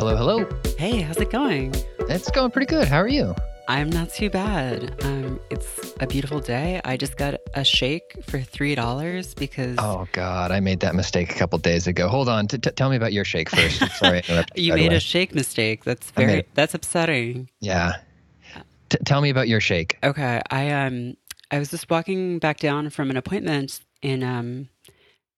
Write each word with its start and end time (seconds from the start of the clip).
Hello, 0.00 0.16
hello. 0.16 0.48
Hey, 0.78 1.02
how's 1.02 1.18
it 1.18 1.28
going? 1.30 1.74
It's 2.08 2.30
going 2.30 2.50
pretty 2.50 2.64
good. 2.64 2.88
How 2.88 2.96
are 2.96 3.06
you? 3.06 3.34
I'm 3.68 3.90
not 3.90 4.08
too 4.08 4.30
bad. 4.30 4.96
Um, 5.04 5.38
it's 5.50 5.92
a 6.00 6.06
beautiful 6.06 6.40
day. 6.40 6.80
I 6.86 6.96
just 6.96 7.18
got 7.18 7.34
a 7.52 7.62
shake 7.64 8.16
for 8.24 8.40
three 8.40 8.74
dollars 8.74 9.34
because 9.34 9.76
Oh 9.78 10.08
God, 10.12 10.52
I 10.52 10.60
made 10.60 10.80
that 10.80 10.94
mistake 10.94 11.30
a 11.30 11.38
couple 11.38 11.58
days 11.58 11.86
ago. 11.86 12.08
Hold 12.08 12.30
on, 12.30 12.48
t- 12.48 12.56
t- 12.56 12.70
tell 12.70 12.88
me 12.88 12.96
about 12.96 13.12
your 13.12 13.26
shake 13.26 13.50
first. 13.50 13.92
Sorry, 13.98 14.22
you 14.54 14.72
made 14.72 14.86
away. 14.86 14.96
a 14.96 15.00
shake 15.00 15.34
mistake. 15.34 15.84
That's 15.84 16.10
very 16.12 16.26
made- 16.36 16.46
that's 16.54 16.72
upsetting. 16.72 17.50
yeah. 17.60 17.96
T- 18.88 18.96
tell 19.04 19.20
me 19.20 19.28
about 19.28 19.48
your 19.48 19.60
shake. 19.60 19.98
Okay, 20.02 20.40
I 20.50 20.70
um 20.70 21.14
I 21.50 21.58
was 21.58 21.68
just 21.70 21.90
walking 21.90 22.38
back 22.38 22.58
down 22.58 22.88
from 22.88 23.10
an 23.10 23.18
appointment 23.18 23.80
in 24.00 24.22
um 24.22 24.70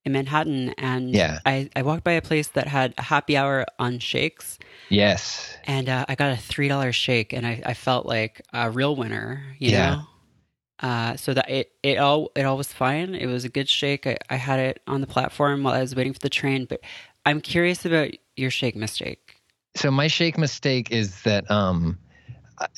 in 0.04 0.12
Manhattan, 0.12 0.70
and 0.78 1.14
Yeah. 1.14 1.38
I 1.46 1.70
I 1.76 1.82
walked 1.82 2.04
by 2.04 2.12
a 2.12 2.22
place 2.22 2.48
that 2.48 2.66
had 2.68 2.94
a 2.98 3.02
happy 3.02 3.36
hour 3.36 3.66
on 3.78 3.98
shakes, 3.98 4.58
Yes. 4.88 5.56
and 5.64 5.88
uh, 5.88 6.04
I 6.08 6.14
got 6.14 6.32
a 6.32 6.36
three 6.36 6.68
dollar 6.68 6.92
shake, 6.92 7.32
and 7.32 7.46
I, 7.46 7.62
I 7.64 7.74
felt 7.74 8.06
like 8.06 8.42
a 8.52 8.70
real 8.70 8.96
winner. 8.96 9.56
You 9.58 9.72
Yeah. 9.72 9.90
know. 9.90 10.02
Uh, 10.80 11.14
so 11.16 11.32
that 11.32 11.48
it, 11.48 11.70
it 11.84 11.98
all 11.98 12.32
it 12.34 12.42
all 12.42 12.56
was 12.56 12.72
fine. 12.72 13.14
It 13.14 13.26
was 13.26 13.44
a 13.44 13.48
good 13.48 13.68
shake. 13.68 14.06
I, 14.06 14.16
I 14.28 14.36
had 14.36 14.58
it 14.58 14.80
on 14.88 15.00
the 15.00 15.06
platform 15.06 15.62
while 15.62 15.74
I 15.74 15.80
was 15.80 15.94
waiting 15.94 16.12
for 16.12 16.18
the 16.18 16.28
train. 16.30 16.64
But 16.64 16.80
I'm 17.24 17.40
curious 17.40 17.84
about 17.86 18.10
your 18.36 18.50
shake 18.50 18.74
mistake. 18.74 19.36
So 19.76 19.90
my 19.92 20.08
shake 20.08 20.36
mistake 20.36 20.90
is 20.90 21.22
that 21.22 21.48
um, 21.50 21.98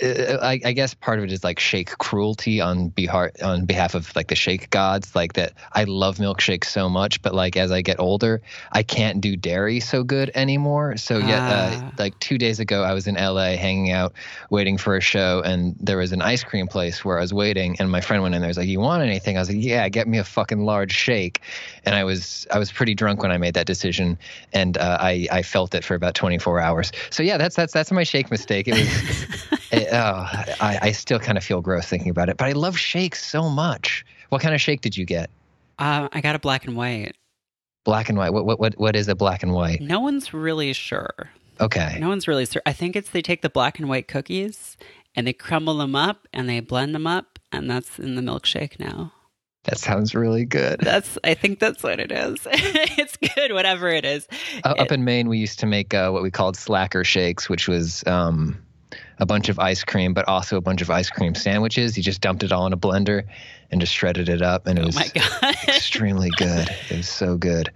I, 0.03 0.61
I 0.65 0.73
guess 0.73 0.95
part 0.95 1.19
of 1.19 1.25
it 1.25 1.33
is 1.33 1.45
like 1.45 1.59
shake 1.59 1.97
cruelty 1.99 2.61
on 2.61 2.89
behalf 2.89 3.31
on 3.43 3.65
behalf 3.67 3.95
of 3.95 4.15
like 4.17 4.29
the 4.29 4.35
shake 4.35 4.71
gods. 4.71 5.15
Like 5.15 5.35
that, 5.35 5.53
I 5.73 5.85
love 5.85 6.17
milkshakes 6.19 6.67
so 6.67 6.89
much, 6.89 7.23
but 7.23 7.35
like 7.35 7.57
as 7.57 7.71
I 7.71 7.83
get 7.83 8.01
older, 8.01 8.43
I 8.73 8.83
can't 8.83 9.21
do 9.21 9.37
dairy 9.37 9.81
so 9.81 10.03
good 10.05 10.31
anymore. 10.35 10.97
So 10.97 11.19
yeah, 11.19 11.45
uh, 11.45 11.71
Ah. 11.75 11.91
like 11.99 12.19
two 12.19 12.39
days 12.39 12.61
ago, 12.61 12.83
I 12.83 12.93
was 12.95 13.07
in 13.07 13.15
LA 13.17 13.57
hanging 13.57 13.91
out, 13.91 14.15
waiting 14.51 14.79
for 14.79 14.97
a 14.97 15.01
show, 15.01 15.43
and 15.45 15.75
there 15.81 15.97
was 15.99 16.13
an 16.13 16.23
ice 16.23 16.45
cream 16.45 16.67
place 16.69 17.05
where 17.05 17.19
I 17.19 17.21
was 17.21 17.33
waiting, 17.35 17.77
and 17.79 17.91
my 17.91 18.01
friend 18.01 18.23
went 18.23 18.35
in 18.35 18.41
there. 18.41 18.49
Was 18.49 18.59
like, 18.59 18.69
"You 18.69 18.81
want 18.81 19.03
anything?" 19.03 19.37
I 19.37 19.41
was 19.41 19.49
like, 19.49 19.63
"Yeah, 19.63 19.89
get 19.89 20.07
me 20.09 20.19
a 20.19 20.25
fucking 20.25 20.65
large 20.65 20.93
shake." 20.93 21.41
And 21.85 21.95
I 21.95 22.05
was 22.05 22.47
I 22.51 22.59
was 22.59 22.73
pretty 22.73 22.95
drunk 22.95 23.23
when 23.23 23.31
I 23.31 23.39
made 23.39 23.55
that 23.55 23.67
decision, 23.67 24.19
and 24.53 24.77
uh, 24.79 24.99
I 25.01 25.27
I 25.31 25.43
felt 25.43 25.75
it 25.75 25.85
for 25.85 25.95
about 25.95 26.15
24 26.15 26.61
hours. 26.61 26.93
So 27.11 27.23
yeah, 27.23 27.37
that's 27.39 27.57
that's 27.57 27.73
that's 27.73 27.91
my 27.93 28.05
shake 28.05 28.31
mistake. 28.31 28.69
It 28.69 28.75
was. 28.75 29.61
It, 29.83 29.89
oh, 29.93 30.27
I, 30.61 30.79
I 30.83 30.93
still 30.93 31.19
kind 31.19 31.39
of 31.39 31.45
feel 31.45 31.61
gross 31.61 31.87
thinking 31.87 32.11
about 32.11 32.29
it, 32.29 32.37
but 32.37 32.47
I 32.47 32.53
love 32.53 32.79
shakes 32.79 33.25
so 33.25 33.49
much. 33.49 34.05
What 34.29 34.43
kind 34.43 34.55
of 34.55 34.61
shake 34.61 34.81
did 34.81 34.97
you 34.97 35.05
get? 35.05 35.31
Uh, 35.79 36.09
I 36.13 36.21
got 36.21 36.35
a 36.35 36.39
black 36.39 36.67
and 36.67 36.77
white. 36.77 37.17
Black 37.85 38.09
and 38.09 38.17
white. 38.17 38.33
What 38.33 38.47
what 38.47 38.59
what, 38.59 38.79
what 38.79 38.97
is 38.97 39.09
a 39.09 39.15
black 39.15 39.43
and 39.43 39.53
white? 39.53 39.81
No 39.81 40.01
one's 40.01 40.33
really 40.33 40.73
sure. 40.73 41.31
Okay. 41.61 41.99
No 42.01 42.09
one's 42.09 42.27
really 42.27 42.47
sure. 42.47 42.63
I 42.67 42.73
think 42.73 42.97
it's 42.97 43.11
they 43.11 43.23
take 43.23 43.43
the 43.43 43.51
black 43.51 43.79
and 43.79 43.89
white 43.89 44.09
cookies 44.09 44.77
and 45.15 45.27
they 45.27 45.33
crumble 45.33 45.79
them 45.79 45.95
up 45.95 46.27
and 46.33 46.49
they 46.49 46.61
blend 46.61 46.95
them 46.95 47.07
up, 47.07 47.39
and 47.53 47.71
that's 47.71 47.99
in 47.99 48.15
the 48.15 48.23
milkshake 48.23 48.81
now. 48.81 49.13
That 49.65 49.79
sounds 49.79 50.15
really 50.15 50.45
good. 50.45 50.81
That's 50.81 51.17
I 51.25 51.35
think 51.35 51.59
that's 51.59 51.83
what 51.83 51.99
it 51.99 52.13
is. 52.13 52.39
it's 52.53 53.17
good, 53.17 53.53
whatever 53.53 53.89
it 53.89 54.05
is. 54.05 54.29
Uh, 54.63 54.75
up 54.79 54.93
in 54.93 55.05
Maine, 55.05 55.29
we 55.29 55.39
used 55.39 55.59
to 55.61 55.67
make 55.67 55.95
uh, 55.95 56.11
what 56.11 56.23
we 56.23 56.31
called 56.31 56.57
slacker 56.57 57.03
shakes, 57.03 57.49
which 57.49 57.67
was 57.67 58.05
um, 58.07 58.63
a 59.19 59.27
bunch 59.27 59.49
of 59.49 59.59
ice 59.59 59.85
cream, 59.85 60.15
but 60.15 60.27
also 60.29 60.57
a 60.57 60.61
bunch 60.61 60.83
of 60.83 60.91
ice 60.91 61.11
cream 61.11 61.35
sandwiches. 61.35 61.97
You 61.97 62.03
just 62.03 62.21
dumped 62.21 62.43
it 62.43 62.53
all 62.53 62.67
in 62.67 62.73
a 62.73 62.77
blender 62.77 63.25
and 63.71 63.81
just 63.81 63.93
shredded 63.93 64.29
it 64.29 64.43
up, 64.43 64.67
and 64.67 64.79
it 64.79 64.83
Oh 64.83 64.87
was 64.87 64.97
extremely 65.69 66.31
good. 66.37 66.69
It 66.91 66.97
was 66.99 67.09
so 67.09 67.37
good. 67.37 67.71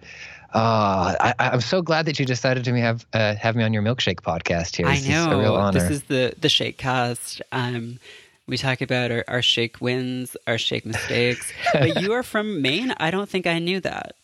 Uh, 0.55 1.15
I, 1.21 1.34
I'm 1.38 1.60
so 1.60 1.82
glad 1.82 2.06
that 2.06 2.19
you 2.19 2.25
decided 2.25 2.65
to 2.65 2.75
have 2.81 3.06
uh, 3.12 3.34
have 3.34 3.54
me 3.54 3.65
on 3.65 3.72
your 3.72 3.82
milkshake 3.82 4.21
podcast 4.22 4.77
here. 4.77 4.87
I 4.87 4.94
This 4.94 5.09
is 5.09 5.27
a 5.27 5.31
real 5.31 5.41
know. 5.41 5.56
honor. 5.56 5.78
This 5.78 5.91
is 5.91 6.03
the 6.04 6.34
the 6.41 6.48
shake 6.48 6.78
cast. 6.78 7.43
Um, 7.53 7.98
we 8.47 8.56
talk 8.56 8.81
about 8.81 9.10
our, 9.10 9.25
our 9.28 9.43
shake 9.43 9.81
wins, 9.81 10.37
our 10.47 10.56
shake 10.56 10.87
mistakes. 10.87 11.53
but 11.75 12.00
you 12.00 12.12
are 12.15 12.22
from 12.22 12.62
Maine. 12.62 12.94
I 12.97 13.10
don't 13.10 13.28
think 13.28 13.47
I 13.47 13.59
knew 13.59 13.78
that. 13.81 14.15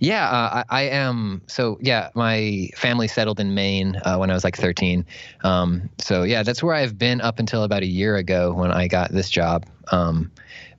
Yeah, 0.00 0.28
uh, 0.28 0.64
I, 0.70 0.80
I 0.80 0.82
am. 0.90 1.42
So 1.46 1.78
yeah, 1.80 2.10
my 2.14 2.70
family 2.76 3.08
settled 3.08 3.40
in 3.40 3.54
Maine 3.54 3.96
uh, 4.04 4.16
when 4.16 4.30
I 4.30 4.34
was 4.34 4.44
like 4.44 4.56
13. 4.56 5.04
Um, 5.42 5.90
so 5.98 6.22
yeah, 6.22 6.42
that's 6.42 6.62
where 6.62 6.74
I've 6.74 6.98
been 6.98 7.20
up 7.20 7.38
until 7.38 7.64
about 7.64 7.82
a 7.82 7.86
year 7.86 8.16
ago 8.16 8.52
when 8.52 8.70
I 8.70 8.86
got 8.88 9.10
this 9.10 9.28
job 9.28 9.66
um, 9.90 10.30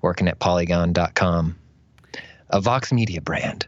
working 0.01 0.27
at 0.27 0.39
Polygon.com, 0.39 1.55
a 2.49 2.61
Vox 2.61 2.93
Media 2.93 3.21
brand. 3.21 3.67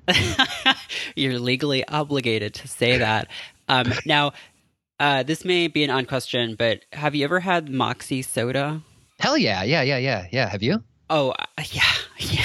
You're 1.15 1.39
legally 1.39 1.85
obligated 1.87 2.53
to 2.55 2.67
say 2.67 2.97
that. 2.97 3.27
Um, 3.67 3.91
now, 4.05 4.33
uh, 4.99 5.23
this 5.23 5.43
may 5.43 5.67
be 5.67 5.83
an 5.83 5.89
odd 5.89 6.07
question, 6.07 6.55
but 6.55 6.85
have 6.93 7.15
you 7.15 7.25
ever 7.25 7.39
had 7.41 7.69
Moxie 7.69 8.21
soda? 8.21 8.81
Hell 9.19 9.37
yeah, 9.37 9.63
yeah, 9.63 9.81
yeah, 9.81 9.97
yeah, 9.97 10.27
yeah. 10.31 10.49
Have 10.49 10.63
you? 10.63 10.83
Oh, 11.09 11.31
uh, 11.31 11.45
yeah, 11.71 11.83
yeah. 12.19 12.43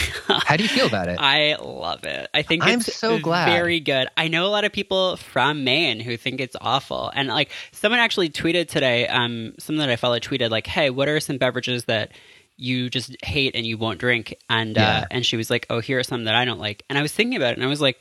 How 0.50 0.56
do 0.56 0.62
you 0.64 0.68
feel 0.68 0.86
about 0.86 1.08
it? 1.08 1.18
I 1.20 1.56
love 1.60 2.04
it. 2.04 2.28
I 2.34 2.42
think 2.42 2.64
I'm 2.64 2.80
it's 2.80 2.94
so 2.94 3.18
glad. 3.18 3.46
very 3.46 3.80
good. 3.80 4.08
I 4.16 4.28
know 4.28 4.46
a 4.46 4.48
lot 4.50 4.64
of 4.64 4.72
people 4.72 5.16
from 5.16 5.64
Maine 5.64 6.00
who 6.00 6.16
think 6.16 6.40
it's 6.40 6.56
awful, 6.60 7.10
and 7.14 7.28
like 7.28 7.50
someone 7.72 8.00
actually 8.00 8.28
tweeted 8.30 8.68
today, 8.68 9.06
um, 9.08 9.54
someone 9.58 9.86
that 9.86 9.92
I 9.92 9.96
follow 9.96 10.18
tweeted 10.18 10.50
like, 10.50 10.66
"Hey, 10.66 10.90
what 10.90 11.08
are 11.08 11.20
some 11.20 11.38
beverages 11.38 11.84
that 11.84 12.12
you 12.56 12.90
just 12.90 13.16
hate 13.24 13.54
and 13.54 13.64
you 13.64 13.78
won't 13.78 13.98
drink?" 14.00 14.34
And 14.48 14.76
Yeah. 14.76 14.98
uh, 15.00 15.04
and 15.10 15.24
she 15.24 15.36
was 15.36 15.50
like, 15.50 15.66
"Oh, 15.70 15.80
here 15.80 15.98
are 15.98 16.02
some 16.02 16.24
that 16.24 16.34
I 16.34 16.44
don't 16.44 16.60
like." 16.60 16.82
And 16.90 16.98
I 16.98 17.02
was 17.02 17.12
thinking 17.12 17.36
about 17.36 17.52
it, 17.52 17.56
and 17.58 17.64
I 17.64 17.68
was 17.68 17.80
like, 17.80 18.00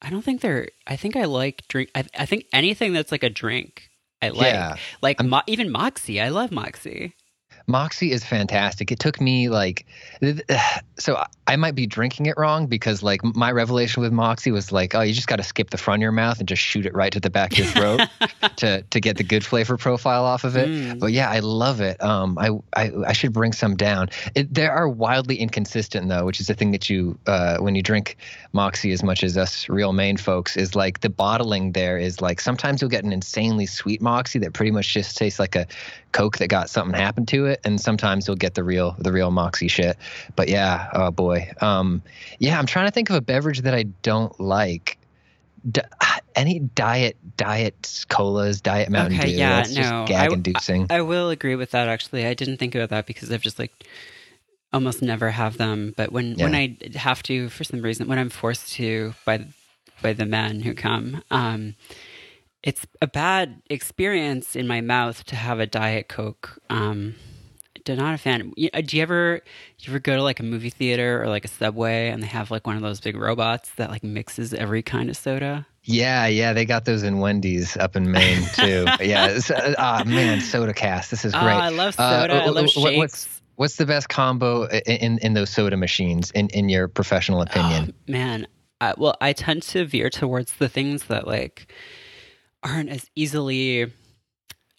I 0.00 0.10
don't 0.10 0.22
think 0.22 0.40
they're. 0.40 0.68
I 0.86 0.94
think 0.96 1.16
I 1.16 1.24
like 1.24 1.66
drink. 1.66 1.90
I, 1.94 2.04
I 2.16 2.24
think 2.26 2.44
anything 2.52 2.92
that's 2.92 3.10
like 3.10 3.24
a 3.24 3.30
drink, 3.30 3.90
I 4.22 4.28
like. 4.28 4.52
Yeah. 4.52 4.76
Like 5.02 5.20
mo- 5.22 5.42
even 5.48 5.70
Moxie, 5.72 6.20
I 6.20 6.28
love 6.28 6.52
Moxie. 6.52 7.14
Moxie 7.66 8.12
is 8.12 8.24
fantastic. 8.24 8.90
It 8.92 8.98
took 8.98 9.20
me 9.20 9.48
like, 9.50 9.84
so 10.98 11.22
I 11.48 11.56
might 11.56 11.74
be 11.74 11.86
drinking 11.86 12.26
it 12.26 12.34
wrong 12.36 12.66
because 12.66 13.02
like 13.02 13.24
my 13.24 13.50
revelation 13.50 14.02
with 14.02 14.12
Moxie 14.12 14.50
was 14.50 14.70
like, 14.70 14.94
oh, 14.94 15.00
you 15.00 15.14
just 15.14 15.28
got 15.28 15.36
to 15.36 15.42
skip 15.42 15.70
the 15.70 15.78
front 15.78 16.00
of 16.00 16.02
your 16.02 16.12
mouth 16.12 16.38
and 16.38 16.46
just 16.46 16.60
shoot 16.60 16.84
it 16.84 16.94
right 16.94 17.10
to 17.10 17.20
the 17.20 17.30
back 17.30 17.52
of 17.52 17.58
your 17.58 17.66
throat 17.68 18.00
to 18.56 18.82
to 18.82 19.00
get 19.00 19.16
the 19.16 19.24
good 19.24 19.46
flavor 19.46 19.78
profile 19.78 20.26
off 20.26 20.44
of 20.44 20.58
it. 20.58 20.68
Mm. 20.68 21.00
But 21.00 21.12
yeah, 21.12 21.30
I 21.30 21.38
love 21.38 21.80
it. 21.80 22.02
Um, 22.02 22.38
I 22.38 22.50
I, 22.74 22.92
I 23.06 23.12
should 23.14 23.32
bring 23.32 23.54
some 23.54 23.76
down. 23.76 24.10
It, 24.34 24.52
they 24.52 24.66
are 24.66 24.86
wildly 24.86 25.36
inconsistent 25.36 26.06
though, 26.10 26.26
which 26.26 26.38
is 26.38 26.48
the 26.48 26.54
thing 26.54 26.72
that 26.72 26.90
you 26.90 27.18
uh, 27.26 27.56
when 27.58 27.74
you 27.74 27.82
drink 27.82 28.18
Moxie 28.52 28.92
as 28.92 29.02
much 29.02 29.24
as 29.24 29.38
us 29.38 29.70
real 29.70 29.94
Maine 29.94 30.18
folks 30.18 30.54
is 30.54 30.76
like 30.76 31.00
the 31.00 31.08
bottling 31.08 31.72
there 31.72 31.96
is 31.96 32.20
like 32.20 32.42
sometimes 32.42 32.82
you'll 32.82 32.90
get 32.90 33.04
an 33.04 33.12
insanely 33.12 33.64
sweet 33.64 34.02
Moxie 34.02 34.38
that 34.40 34.52
pretty 34.52 34.70
much 34.70 34.92
just 34.92 35.16
tastes 35.16 35.38
like 35.40 35.56
a 35.56 35.66
Coke 36.12 36.38
that 36.38 36.48
got 36.48 36.70
something 36.70 36.98
happened 36.98 37.28
to 37.28 37.46
it, 37.46 37.60
and 37.64 37.78
sometimes 37.78 38.26
you'll 38.26 38.36
get 38.36 38.54
the 38.54 38.64
real 38.64 38.96
the 38.98 39.12
real 39.12 39.30
Moxie 39.30 39.68
shit. 39.68 39.98
But 40.36 40.48
yeah, 40.48 40.88
oh 40.94 41.10
boy, 41.10 41.37
um, 41.60 42.02
yeah, 42.38 42.58
I'm 42.58 42.66
trying 42.66 42.86
to 42.86 42.90
think 42.92 43.10
of 43.10 43.16
a 43.16 43.20
beverage 43.20 43.60
that 43.62 43.74
I 43.74 43.84
don't 44.02 44.38
like. 44.40 44.98
D- 45.68 45.80
any 46.38 46.60
diet 46.60 47.16
diet 47.36 48.04
colas, 48.08 48.60
diet 48.60 48.90
Mountain 48.90 49.16
Okay, 49.16 49.30
Dew. 49.30 49.38
yeah, 49.38 49.56
that's 49.56 49.74
no, 49.76 50.02
I 50.02 50.06
gag 50.06 50.32
inducing. 50.32 50.86
I 50.88 51.00
will 51.00 51.30
agree 51.30 51.56
with 51.56 51.72
that. 51.72 51.88
Actually, 51.88 52.26
I 52.26 52.34
didn't 52.34 52.58
think 52.58 52.74
about 52.74 52.90
that 52.90 53.06
because 53.06 53.32
I've 53.32 53.42
just 53.42 53.58
like 53.58 53.72
almost 54.72 55.02
never 55.02 55.30
have 55.30 55.58
them. 55.58 55.94
But 55.96 56.12
when 56.12 56.36
when 56.36 56.54
I 56.54 56.76
have 56.94 57.22
to, 57.24 57.48
for 57.48 57.64
some 57.64 57.82
reason, 57.82 58.06
when 58.06 58.18
I'm 58.18 58.30
forced 58.30 58.72
to 58.74 59.14
by 59.24 59.46
by 60.00 60.12
the 60.12 60.26
men 60.26 60.60
who 60.60 60.74
come, 60.74 61.22
um, 61.30 61.74
it's 62.62 62.86
a 63.02 63.08
bad 63.08 63.60
experience 63.68 64.54
in 64.54 64.66
my 64.66 64.80
mouth 64.80 65.24
to 65.24 65.36
have 65.36 65.58
a 65.58 65.66
diet 65.66 66.08
coke. 66.08 66.58
Um, 66.70 67.16
I'm 67.90 67.96
not 68.04 68.14
a 68.14 68.18
fan. 68.18 68.52
You- 68.56 68.70
uh, 68.74 68.80
Do 68.80 68.96
you 68.96 69.02
ever 69.02 69.40
you 69.80 69.90
ever 69.92 69.98
go 69.98 70.16
to 70.16 70.22
like 70.22 70.40
a 70.40 70.42
movie 70.42 70.70
theater 70.70 71.22
or 71.22 71.28
like 71.28 71.44
a 71.44 71.48
subway 71.48 72.08
and 72.08 72.22
they 72.22 72.26
have 72.26 72.50
like 72.50 72.66
one 72.66 72.76
of 72.76 72.82
those 72.82 73.00
big 73.00 73.16
robots 73.16 73.70
that 73.76 73.90
like 73.90 74.02
mixes 74.04 74.52
every 74.54 74.82
kind 74.82 75.08
of 75.10 75.16
soda? 75.16 75.66
Yeah, 75.84 76.26
yeah, 76.26 76.52
they 76.52 76.64
got 76.66 76.84
those 76.84 77.02
in 77.02 77.18
Wendy's 77.18 77.76
up 77.76 77.96
in 77.96 78.10
Maine 78.10 78.42
too. 78.54 78.86
yeah, 79.00 79.28
it's, 79.28 79.50
uh, 79.50 79.74
ah 79.78 80.02
man, 80.06 80.40
soda 80.40 80.74
cast. 80.74 81.10
This 81.10 81.24
is 81.24 81.34
Oh, 81.34 81.40
great. 81.40 81.54
I 81.54 81.68
love 81.70 81.94
Uh, 81.98 82.20
soda. 82.22 82.34
I 82.42 82.46
love 82.48 82.68
shakes. 82.68 82.96
What's 82.98 83.40
what's 83.56 83.76
the 83.76 83.86
best 83.86 84.08
combo 84.08 84.64
i- 84.68 84.82
in 84.86 85.18
in 85.18 85.34
those 85.34 85.50
soda 85.50 85.76
machines 85.76 86.30
in 86.32 86.48
in 86.50 86.68
your 86.68 86.88
professional 86.88 87.40
opinion? 87.42 87.94
Oh, 87.96 88.12
man, 88.12 88.46
I, 88.80 88.94
well, 88.96 89.16
I 89.20 89.32
tend 89.32 89.62
to 89.64 89.84
veer 89.86 90.10
towards 90.10 90.52
the 90.54 90.68
things 90.68 91.04
that 91.04 91.26
like 91.26 91.72
aren't 92.62 92.90
as 92.90 93.08
easily 93.14 93.90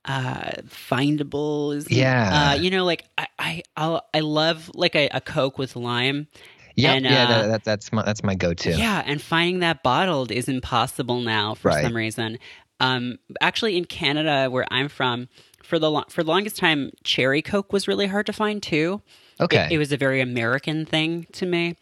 uh 0.05 0.51
findable 0.67 1.75
as 1.75 1.87
Yeah. 1.89 2.51
uh 2.51 2.53
you 2.55 2.69
know 2.71 2.85
like 2.85 3.05
i 3.17 3.27
i 3.37 3.63
I'll, 3.75 4.01
i 4.13 4.21
love 4.21 4.71
like 4.73 4.95
a, 4.95 5.09
a 5.09 5.21
coke 5.21 5.57
with 5.57 5.75
lime 5.75 6.27
Yep, 6.75 6.95
and, 6.95 7.05
yeah, 7.05 7.23
uh, 7.23 7.27
that, 7.27 7.47
that, 7.47 7.63
that's 7.65 7.91
my 7.91 8.03
that's 8.03 8.23
my 8.23 8.35
go-to. 8.35 8.71
yeah 8.71 9.03
and 9.05 9.21
finding 9.21 9.59
that 9.59 9.83
bottled 9.83 10.31
is 10.31 10.47
impossible 10.47 11.19
now 11.19 11.53
for 11.55 11.67
Right. 11.69 11.83
some 11.83 11.95
reason 11.95 12.39
um 12.79 13.19
actually 13.41 13.75
in 13.75 13.83
canada 13.83 14.47
where 14.49 14.65
i'm 14.71 14.87
from 14.87 15.27
for 15.61 15.77
the 15.77 15.91
lo- 15.91 16.05
for 16.09 16.23
the 16.23 16.29
longest 16.31 16.55
time 16.55 16.91
cherry 17.03 17.41
coke 17.41 17.73
was 17.73 17.87
really 17.87 18.07
hard 18.07 18.25
to 18.27 18.33
find 18.33 18.63
too 18.63 19.01
Okay. 19.41 19.65
it, 19.65 19.73
it 19.73 19.77
was 19.77 19.91
a 19.91 19.97
very 19.97 20.21
American 20.21 20.85
thing 20.85 21.25
to 21.33 21.45
me. 21.45 21.75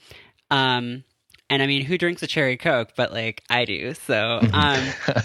Um, 0.51 1.03
and 1.49 1.63
I 1.63 1.65
mean, 1.67 1.83
who 1.85 1.97
drinks 1.97 2.21
a 2.21 2.27
cherry 2.27 2.55
coke? 2.55 2.89
But 2.95 3.11
like 3.11 3.41
I 3.49 3.65
do. 3.65 3.93
So, 3.95 4.47
um, 4.53 4.93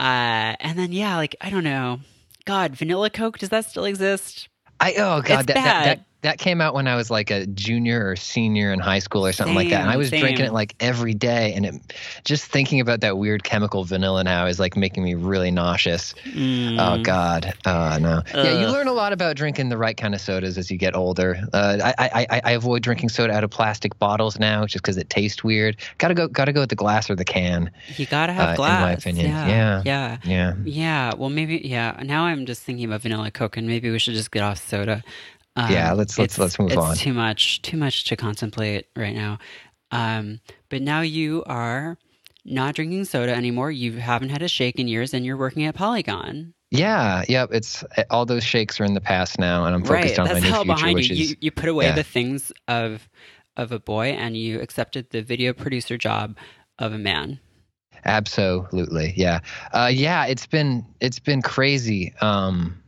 Uh, 0.00 0.56
and 0.60 0.78
then 0.78 0.92
yeah, 0.92 1.16
like 1.16 1.36
I 1.40 1.48
don't 1.50 1.64
know. 1.64 2.00
God, 2.44 2.74
vanilla 2.76 3.10
Coke, 3.10 3.38
does 3.38 3.50
that 3.50 3.64
still 3.66 3.84
exist? 3.84 4.48
I 4.80 4.92
oh 4.94 5.22
god, 5.22 5.22
It's 5.22 5.28
that, 5.28 5.46
that 5.46 5.54
bad. 5.54 5.86
that 5.86 6.06
that 6.22 6.38
came 6.38 6.60
out 6.60 6.72
when 6.72 6.86
I 6.86 6.94
was 6.94 7.10
like 7.10 7.30
a 7.30 7.46
junior 7.46 8.08
or 8.08 8.16
senior 8.16 8.72
in 8.72 8.78
high 8.78 9.00
school 9.00 9.26
or 9.26 9.32
something 9.32 9.56
like 9.56 9.70
that, 9.70 9.82
and 9.82 9.90
I 9.90 9.94
Same, 9.94 9.98
was 9.98 10.10
drinking 10.10 10.46
it 10.46 10.52
like 10.52 10.74
every 10.78 11.14
day, 11.14 11.52
and 11.54 11.66
it 11.66 11.74
just 12.24 12.46
thinking 12.46 12.80
about 12.80 13.00
that 13.00 13.18
weird 13.18 13.42
chemical 13.42 13.82
vanilla 13.84 14.22
now 14.22 14.46
is 14.46 14.60
like 14.60 14.76
making 14.76 15.02
me 15.02 15.14
really 15.14 15.50
nauseous. 15.50 16.14
Mm. 16.24 16.78
Oh 16.78 17.02
God, 17.02 17.52
oh 17.66 17.98
no. 18.00 18.22
Yeah, 18.34 18.60
you 18.60 18.68
learn 18.68 18.86
a 18.86 18.92
lot 18.92 19.12
about 19.12 19.36
drinking 19.36 19.68
the 19.68 19.76
right 19.76 19.96
kind 19.96 20.14
of 20.14 20.20
sodas 20.20 20.56
as 20.56 20.70
you 20.70 20.78
get 20.78 20.94
older. 20.94 21.36
Uh, 21.52 21.78
I, 21.98 22.26
I 22.30 22.40
I 22.44 22.52
avoid 22.52 22.82
drinking 22.82 23.08
soda 23.08 23.32
out 23.32 23.42
of 23.42 23.50
plastic 23.50 23.98
bottles 23.98 24.38
now, 24.38 24.64
just 24.64 24.84
because 24.84 24.96
it 24.96 25.10
tastes 25.10 25.42
weird. 25.42 25.76
Gotta 25.98 26.14
go, 26.14 26.28
gotta 26.28 26.52
go 26.52 26.60
with 26.60 26.70
the 26.70 26.76
glass 26.76 27.10
or 27.10 27.16
the 27.16 27.24
can. 27.24 27.70
You 27.96 28.06
gotta 28.06 28.32
uh, 28.32 28.54
glass. 28.54 28.78
in 28.78 28.82
my 28.82 28.92
opinion. 28.92 29.26
Yeah. 29.26 29.48
Yeah. 29.48 29.82
Yeah. 29.84 30.16
Yeah. 30.24 30.54
Yeah. 30.64 31.14
Well, 31.14 31.30
maybe. 31.30 31.60
Yeah. 31.64 32.00
Now 32.04 32.24
I'm 32.24 32.46
just 32.46 32.62
thinking 32.62 32.84
about 32.84 33.00
vanilla 33.02 33.32
Coke, 33.32 33.56
and 33.56 33.66
maybe 33.66 33.90
we 33.90 33.98
should 33.98 34.14
just 34.14 34.30
get 34.30 34.42
off 34.42 34.58
soda. 34.58 35.02
Um, 35.56 35.70
Yeah, 35.72 35.92
let's- 35.92 36.18
let's- 36.18 36.38
let's 36.38 36.58
move 36.58 36.70
it's 36.70 36.76
on. 36.78 36.96
Too 36.96 37.12
much. 37.12 37.60
Too 37.62 37.76
much 37.76 38.04
to 38.04 38.16
contemplate 38.16 38.86
right 38.96 39.14
now. 39.14 39.38
Um, 39.90 40.40
but 40.70 40.80
now 40.82 41.02
you 41.02 41.44
are 41.46 41.98
not 42.44 42.74
drinking 42.74 43.04
soda 43.04 43.34
anymore. 43.34 43.70
You 43.70 43.92
haven't 43.92 44.30
had 44.30 44.42
a 44.42 44.48
shake 44.48 44.78
in 44.78 44.88
years, 44.88 45.12
and 45.14 45.24
you're 45.26 45.36
working 45.36 45.64
at 45.64 45.74
Polygon. 45.74 46.54
Yeah, 46.70 47.22
yep. 47.28 47.50
It's 47.52 47.84
all 48.08 48.24
those 48.24 48.42
shakes 48.42 48.80
are 48.80 48.84
in 48.84 48.94
the 48.94 49.00
past 49.02 49.38
now, 49.38 49.66
and 49.66 49.74
I'm 49.74 49.84
focused 49.84 50.16
right. 50.16 50.18
on 50.20 50.26
That's 50.28 50.40
my 50.40 50.46
new 50.46 50.52
hell 50.52 50.64
future, 50.64 50.74
behind 50.76 50.94
which 50.94 51.10
you. 51.10 51.16
is 51.22 51.30
you. 51.30 51.36
You 51.40 51.50
put 51.50 51.68
away 51.68 51.84
yeah. 51.86 51.94
the 51.94 52.02
things 52.02 52.50
of 52.66 53.08
of 53.58 53.70
a 53.72 53.78
boy, 53.78 54.06
and 54.12 54.34
you 54.34 54.58
accepted 54.60 55.10
the 55.10 55.20
video 55.20 55.52
producer 55.52 55.98
job 55.98 56.38
of 56.78 56.94
a 56.94 56.98
man. 56.98 57.38
Absolutely, 58.06 59.12
yeah, 59.16 59.40
uh, 59.74 59.90
yeah. 59.92 60.24
It's 60.24 60.46
been 60.46 60.86
it's 61.00 61.18
been 61.18 61.42
crazy. 61.42 62.14
Um, 62.22 62.82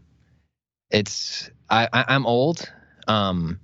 it's 0.91 1.51
I, 1.71 1.89
I 1.93 2.05
I'm 2.09 2.27
old. 2.27 2.71
Um, 3.07 3.61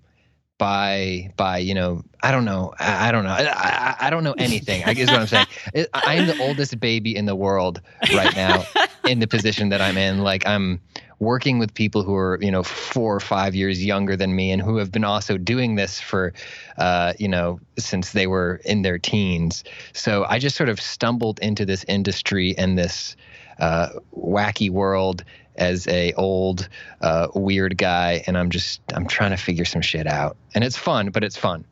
by 0.61 1.33
by 1.37 1.57
you 1.57 1.73
know 1.73 2.05
I 2.23 2.31
don't 2.31 2.45
know 2.45 2.75
I, 2.79 3.09
I 3.09 3.13
don't 3.13 3.25
know 3.25 3.31
I, 3.31 3.49
I, 3.49 3.97
I 4.07 4.11
don't 4.11 4.23
know 4.23 4.35
anything. 4.37 4.85
I 4.85 4.93
guess 4.93 5.09
what 5.09 5.21
I'm 5.21 5.27
saying. 5.27 5.47
It, 5.73 5.89
I'm 5.95 6.27
the 6.27 6.39
oldest 6.39 6.79
baby 6.79 7.17
in 7.17 7.25
the 7.25 7.35
world 7.35 7.81
right 8.15 8.37
now 8.37 8.65
in 9.05 9.21
the 9.21 9.27
position 9.27 9.71
that 9.71 9.81
I'm 9.81 9.97
in. 9.97 10.19
Like 10.19 10.47
I'm 10.47 10.81
working 11.19 11.59
with 11.59 11.73
people 11.73 12.03
who 12.03 12.15
are 12.15 12.39
you 12.43 12.51
know 12.51 12.63
four 12.63 13.17
or 13.17 13.21
five 13.21 13.55
years 13.55 13.83
younger 13.83 14.17
than 14.17 14.37
me 14.37 14.53
and 14.53 14.61
who 14.61 14.77
have 14.77 14.93
been 14.93 15.05
also 15.05 15.39
doing 15.39 15.77
this 15.77 15.99
for 15.99 16.35
uh, 16.77 17.15
you 17.19 17.29
know 17.29 17.59
since 17.79 18.13
they 18.13 18.27
were 18.27 18.61
in 18.67 18.83
their 18.83 18.99
teens. 18.99 19.65
So 19.95 20.27
I 20.29 20.39
just 20.39 20.57
sort 20.57 20.69
of 20.69 20.79
stumbled 20.79 21.39
into 21.41 21.65
this 21.65 21.85
industry 21.89 22.55
and 22.59 22.79
this 22.79 23.17
uh, 23.61 23.89
wacky 24.15 24.71
world 24.71 25.25
as 25.61 25.87
a 25.87 26.13
old 26.15 26.69
uh, 27.03 27.29
weird 27.35 27.79
guy, 27.79 28.25
and 28.27 28.37
I'm 28.37 28.51
just 28.51 28.81
I'm 28.93 29.07
trying 29.07 29.31
to 29.31 29.37
figure 29.37 29.65
some 29.65 29.83
shit 29.83 30.07
out, 30.07 30.37
and 30.55 30.65
it's 30.65 30.77
fun, 30.77 31.11
but 31.11 31.23
it's 31.23 31.37
fun. 31.37 31.65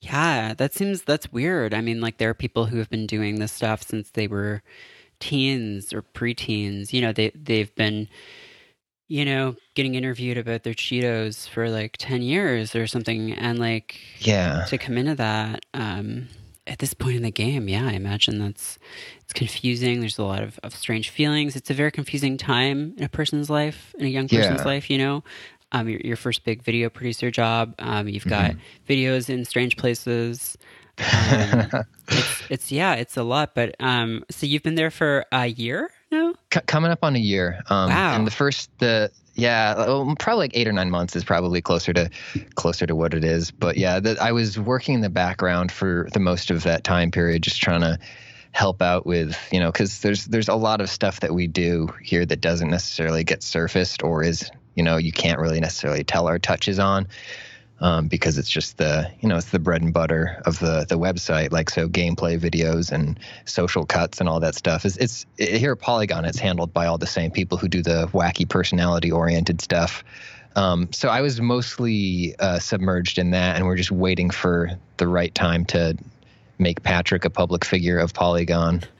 Yeah, 0.00 0.54
that 0.54 0.74
seems 0.74 1.02
that's 1.02 1.32
weird. 1.32 1.72
I 1.72 1.80
mean, 1.80 2.00
like 2.00 2.18
there 2.18 2.30
are 2.30 2.34
people 2.34 2.66
who 2.66 2.78
have 2.78 2.90
been 2.90 3.06
doing 3.06 3.36
this 3.38 3.52
stuff 3.52 3.82
since 3.82 4.10
they 4.10 4.26
were 4.26 4.62
teens 5.20 5.92
or 5.92 6.02
preteens. 6.02 6.92
You 6.92 7.00
know, 7.00 7.12
they 7.12 7.30
they've 7.34 7.74
been, 7.74 8.08
you 9.08 9.24
know, 9.24 9.56
getting 9.74 9.94
interviewed 9.94 10.36
about 10.38 10.62
their 10.62 10.74
Cheetos 10.74 11.48
for 11.48 11.70
like 11.70 11.96
ten 11.98 12.22
years 12.22 12.74
or 12.74 12.86
something, 12.86 13.32
and 13.32 13.58
like 13.58 13.98
Yeah, 14.18 14.64
to 14.68 14.78
come 14.78 14.98
into 14.98 15.14
that 15.14 15.64
um, 15.72 16.28
at 16.66 16.78
this 16.78 16.94
point 16.94 17.16
in 17.16 17.22
the 17.22 17.30
game, 17.30 17.68
yeah, 17.68 17.86
I 17.86 17.92
imagine 17.92 18.38
that's 18.38 18.78
it's 19.22 19.32
confusing. 19.32 20.00
There's 20.00 20.18
a 20.18 20.24
lot 20.24 20.42
of, 20.42 20.58
of 20.62 20.74
strange 20.74 21.10
feelings. 21.10 21.56
It's 21.56 21.70
a 21.70 21.74
very 21.74 21.90
confusing 21.92 22.36
time 22.38 22.94
in 22.96 23.04
a 23.04 23.08
person's 23.08 23.50
life, 23.50 23.94
in 23.98 24.06
a 24.06 24.08
young 24.08 24.28
person's 24.28 24.60
Yeah. 24.60 24.66
life. 24.66 24.88
You 24.90 24.98
know, 24.98 25.24
um, 25.72 25.88
your, 25.88 26.00
your 26.00 26.16
first 26.16 26.44
big 26.44 26.62
video 26.62 26.88
producer 26.88 27.30
job. 27.30 27.74
Um, 27.78 28.08
you've 28.08 28.24
got 28.26 28.52
Mm-hmm. 28.52 28.92
videos 28.92 29.28
in 29.28 29.44
strange 29.44 29.76
places. 29.76 30.56
Um, 30.98 31.70
it's 32.08 32.42
it's 32.50 32.72
yeah, 32.72 32.94
it's 32.94 33.16
a 33.16 33.22
lot. 33.22 33.54
But 33.54 33.74
um, 33.80 34.24
so 34.30 34.46
you've 34.46 34.62
been 34.62 34.74
there 34.76 34.90
for 34.90 35.26
a 35.32 35.46
year 35.46 35.90
now. 36.10 36.34
C- 36.52 36.60
coming 36.66 36.90
up 36.90 37.00
on 37.02 37.16
a 37.16 37.18
year. 37.18 37.62
Um, 37.68 37.90
Wow. 37.90 38.14
And 38.16 38.26
the 38.26 38.30
first, 38.30 38.70
the 38.78 39.10
yeah, 39.34 39.74
uh, 39.76 39.86
well, 39.86 40.14
probably 40.18 40.44
like 40.44 40.56
eight 40.56 40.68
or 40.68 40.72
nine 40.72 40.90
months 40.90 41.16
is 41.16 41.24
probably 41.24 41.60
closer 41.60 41.92
to 41.92 42.10
closer 42.54 42.86
to 42.86 42.94
what 42.94 43.14
it 43.14 43.24
is. 43.24 43.50
But 43.50 43.76
yeah, 43.76 44.00
the, 44.00 44.16
I 44.20 44.32
was 44.32 44.58
working 44.58 44.94
in 44.94 45.00
the 45.00 45.10
background 45.10 45.72
for 45.72 46.08
the 46.12 46.20
most 46.20 46.50
of 46.50 46.62
that 46.62 46.84
time 46.84 47.10
period, 47.10 47.42
just 47.42 47.60
trying 47.60 47.80
to 47.80 47.98
help 48.52 48.80
out 48.80 49.04
with 49.04 49.36
you 49.52 49.58
know 49.58 49.72
because 49.72 50.00
there's 50.00 50.26
there's 50.26 50.48
a 50.48 50.54
lot 50.54 50.80
of 50.80 50.88
stuff 50.88 51.20
that 51.20 51.34
we 51.34 51.48
do 51.48 51.88
here 52.00 52.24
that 52.24 52.40
doesn't 52.40 52.70
necessarily 52.70 53.24
get 53.24 53.42
surfaced 53.42 54.04
or 54.04 54.22
is 54.22 54.48
you 54.76 54.82
know 54.84 54.96
you 54.96 55.10
can't 55.10 55.40
really 55.40 55.58
necessarily 55.58 56.04
tell 56.04 56.28
our 56.28 56.38
touches 56.38 56.78
on 56.78 57.08
um, 57.84 58.08
because 58.08 58.38
it's 58.38 58.48
just 58.48 58.78
the 58.78 59.10
you 59.20 59.28
know 59.28 59.36
it's 59.36 59.50
the 59.50 59.58
bread 59.58 59.82
and 59.82 59.92
butter 59.92 60.40
of 60.46 60.58
the 60.58 60.86
the 60.88 60.98
website 60.98 61.52
like 61.52 61.68
so 61.68 61.86
gameplay 61.86 62.38
videos 62.40 62.90
and 62.90 63.20
social 63.44 63.84
cuts 63.84 64.20
and 64.20 64.28
all 64.28 64.40
that 64.40 64.54
stuff 64.54 64.86
is 64.86 64.96
it's 64.96 65.26
it, 65.36 65.58
here 65.58 65.72
at 65.72 65.80
Polygon 65.80 66.24
it's 66.24 66.38
handled 66.38 66.72
by 66.72 66.86
all 66.86 66.96
the 66.96 67.06
same 67.06 67.30
people 67.30 67.58
who 67.58 67.68
do 67.68 67.82
the 67.82 68.08
wacky 68.08 68.48
personality 68.48 69.12
oriented 69.12 69.60
stuff. 69.60 70.02
Um, 70.56 70.90
so 70.92 71.10
I 71.10 71.20
was 71.20 71.40
mostly 71.42 72.34
uh, 72.38 72.58
submerged 72.58 73.18
in 73.18 73.32
that, 73.32 73.56
and 73.56 73.66
we're 73.66 73.76
just 73.76 73.90
waiting 73.90 74.30
for 74.30 74.70
the 74.96 75.06
right 75.08 75.34
time 75.34 75.64
to 75.66 75.98
make 76.58 76.82
Patrick 76.84 77.24
a 77.24 77.30
public 77.30 77.64
figure 77.64 77.98
of 77.98 78.14
Polygon. 78.14 78.82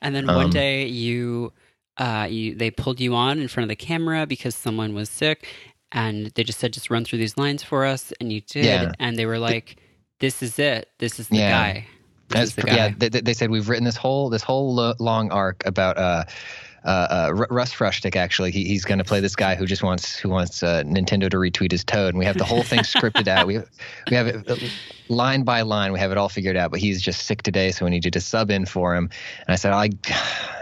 And 0.00 0.14
then 0.14 0.26
one 0.28 0.44
Um, 0.44 0.50
day 0.50 0.86
you, 0.86 1.52
uh, 1.96 2.28
you 2.30 2.54
they 2.54 2.70
pulled 2.70 3.00
you 3.00 3.16
on 3.16 3.40
in 3.40 3.48
front 3.48 3.64
of 3.64 3.68
the 3.68 3.74
camera 3.74 4.24
because 4.24 4.54
someone 4.54 4.94
was 4.94 5.10
sick, 5.10 5.48
and 5.96 6.26
they 6.36 6.44
just 6.44 6.60
said, 6.60 6.72
"Just 6.72 6.90
run 6.90 7.04
through 7.04 7.18
these 7.18 7.36
lines 7.36 7.64
for 7.64 7.84
us," 7.84 8.12
and 8.20 8.32
you 8.32 8.40
did. 8.42 8.64
Yeah. 8.66 8.92
And 9.00 9.16
they 9.18 9.26
were 9.26 9.38
like, 9.40 9.76
"This 10.20 10.42
is 10.42 10.58
it. 10.60 10.88
This 10.98 11.18
is 11.18 11.26
the 11.28 11.38
Yeah. 11.38 11.50
guy. 11.50 11.86
This 12.28 12.38
That's 12.38 12.48
is 12.50 12.54
the 12.56 12.62
guy." 12.62 12.76
yeah. 12.76 12.90
They, 12.96 13.08
they 13.08 13.34
said 13.34 13.50
we've 13.50 13.68
written 13.68 13.84
this 13.84 13.96
whole 13.96 14.28
this 14.30 14.42
whole 14.42 14.74
lo- 14.74 14.94
long 15.00 15.32
arc 15.32 15.64
about 15.66 15.96
uh, 15.98 16.24
uh, 16.86 17.28
uh, 17.28 17.46
Russ 17.50 17.74
Frushtick. 17.74 18.16
Actually, 18.16 18.50
he, 18.52 18.64
he's 18.64 18.84
going 18.84 18.98
to 18.98 19.04
play 19.04 19.20
this 19.20 19.36
guy 19.36 19.54
who 19.54 19.66
just 19.66 19.82
wants 19.82 20.16
who 20.16 20.28
wants 20.28 20.62
uh, 20.62 20.82
Nintendo 20.84 21.28
to 21.30 21.36
retweet 21.36 21.72
his 21.72 21.84
Toad, 21.84 22.10
and 22.10 22.18
we 22.18 22.24
have 22.24 22.38
the 22.38 22.44
whole 22.44 22.62
thing 22.62 22.80
scripted 22.80 23.28
out. 23.28 23.46
We 23.46 23.58
we 24.10 24.16
have 24.16 24.28
it 24.28 24.72
line 25.08 25.42
by 25.42 25.62
line. 25.62 25.92
We 25.92 25.98
have 25.98 26.12
it 26.12 26.18
all 26.18 26.28
figured 26.28 26.56
out. 26.56 26.70
But 26.70 26.80
he's 26.80 27.02
just 27.02 27.26
sick 27.26 27.42
today, 27.42 27.70
so 27.70 27.84
we 27.84 27.90
need 27.90 28.04
you 28.04 28.10
to 28.10 28.20
sub 28.20 28.50
in 28.50 28.66
for 28.66 28.94
him. 28.94 29.10
And 29.46 29.52
I 29.52 29.56
said, 29.56 29.72
I, 29.72 29.90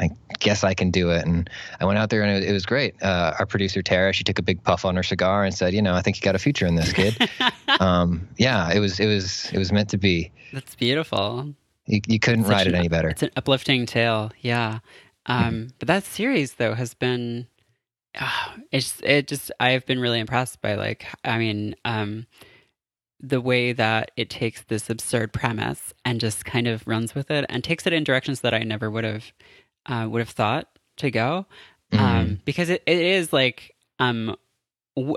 I 0.01 0.11
guess 0.41 0.65
I 0.65 0.75
can 0.75 0.91
do 0.91 1.11
it. 1.11 1.25
And 1.27 1.49
I 1.81 1.85
went 1.85 1.99
out 1.99 2.11
there, 2.11 2.23
and 2.23 2.43
it, 2.43 2.49
it 2.49 2.53
was 2.53 2.67
great. 2.67 2.95
Uh, 3.03 3.35
our 3.39 3.47
producer 3.47 3.83
Tara, 3.83 4.13
she 4.13 4.25
took 4.25 4.39
a 4.39 4.43
big 4.43 4.63
puff 4.63 4.85
on 4.85 4.97
her 4.97 5.03
cigar 5.03 5.45
and 5.45 5.55
said, 5.55 5.75
you 5.75 5.83
know, 5.83 5.95
I 5.95 6.03
think 6.03 6.17
you 6.17 6.23
got 6.23 6.35
a 6.35 6.39
future 6.39 6.67
in 6.67 6.75
this 6.75 6.93
kid. 6.93 7.31
um, 7.81 8.27
yeah, 8.39 8.73
it 8.73 8.81
was 8.81 9.01
it 9.01 9.07
was 9.07 9.51
it 9.53 9.59
was 9.59 9.73
meant 9.73 9.91
to 9.91 9.99
be. 9.99 10.31
That's 10.53 10.75
beautiful. 10.75 11.55
You, 11.87 12.01
you 12.07 12.19
couldn't 12.19 12.45
write 12.45 12.67
it 12.67 12.75
any 12.75 12.89
better. 12.89 13.11
It's 13.11 13.23
an 13.23 13.31
uplifting 13.37 13.85
tale. 13.85 14.33
Yeah. 14.41 14.79
Um, 15.27 15.69
but 15.79 15.89
that 15.89 16.05
series 16.05 16.55
though 16.55 16.75
has 16.75 16.95
been, 16.95 17.47
ah, 18.21 18.57
it's 18.71 19.01
it 19.03 19.29
just 19.29 19.51
I've 19.59 19.87
been 19.87 20.01
really 20.01 20.21
impressed 20.21 20.61
by 20.61 20.75
like 20.75 21.07
I 21.25 21.39
mean 21.39 21.77
um, 21.85 22.27
the 23.21 23.41
way 23.41 23.73
that 23.73 24.11
it 24.17 24.29
takes 24.29 24.63
this 24.63 24.91
absurd 24.91 25.33
premise 25.33 25.95
and 26.05 26.21
just 26.21 26.45
kind 26.45 26.69
of 26.69 26.87
runs 26.87 27.15
with 27.15 27.31
it 27.31 27.47
and 27.49 27.65
takes 27.65 27.87
it 27.87 27.93
in 27.93 28.05
directions 28.05 28.41
that 28.41 28.55
I 28.55 28.61
never 28.61 28.91
would 28.91 29.05
have 29.05 29.33
uh, 29.87 30.07
would 30.11 30.21
have 30.21 30.31
thought 30.31 30.69
to 30.99 31.11
go. 31.11 31.47
Mm-hmm. 31.93 32.05
Um, 32.05 32.41
because 32.45 32.71
it, 32.71 32.83
it 32.87 32.99
is 32.99 33.33
like 33.33 33.75
um, 33.99 34.37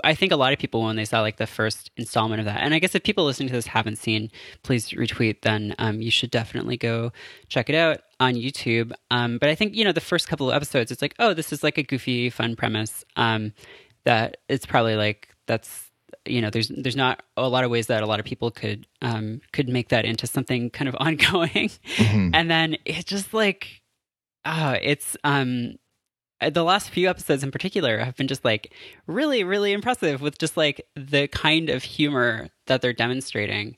I 0.02 0.14
think 0.14 0.32
a 0.32 0.36
lot 0.36 0.52
of 0.52 0.58
people 0.58 0.82
when 0.82 0.96
they 0.96 1.04
saw 1.04 1.20
like 1.20 1.36
the 1.36 1.46
first 1.46 1.90
installment 1.96 2.40
of 2.40 2.46
that, 2.46 2.60
and 2.62 2.74
I 2.74 2.80
guess 2.80 2.94
if 2.96 3.02
people 3.04 3.24
listening 3.24 3.48
to 3.48 3.54
this 3.54 3.68
haven't 3.68 3.96
seen, 3.96 4.30
please 4.64 4.88
retweet. 4.90 5.42
Then 5.42 5.74
um, 5.78 6.02
you 6.02 6.10
should 6.10 6.30
definitely 6.32 6.76
go 6.76 7.12
check 7.48 7.68
it 7.70 7.76
out 7.76 8.00
on 8.18 8.34
YouTube. 8.34 8.92
Um, 9.12 9.38
but 9.38 9.48
I 9.48 9.54
think 9.54 9.76
you 9.76 9.84
know 9.84 9.92
the 9.92 10.00
first 10.00 10.26
couple 10.26 10.50
of 10.50 10.56
episodes, 10.56 10.90
it's 10.90 11.00
like, 11.00 11.14
oh, 11.20 11.32
this 11.32 11.52
is 11.52 11.62
like 11.62 11.78
a 11.78 11.84
goofy, 11.84 12.28
fun 12.28 12.56
premise. 12.56 13.04
Um, 13.14 13.52
that 14.04 14.38
it's 14.48 14.66
probably 14.66 14.96
like 14.96 15.28
that's 15.46 15.84
you 16.26 16.40
know 16.40 16.50
there's 16.50 16.68
there's 16.68 16.96
not 16.96 17.22
a 17.36 17.48
lot 17.48 17.62
of 17.62 17.70
ways 17.70 17.86
that 17.86 18.02
a 18.02 18.06
lot 18.06 18.18
of 18.18 18.26
people 18.26 18.50
could 18.50 18.84
um, 19.00 19.40
could 19.52 19.68
make 19.68 19.90
that 19.90 20.04
into 20.04 20.26
something 20.26 20.70
kind 20.70 20.88
of 20.88 20.96
ongoing, 21.00 21.70
Mhm. 21.98 22.30
and 22.34 22.50
then 22.50 22.76
it 22.84 23.06
just 23.06 23.32
like 23.32 23.80
uh, 24.44 24.76
it's 24.82 25.16
um 25.22 25.74
the 26.40 26.62
last 26.62 26.90
few 26.90 27.08
episodes 27.08 27.42
in 27.42 27.50
particular 27.50 27.98
have 27.98 28.16
been 28.16 28.28
just 28.28 28.44
like 28.44 28.72
really 29.06 29.42
really 29.44 29.72
impressive 29.72 30.20
with 30.20 30.38
just 30.38 30.56
like 30.56 30.86
the 30.94 31.26
kind 31.28 31.68
of 31.68 31.82
humor 31.82 32.48
that 32.66 32.80
they're 32.80 32.92
demonstrating. 32.92 33.76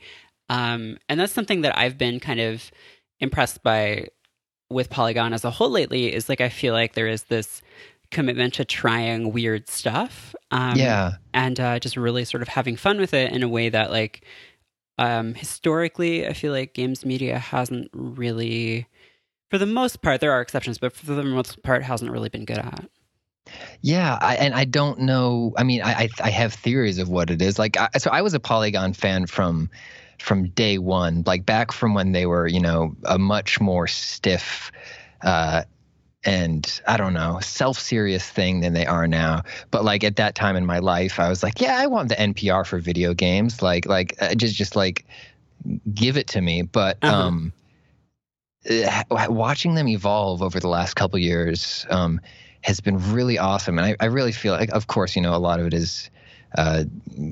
Um 0.48 0.98
and 1.08 1.18
that's 1.18 1.32
something 1.32 1.62
that 1.62 1.76
i've 1.78 1.96
been 1.96 2.20
kind 2.20 2.40
of 2.40 2.70
impressed 3.20 3.62
by 3.62 4.08
with 4.68 4.90
polygon 4.90 5.32
as 5.32 5.44
a 5.44 5.50
whole 5.50 5.70
lately 5.70 6.12
is 6.12 6.28
like 6.28 6.40
i 6.40 6.48
feel 6.48 6.74
like 6.74 6.94
there 6.94 7.08
is 7.08 7.24
this 7.24 7.62
commitment 8.10 8.54
to 8.54 8.64
trying 8.64 9.32
weird 9.32 9.68
stuff 9.68 10.34
um 10.50 10.76
yeah, 10.76 11.12
and 11.32 11.60
uh, 11.60 11.78
just 11.78 11.96
really 11.96 12.24
sort 12.24 12.42
of 12.42 12.48
having 12.48 12.76
fun 12.76 12.98
with 12.98 13.14
it 13.14 13.32
in 13.32 13.42
a 13.42 13.48
way 13.48 13.68
that 13.68 13.90
like 13.90 14.24
um, 14.98 15.34
historically 15.34 16.26
i 16.26 16.32
feel 16.32 16.52
like 16.52 16.74
games 16.74 17.04
media 17.04 17.38
hasn't 17.38 17.88
really 17.92 18.86
for 19.50 19.58
the 19.58 19.66
most 19.66 20.00
part, 20.00 20.20
there 20.20 20.32
are 20.32 20.40
exceptions, 20.40 20.78
but 20.78 20.92
for 20.92 21.12
the 21.12 21.24
most 21.24 21.62
part, 21.62 21.82
hasn't 21.82 22.10
really 22.10 22.28
been 22.28 22.44
good 22.44 22.58
at. 22.58 22.88
Yeah, 23.82 24.16
I, 24.20 24.36
and 24.36 24.54
I 24.54 24.64
don't 24.64 25.00
know. 25.00 25.52
I 25.56 25.64
mean, 25.64 25.82
I, 25.82 25.92
I, 25.92 26.08
I 26.22 26.30
have 26.30 26.54
theories 26.54 26.98
of 26.98 27.08
what 27.08 27.30
it 27.30 27.42
is. 27.42 27.58
Like, 27.58 27.76
I, 27.76 27.88
so 27.98 28.10
I 28.10 28.22
was 28.22 28.32
a 28.32 28.40
Polygon 28.40 28.92
fan 28.92 29.26
from 29.26 29.68
from 30.18 30.50
day 30.50 30.76
one, 30.78 31.22
like 31.26 31.46
back 31.46 31.72
from 31.72 31.94
when 31.94 32.12
they 32.12 32.26
were, 32.26 32.46
you 32.46 32.60
know, 32.60 32.94
a 33.04 33.18
much 33.18 33.58
more 33.58 33.86
stiff 33.86 34.70
uh, 35.22 35.62
and 36.24 36.82
I 36.86 36.98
don't 36.98 37.14
know, 37.14 37.40
self 37.40 37.78
serious 37.78 38.28
thing 38.28 38.60
than 38.60 38.74
they 38.74 38.86
are 38.86 39.06
now. 39.06 39.42
But 39.70 39.84
like 39.84 40.04
at 40.04 40.16
that 40.16 40.34
time 40.34 40.56
in 40.56 40.66
my 40.66 40.78
life, 40.78 41.18
I 41.18 41.28
was 41.28 41.42
like, 41.42 41.60
yeah, 41.60 41.78
I 41.78 41.86
want 41.86 42.10
the 42.10 42.16
NPR 42.16 42.66
for 42.66 42.78
video 42.78 43.14
games. 43.14 43.62
Like, 43.62 43.86
like 43.86 44.14
uh, 44.20 44.34
just 44.34 44.54
just 44.54 44.76
like 44.76 45.06
give 45.92 46.16
it 46.16 46.26
to 46.28 46.40
me. 46.40 46.62
But 46.62 46.98
uh-huh. 47.02 47.16
um, 47.16 47.52
watching 49.10 49.74
them 49.74 49.88
evolve 49.88 50.42
over 50.42 50.60
the 50.60 50.68
last 50.68 50.94
couple 50.94 51.18
years 51.18 51.86
um, 51.90 52.20
has 52.62 52.80
been 52.80 53.12
really 53.12 53.38
awesome, 53.38 53.78
and 53.78 53.86
I, 53.86 53.96
I 54.00 54.06
really 54.06 54.32
feel 54.32 54.52
like, 54.52 54.70
of 54.72 54.86
course, 54.86 55.16
you 55.16 55.22
know, 55.22 55.34
a 55.34 55.38
lot 55.38 55.60
of 55.60 55.66
it 55.66 55.74
is 55.74 56.10
uh, 56.56 56.84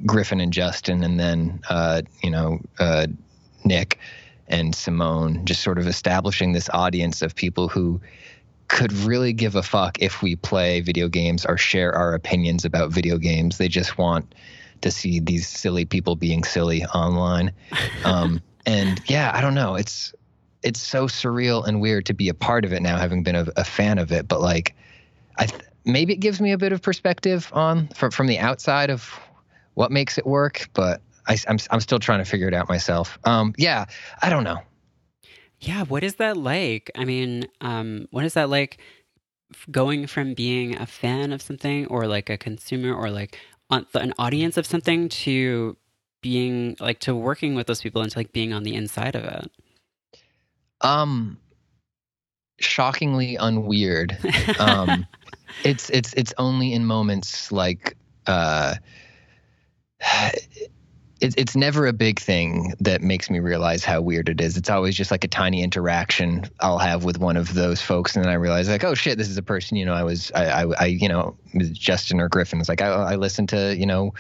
Griffin 0.06 0.40
and 0.40 0.52
Justin, 0.52 1.02
and 1.02 1.18
then 1.18 1.61
uh, 1.68 2.02
you 2.23 2.30
know 2.30 2.61
uh, 2.78 3.06
Nick 3.64 3.99
and 4.49 4.75
Simone, 4.75 5.44
just 5.44 5.62
sort 5.62 5.78
of 5.78 5.87
establishing 5.87 6.52
this 6.52 6.70
audience 6.70 7.20
of 7.20 7.35
people 7.35 7.68
who 7.68 8.00
could 8.68 8.92
really 8.92 9.32
give 9.32 9.54
a 9.54 9.62
fuck 9.62 10.00
if 10.00 10.23
we 10.23 10.37
play 10.37 10.80
video 10.80 11.08
games 11.08 11.44
or 11.44 11.56
share 11.56 11.94
our 11.94 12.14
opinions 12.14 12.64
about 12.64 12.90
video 12.90 13.18
games. 13.18 13.58
They 13.58 13.68
just 13.68 13.99
want 13.99 14.35
to 14.82 14.90
see 14.90 15.20
these 15.20 15.49
silly 15.49 15.85
people 15.85 16.16
being 16.16 16.44
silly 16.44 16.85
online. 16.87 17.52
Um, 18.04 18.40
and 18.66 19.00
yeah, 19.06 19.32
I 19.35 19.40
don't 19.40 19.54
know. 19.54 19.75
It's 19.75 20.14
it's 20.62 20.81
so 20.81 21.07
surreal 21.07 21.67
and 21.67 21.81
weird 21.81 22.07
to 22.07 22.15
be 22.15 22.29
a 22.29 22.35
part 22.35 22.65
of 22.65 22.73
it 22.73 22.83
now, 22.83 22.99
having 22.99 23.23
been 23.23 23.37
a, 23.37 23.47
a 23.57 23.65
fan 23.65 23.99
of 23.99 24.12
it. 24.12 24.27
But 24.29 24.41
like, 24.41 24.75
I 25.37 25.47
th- 25.47 25.62
maybe 25.85 26.12
it 26.12 26.21
gives 26.21 26.41
me 26.41 26.53
a 26.53 26.59
bit 26.59 26.73
of 26.73 26.83
perspective 26.83 27.50
on 27.53 27.88
from 27.88 28.11
from 28.11 28.27
the 28.27 28.38
outside 28.38 28.91
of 28.91 29.19
what 29.75 29.91
makes 29.91 30.19
it 30.19 30.27
work. 30.27 30.69
But 30.75 31.00
I, 31.27 31.35
am 31.35 31.38
I'm, 31.49 31.59
I'm 31.71 31.81
still 31.81 31.99
trying 31.99 32.19
to 32.19 32.25
figure 32.25 32.49
it 32.49 32.55
out 32.55 32.69
myself. 32.69 33.19
Um, 33.25 33.55
yeah, 33.57 33.87
I 34.23 34.31
don't 34.31 34.45
know. 34.45 34.61
Yeah, 35.61 35.85
what 35.85 36.05
is 36.05 36.17
that 36.17 36.37
like? 36.37 36.91
I 36.95 37.05
mean, 37.05 37.49
um, 37.61 38.07
what 38.11 38.25
is 38.25 38.35
that 38.35 38.49
like? 38.49 38.79
Going 39.71 40.07
from 40.07 40.35
being 40.35 40.77
a 40.77 40.85
fan 40.85 41.33
of 41.33 41.41
something, 41.41 41.87
or 41.87 42.07
like 42.07 42.29
a 42.29 42.37
consumer, 42.37 42.95
or 42.95 43.11
like 43.11 43.38
an 43.71 44.12
audience 44.19 44.57
of 44.59 44.67
something, 44.67 45.09
to 45.09 45.77
being 46.21 46.77
like 46.81 46.99
to 47.00 47.15
working 47.15 47.55
with 47.55 47.67
those 47.67 47.81
people 47.81 48.03
and 48.03 48.11
to 48.11 48.19
like 48.19 48.33
being 48.33 48.53
on 48.53 48.62
the 48.62 48.75
inside 48.75 49.15
of 49.15 49.25
it. 49.25 49.50
Um, 50.80 51.38
shockingly 52.58 53.37
unweird. 53.37 54.16
Um, 54.58 55.06
it's 55.64 55.90
it's 55.90 56.12
it's 56.14 56.35
only 56.38 56.73
in 56.73 56.85
moments 56.85 57.50
like 57.50 57.97
uh 58.26 58.75
it's 61.20 61.35
it's 61.37 61.56
never 61.56 61.87
a 61.87 61.92
big 61.92 62.20
thing 62.20 62.75
that 62.80 63.02
makes 63.02 63.28
me 63.30 63.40
realize 63.40 63.85
how 63.85 64.00
weird 64.00 64.28
it 64.28 64.40
is. 64.40 64.56
It's 64.56 64.70
always 64.70 64.97
just 64.97 65.11
like 65.11 65.25
a 65.25 65.28
tiny 65.28 65.62
interaction 65.62 66.44
I'll 66.61 66.78
have 66.78 67.04
with 67.04 67.18
one 67.18 67.37
of 67.37 67.54
those 67.54 67.82
folks, 67.82 68.14
and 68.14 68.25
then 68.25 68.30
I 68.30 68.37
realize 68.37 68.68
like, 68.68 68.85
oh 68.85 68.94
shit, 68.94 69.18
this 69.18 69.28
is 69.28 69.37
a 69.37 69.42
person. 69.42 69.76
You 69.76 69.87
know, 69.87 69.94
I 69.94 70.04
was 70.04 70.30
I 70.35 70.62
I, 70.62 70.75
I 70.80 70.87
you 70.87 71.08
know 71.08 71.37
Justin 71.73 72.20
or 72.20 72.28
Griffin. 72.28 72.61
It's 72.61 72.68
like 72.68 72.82
I 72.82 72.88
I 72.88 73.14
listened 73.16 73.49
to 73.50 73.76
you 73.76 73.87
know 73.87 74.14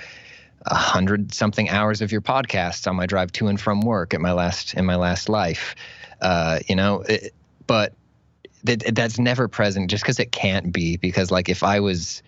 a 0.66 0.74
hundred 0.74 1.32
something 1.32 1.68
hours 1.68 2.00
of 2.02 2.10
your 2.10 2.20
podcasts 2.20 2.86
on 2.88 2.96
my 2.96 3.06
drive 3.06 3.30
to 3.32 3.46
and 3.46 3.60
from 3.60 3.80
work 3.80 4.12
at 4.12 4.20
my 4.20 4.32
last 4.32 4.74
in 4.74 4.84
my 4.84 4.96
last 4.96 5.28
life. 5.28 5.74
Uh, 6.20 6.60
you 6.68 6.76
know, 6.76 7.02
it, 7.02 7.32
but 7.66 7.94
that 8.64 8.94
that's 8.94 9.18
never 9.18 9.48
present 9.48 9.90
just 9.90 10.02
because 10.02 10.18
it 10.18 10.32
can't 10.32 10.72
be 10.72 10.96
because 10.96 11.30
like 11.30 11.48
if 11.48 11.62
I 11.62 11.80
was 11.80 12.22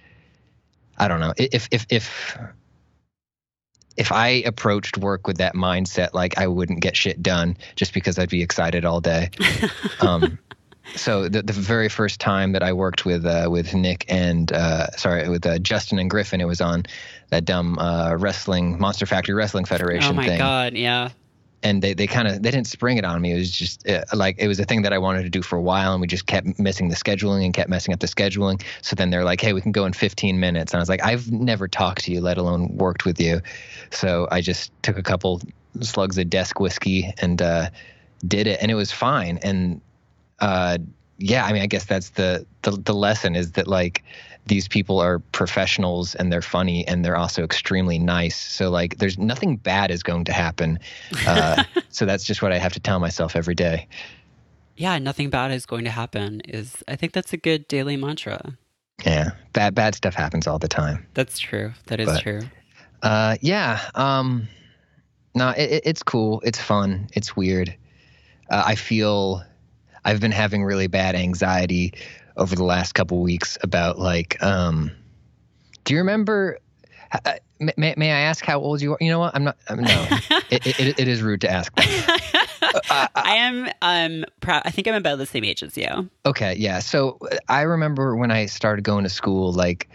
I 0.97 1.09
don't 1.09 1.21
know 1.21 1.35
if 1.37 1.69
if 1.71 1.87
if 1.91 2.39
if 3.97 4.13
I 4.13 4.29
approached 4.29 4.97
work 4.97 5.27
with 5.27 5.39
that 5.39 5.55
mindset, 5.55 6.15
like 6.15 6.39
I 6.39 6.47
wouldn't 6.47 6.81
get 6.81 6.97
shit 6.97 7.23
done 7.23 7.57
just 7.77 7.93
because 7.93 8.19
I'd 8.19 8.31
be 8.31 8.43
excited 8.43 8.85
all 8.85 9.01
day. 9.01 9.31
um, 10.01 10.39
so 10.95 11.29
the, 11.29 11.43
the 11.43 11.53
very 11.53 11.89
first 11.89 12.21
time 12.21 12.53
that 12.53 12.63
I 12.63 12.73
worked 12.73 13.05
with 13.05 13.27
uh, 13.27 13.49
with 13.51 13.75
Nick 13.75 14.05
and 14.09 14.53
uh, 14.53 14.91
sorry 14.93 15.29
with 15.29 15.45
uh, 15.45 15.59
Justin 15.59 15.99
and 15.99 16.09
Griffin, 16.09 16.41
it 16.41 16.47
was 16.47 16.61
on 16.61 16.85
that 17.31 17.45
dumb 17.45 17.79
uh, 17.79 18.17
wrestling 18.17 18.79
Monster 18.79 19.07
Factory 19.07 19.35
Wrestling 19.35 19.65
Federation. 19.65 20.11
Thing. 20.11 20.19
Oh 20.19 20.23
my 20.23 20.27
thing. 20.27 20.39
god, 20.39 20.75
yeah 20.75 21.11
and 21.63 21.83
they, 21.83 21.95
they 21.95 22.07
kind 22.07 22.27
of 22.27 22.43
they 22.43 22.51
didn't 22.51 22.67
spring 22.67 22.97
it 22.97 23.05
on 23.05 23.21
me. 23.21 23.33
It 23.33 23.37
was 23.37 23.51
just 23.51 23.89
uh, 23.89 24.05
like 24.15 24.37
it 24.39 24.49
was 24.49 24.59
a 24.59 24.65
thing 24.65 24.83
that 24.83 24.93
I 24.93 24.99
wanted 24.99 25.23
to 25.25 25.31
do 25.31 25.43
for 25.43 25.57
a 25.57 25.63
while, 25.63 25.93
and 25.93 26.01
we 26.01 26.07
just 26.07 26.27
kept 26.27 26.59
missing 26.59 26.89
the 26.89 26.97
scheduling 26.97 27.45
and 27.45 27.55
kept 27.55 27.69
messing 27.69 27.93
up 27.93 28.01
the 28.01 28.07
scheduling. 28.07 28.63
So 28.83 28.97
then 28.97 29.11
they're 29.11 29.25
like, 29.25 29.41
"Hey, 29.41 29.53
we 29.53 29.61
can 29.61 29.73
go 29.73 29.85
in 29.85 29.93
15 29.93 30.41
minutes," 30.41 30.73
and 30.73 30.79
I 30.79 30.83
was 30.83 30.89
like, 30.89 31.05
"I've 31.05 31.31
never 31.31 31.69
talked 31.69 32.05
to 32.05 32.13
you, 32.13 32.21
let 32.21 32.39
alone 32.39 32.77
worked 32.77 33.05
with 33.05 33.21
you." 33.21 33.41
So 33.91 34.27
I 34.31 34.41
just 34.41 34.73
took 34.83 34.97
a 34.97 35.03
couple 35.03 35.41
slugs 35.81 36.19
of 36.19 36.31
desk 36.31 36.61
whiskey 36.61 37.13
and 37.21 37.41
uh, 37.43 37.71
did 38.27 38.47
it, 38.47 38.59
and 38.63 38.71
it 38.71 38.75
was 38.75 38.91
fine. 38.91 39.39
And 39.43 39.81
uh, 40.41 40.79
yeah, 41.19 41.45
I 41.45 41.53
mean, 41.53 41.63
I 41.63 41.67
guess 41.67 41.85
that's 41.85 42.11
the, 42.11 42.47
the 42.63 42.73
the 42.73 42.95
lesson 42.95 43.37
is 43.37 43.53
that 43.53 43.69
like 43.69 44.03
these 44.47 44.67
people 44.67 44.99
are 44.99 45.19
professionals 45.19 46.15
and 46.15 46.33
they're 46.33 46.43
funny 46.43 46.87
and 46.89 47.05
they're 47.05 47.17
also 47.17 47.45
extremely 47.45 47.99
nice. 47.99 48.37
So 48.37 48.71
like, 48.71 48.99
there's 48.99 49.19
nothing 49.19 49.57
bad 49.57 49.91
is 49.91 50.03
going 50.03 50.25
to 50.25 50.33
happen. 50.33 50.79
Uh, 51.27 51.63
so 51.91 52.05
that's 52.05 52.25
just 52.25 52.43
what 52.43 52.53
I 52.53 52.59
have 52.59 52.73
to 52.73 52.81
tell 52.81 52.99
myself 52.99 53.37
every 53.37 53.55
day. 53.55 53.87
Yeah, 54.77 54.99
nothing 54.99 55.29
bad 55.29 55.51
is 55.51 55.67
going 55.67 55.85
to 55.85 55.91
happen. 55.91 56.41
Is 56.49 56.83
I 56.89 56.97
think 56.97 57.13
that's 57.13 57.33
a 57.33 57.37
good 57.37 57.69
daily 57.69 57.97
mantra. 57.97 58.57
Yeah, 59.05 59.33
bad 59.53 59.75
bad 59.75 59.95
stuff 59.95 60.15
happens 60.15 60.47
all 60.47 60.59
the 60.59 60.69
time. 60.69 61.07
That's 61.13 61.39
true. 61.39 61.73
That 61.87 62.01
is 62.01 62.07
but, 62.07 62.23
true. 62.23 62.41
Uh, 63.03 63.37
yeah. 63.43 63.81
Um, 63.95 64.49
no, 65.35 65.51
it, 65.51 65.83
it's 65.85 66.03
cool. 66.03 66.41
It's 66.45 66.61
fun. 66.61 67.09
It's 67.13 67.37
weird. 67.37 67.75
Uh, 68.51 68.63
I 68.67 68.75
feel 68.75 69.45
I've 70.05 70.21
been 70.21 70.33
having 70.33 70.65
really 70.65 70.87
bad 70.87 71.15
anxiety 71.15 71.93
over 72.41 72.57
the 72.57 72.65
last 72.65 72.95
couple 72.95 73.21
weeks 73.21 73.57
about 73.63 73.99
like, 73.99 74.43
um, 74.43 74.91
do 75.85 75.95
you 75.95 76.01
remember? 76.01 76.59
Uh, 77.13 77.35
may, 77.77 77.95
may 77.97 78.11
I 78.11 78.21
ask 78.21 78.45
how 78.45 78.61
old 78.61 78.81
you 78.81 78.93
are? 78.93 78.99
You 79.01 79.11
know 79.11 79.21
what? 79.21 79.35
I'm 79.35 79.45
not. 79.45 79.57
I'm, 79.69 79.83
no, 79.83 80.07
it, 80.51 80.67
it, 80.67 80.99
it 80.99 81.09
is 81.09 81.23
rude 81.23 81.43
to 81.43 81.51
ask. 81.51 81.73
Uh, 82.89 83.09
I 83.17 83.35
am. 83.37 83.69
Um, 83.83 84.25
proud. 84.41 84.63
I 84.65 84.71
think 84.71 84.87
I'm 84.87 84.95
about 84.95 85.19
the 85.19 85.27
same 85.27 85.43
age 85.43 85.63
as 85.63 85.77
you. 85.77 86.09
Okay, 86.25 86.55
yeah. 86.57 86.79
So 86.79 87.19
I 87.49 87.63
remember 87.63 88.15
when 88.15 88.31
I 88.31 88.47
started 88.47 88.85
going 88.85 89.03
to 89.03 89.11
school, 89.11 89.53
like 89.53 89.89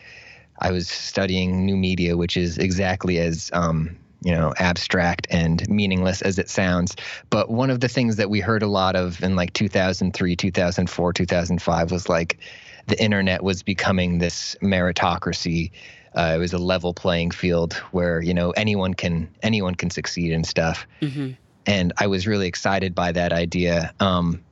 I 0.60 0.72
was 0.72 0.90
studying 0.90 1.66
new 1.66 1.78
media, 1.78 2.18
which 2.18 2.36
is 2.36 2.58
exactly 2.58 3.20
as 3.20 3.50
um, 3.54 3.96
you 4.25 4.32
know 4.32 4.53
abstract 4.58 5.27
and 5.29 5.70
meaningless 5.70 6.24
as 6.24 6.39
it 6.39 6.50
sounds. 6.50 6.96
But 7.29 7.50
one 7.51 7.70
of 7.70 7.79
the 7.79 7.88
things 7.88 8.15
that 8.15 8.29
we 8.29 8.39
heard 8.39 8.63
a 8.63 8.67
lot 8.67 8.96
of 8.96 9.22
in 9.24 9.36
like 9.36 9.53
2003 9.53 10.36
2004 10.36 11.13
2005 11.13 11.91
was 11.91 12.10
like 12.10 12.39
the 12.88 13.01
internet 13.01 13.44
was 13.44 13.62
becoming 13.62 14.17
this 14.17 14.55
meritocracy. 14.63 15.72
Uh, 16.15 16.34
it 16.36 16.39
was 16.39 16.53
a 16.53 16.58
level 16.58 16.94
playing 16.94 17.29
field 17.29 17.74
where 17.91 18.20
you 18.20 18.34
know 18.34 18.50
anyone 18.51 18.96
can 18.96 19.29
anyone 19.44 19.75
can 19.75 19.91
succeed 19.91 20.34
and 20.34 20.46
stuff. 20.46 20.88
Mm-hmm. 21.01 21.32
and 21.67 21.94
i 21.98 22.08
was 22.08 22.25
really 22.25 22.48
excited 22.48 22.96
by 22.96 23.12
that 23.12 23.32
idea. 23.32 23.94
Um, 24.00 24.44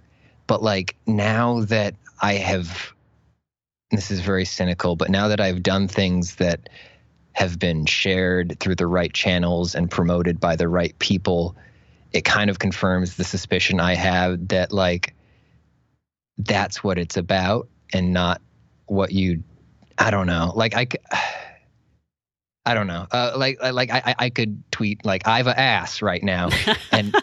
but 0.45 0.61
like 0.61 0.95
now 1.07 1.61
that 1.61 1.95
i 2.21 2.33
have 2.33 2.93
this 3.91 4.11
is 4.11 4.19
very 4.19 4.45
cynical 4.45 4.95
but 4.95 5.09
now 5.09 5.27
that 5.29 5.39
i've 5.39 5.63
done 5.63 5.87
things 5.87 6.35
that 6.35 6.69
have 7.33 7.59
been 7.59 7.85
shared 7.85 8.57
through 8.59 8.75
the 8.75 8.87
right 8.87 9.11
channels 9.13 9.75
and 9.75 9.89
promoted 9.89 10.39
by 10.39 10.55
the 10.55 10.67
right 10.67 10.97
people, 10.99 11.55
it 12.11 12.23
kind 12.23 12.49
of 12.49 12.59
confirms 12.59 13.15
the 13.15 13.23
suspicion 13.23 13.79
I 13.79 13.95
have 13.95 14.47
that 14.49 14.71
like 14.71 15.15
that's 16.37 16.83
what 16.83 16.97
it's 16.97 17.17
about 17.17 17.67
and 17.91 18.13
not 18.13 18.41
what 18.85 19.11
you 19.11 19.43
I 19.97 20.11
don't 20.11 20.27
know. 20.27 20.53
Like 20.55 20.75
I 20.75 20.87
I 22.65 22.73
don't 22.75 22.87
know. 22.87 23.07
Uh, 23.11 23.33
like 23.35 23.61
like 23.61 23.91
I 23.91 24.15
I 24.17 24.29
could 24.29 24.63
tweet 24.71 25.05
like 25.05 25.27
I've 25.27 25.47
a 25.47 25.59
ass 25.59 26.01
right 26.01 26.23
now 26.23 26.49
and 26.91 27.13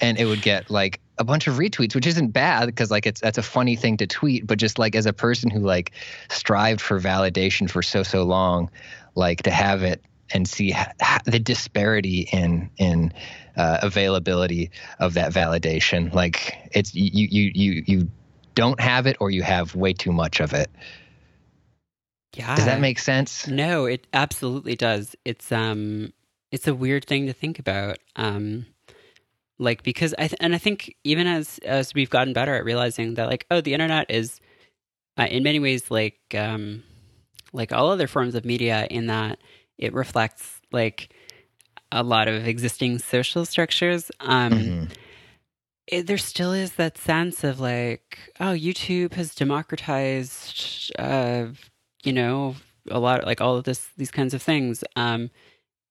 and 0.00 0.18
it 0.18 0.26
would 0.26 0.42
get 0.42 0.70
like 0.70 1.00
a 1.18 1.24
bunch 1.24 1.46
of 1.46 1.56
retweets, 1.56 1.94
which 1.94 2.06
isn't 2.06 2.28
bad 2.28 2.66
because 2.66 2.90
like 2.90 3.06
it's 3.06 3.20
that's 3.20 3.38
a 3.38 3.42
funny 3.42 3.76
thing 3.76 3.96
to 3.98 4.06
tweet, 4.06 4.46
but 4.46 4.58
just 4.58 4.78
like 4.78 4.94
as 4.94 5.06
a 5.06 5.12
person 5.12 5.50
who 5.50 5.60
like 5.60 5.92
strived 6.28 6.80
for 6.80 7.00
validation 7.00 7.70
for 7.70 7.82
so 7.82 8.02
so 8.02 8.22
long, 8.22 8.70
like 9.16 9.42
to 9.42 9.50
have 9.50 9.82
it 9.82 10.04
and 10.32 10.48
see 10.48 10.74
the 11.24 11.38
disparity 11.38 12.28
in 12.32 12.70
in 12.78 13.12
uh, 13.56 13.78
availability 13.82 14.70
of 14.98 15.14
that 15.14 15.32
validation. 15.32 16.12
Like 16.12 16.54
it's 16.72 16.94
you 16.94 17.26
you 17.30 17.50
you 17.54 17.82
you 17.86 18.08
don't 18.54 18.80
have 18.80 19.06
it 19.06 19.16
or 19.20 19.30
you 19.30 19.42
have 19.42 19.74
way 19.74 19.92
too 19.92 20.12
much 20.12 20.40
of 20.40 20.52
it. 20.52 20.70
Yeah. 22.34 22.54
Does 22.54 22.66
that 22.66 22.80
make 22.80 22.98
sense? 22.98 23.46
No, 23.46 23.86
it 23.86 24.06
absolutely 24.12 24.76
does. 24.76 25.16
It's 25.24 25.50
um 25.50 26.12
it's 26.52 26.68
a 26.68 26.74
weird 26.74 27.06
thing 27.06 27.26
to 27.26 27.32
think 27.32 27.58
about. 27.58 27.98
Um 28.14 28.66
like 29.58 29.82
because 29.82 30.14
I 30.18 30.28
th- 30.28 30.38
and 30.40 30.54
I 30.54 30.58
think 30.58 30.94
even 31.04 31.26
as 31.26 31.58
as 31.64 31.94
we've 31.94 32.10
gotten 32.10 32.34
better 32.34 32.54
at 32.54 32.64
realizing 32.64 33.14
that 33.14 33.28
like 33.28 33.46
oh 33.50 33.60
the 33.60 33.72
internet 33.72 34.10
is 34.10 34.40
uh, 35.16 35.26
in 35.30 35.42
many 35.42 35.60
ways 35.60 35.90
like 35.90 36.18
um 36.36 36.82
like 37.56 37.72
all 37.72 37.90
other 37.90 38.06
forms 38.06 38.34
of 38.34 38.44
media 38.44 38.86
in 38.90 39.06
that 39.06 39.38
it 39.78 39.92
reflects 39.92 40.60
like 40.72 41.08
a 41.90 42.02
lot 42.02 42.28
of 42.28 42.46
existing 42.46 42.98
social 42.98 43.44
structures 43.44 44.10
um 44.20 44.52
Mm-hmm. 44.52 44.92
it, 45.86 46.06
there 46.06 46.18
still 46.18 46.52
is 46.52 46.72
that 46.74 46.98
sense 46.98 47.44
of 47.44 47.60
like 47.60 48.18
oh 48.40 48.54
youtube 48.66 49.14
has 49.14 49.34
democratized 49.34 50.92
uh 50.98 51.46
you 52.04 52.12
know 52.12 52.54
a 52.90 52.98
lot 53.00 53.24
like 53.24 53.40
all 53.40 53.56
of 53.56 53.64
this 53.64 53.88
these 53.96 54.10
kinds 54.10 54.34
of 54.34 54.42
things 54.42 54.84
um 54.96 55.30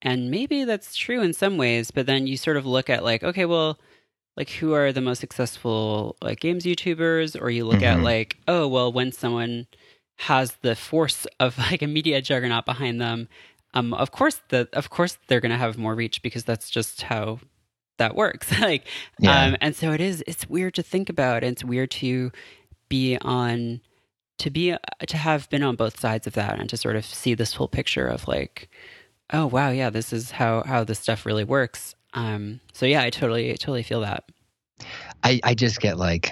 and 0.01 0.29
maybe 0.29 0.63
that's 0.65 0.95
true 0.95 1.21
in 1.21 1.33
some 1.33 1.57
ways 1.57 1.91
but 1.91 2.05
then 2.05 2.27
you 2.27 2.37
sort 2.37 2.57
of 2.57 2.65
look 2.65 2.89
at 2.89 3.03
like 3.03 3.23
okay 3.23 3.45
well 3.45 3.77
like 4.37 4.49
who 4.49 4.73
are 4.73 4.91
the 4.91 5.01
most 5.01 5.19
successful 5.19 6.15
like 6.21 6.39
games 6.39 6.65
youtubers 6.65 7.39
or 7.41 7.49
you 7.49 7.65
look 7.65 7.83
at 7.83 7.99
Mhm. 7.99 8.03
like 8.03 8.37
oh 8.47 8.67
well 8.67 8.91
when 8.91 9.11
someone 9.11 9.67
has 10.17 10.53
the 10.61 10.75
force 10.75 11.25
of 11.39 11.57
like 11.71 11.81
a 11.81 11.87
media 11.87 12.21
juggernaut 12.21 12.65
behind 12.65 12.99
them 13.01 13.27
um 13.73 13.93
of 13.93 14.11
course 14.11 14.41
the 14.49 14.67
of 14.73 14.89
course 14.89 15.17
they're 15.27 15.41
going 15.41 15.51
to 15.51 15.57
have 15.57 15.77
more 15.77 15.95
reach 15.95 16.21
because 16.21 16.43
that's 16.43 16.69
just 16.69 17.01
how 17.03 17.39
that 17.97 18.15
works 18.15 18.51
like 18.61 18.85
Yeah. 19.19 19.45
um 19.45 19.57
and 19.61 19.75
so 19.75 19.91
it 19.91 20.01
is 20.01 20.23
it's 20.27 20.49
weird 20.49 20.73
to 20.75 20.83
think 20.83 21.09
about 21.09 21.43
and 21.43 21.51
it's 21.53 21.63
weird 21.63 21.91
to 21.91 22.31
be 22.89 23.17
on 23.21 23.81
to 24.37 24.49
be 24.49 24.73
uh, 24.73 24.77
to 25.07 25.17
have 25.17 25.49
been 25.49 25.63
on 25.63 25.75
both 25.75 25.99
sides 25.99 26.27
of 26.27 26.33
that 26.33 26.59
and 26.59 26.69
to 26.69 26.77
sort 26.77 26.95
of 26.95 27.05
see 27.05 27.33
this 27.33 27.53
whole 27.53 27.67
picture 27.69 28.05
of 28.07 28.27
like 28.27 28.69
oh 29.31 29.45
wow 29.47 29.69
yeah 29.69 29.89
this 29.89 30.13
is 30.13 30.31
how 30.31 30.61
how 30.63 30.83
this 30.83 30.99
stuff 30.99 31.25
really 31.25 31.43
works 31.45 31.95
um 32.13 32.59
so 32.73 32.85
yeah 32.85 33.01
i 33.01 33.09
totally 33.09 33.49
totally 33.57 33.83
feel 33.83 34.01
that 34.01 34.23
I, 35.23 35.39
I 35.43 35.55
just 35.55 35.79
get 35.79 35.97
like, 35.97 36.31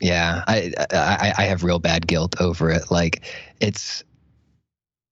yeah, 0.00 0.44
I, 0.46 0.72
I 0.90 1.34
I 1.38 1.42
have 1.44 1.62
real 1.64 1.78
bad 1.78 2.06
guilt 2.06 2.40
over 2.40 2.70
it. 2.70 2.90
Like 2.90 3.22
it's 3.60 4.02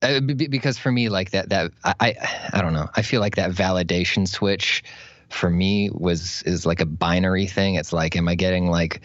uh, 0.01 0.21
because 0.21 0.79
for 0.79 0.91
me, 0.93 1.09
like 1.09 1.31
that 1.33 1.51
that 1.51 1.73
I 1.85 1.95
I- 2.01 2.51
I 2.55 2.63
don't 2.63 2.73
know. 2.73 2.89
I 2.95 3.03
feel 3.03 3.21
like 3.21 3.37
that 3.37 3.51
validation 3.51 4.27
switch 4.27 4.83
for 5.29 5.51
me 5.51 5.91
was 5.93 6.43
is 6.47 6.65
like 6.65 6.81
a 6.81 6.87
binary 6.87 7.47
thing. 7.47 7.75
It's 7.75 7.93
like, 7.93 8.17
am 8.17 8.29
I 8.29 8.35
getting 8.35 8.71
like 8.71 9.03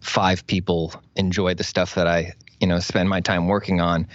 five 0.00 0.44
people 0.46 1.00
enjoy 1.14 1.54
the 1.54 1.64
stuff 1.64 1.94
that 1.94 2.06
I 2.08 2.32
you 2.60 2.66
know 2.66 2.80
spend 2.80 3.08
my 3.08 3.20
time 3.20 3.46
working 3.46 3.80
on? 3.80 4.08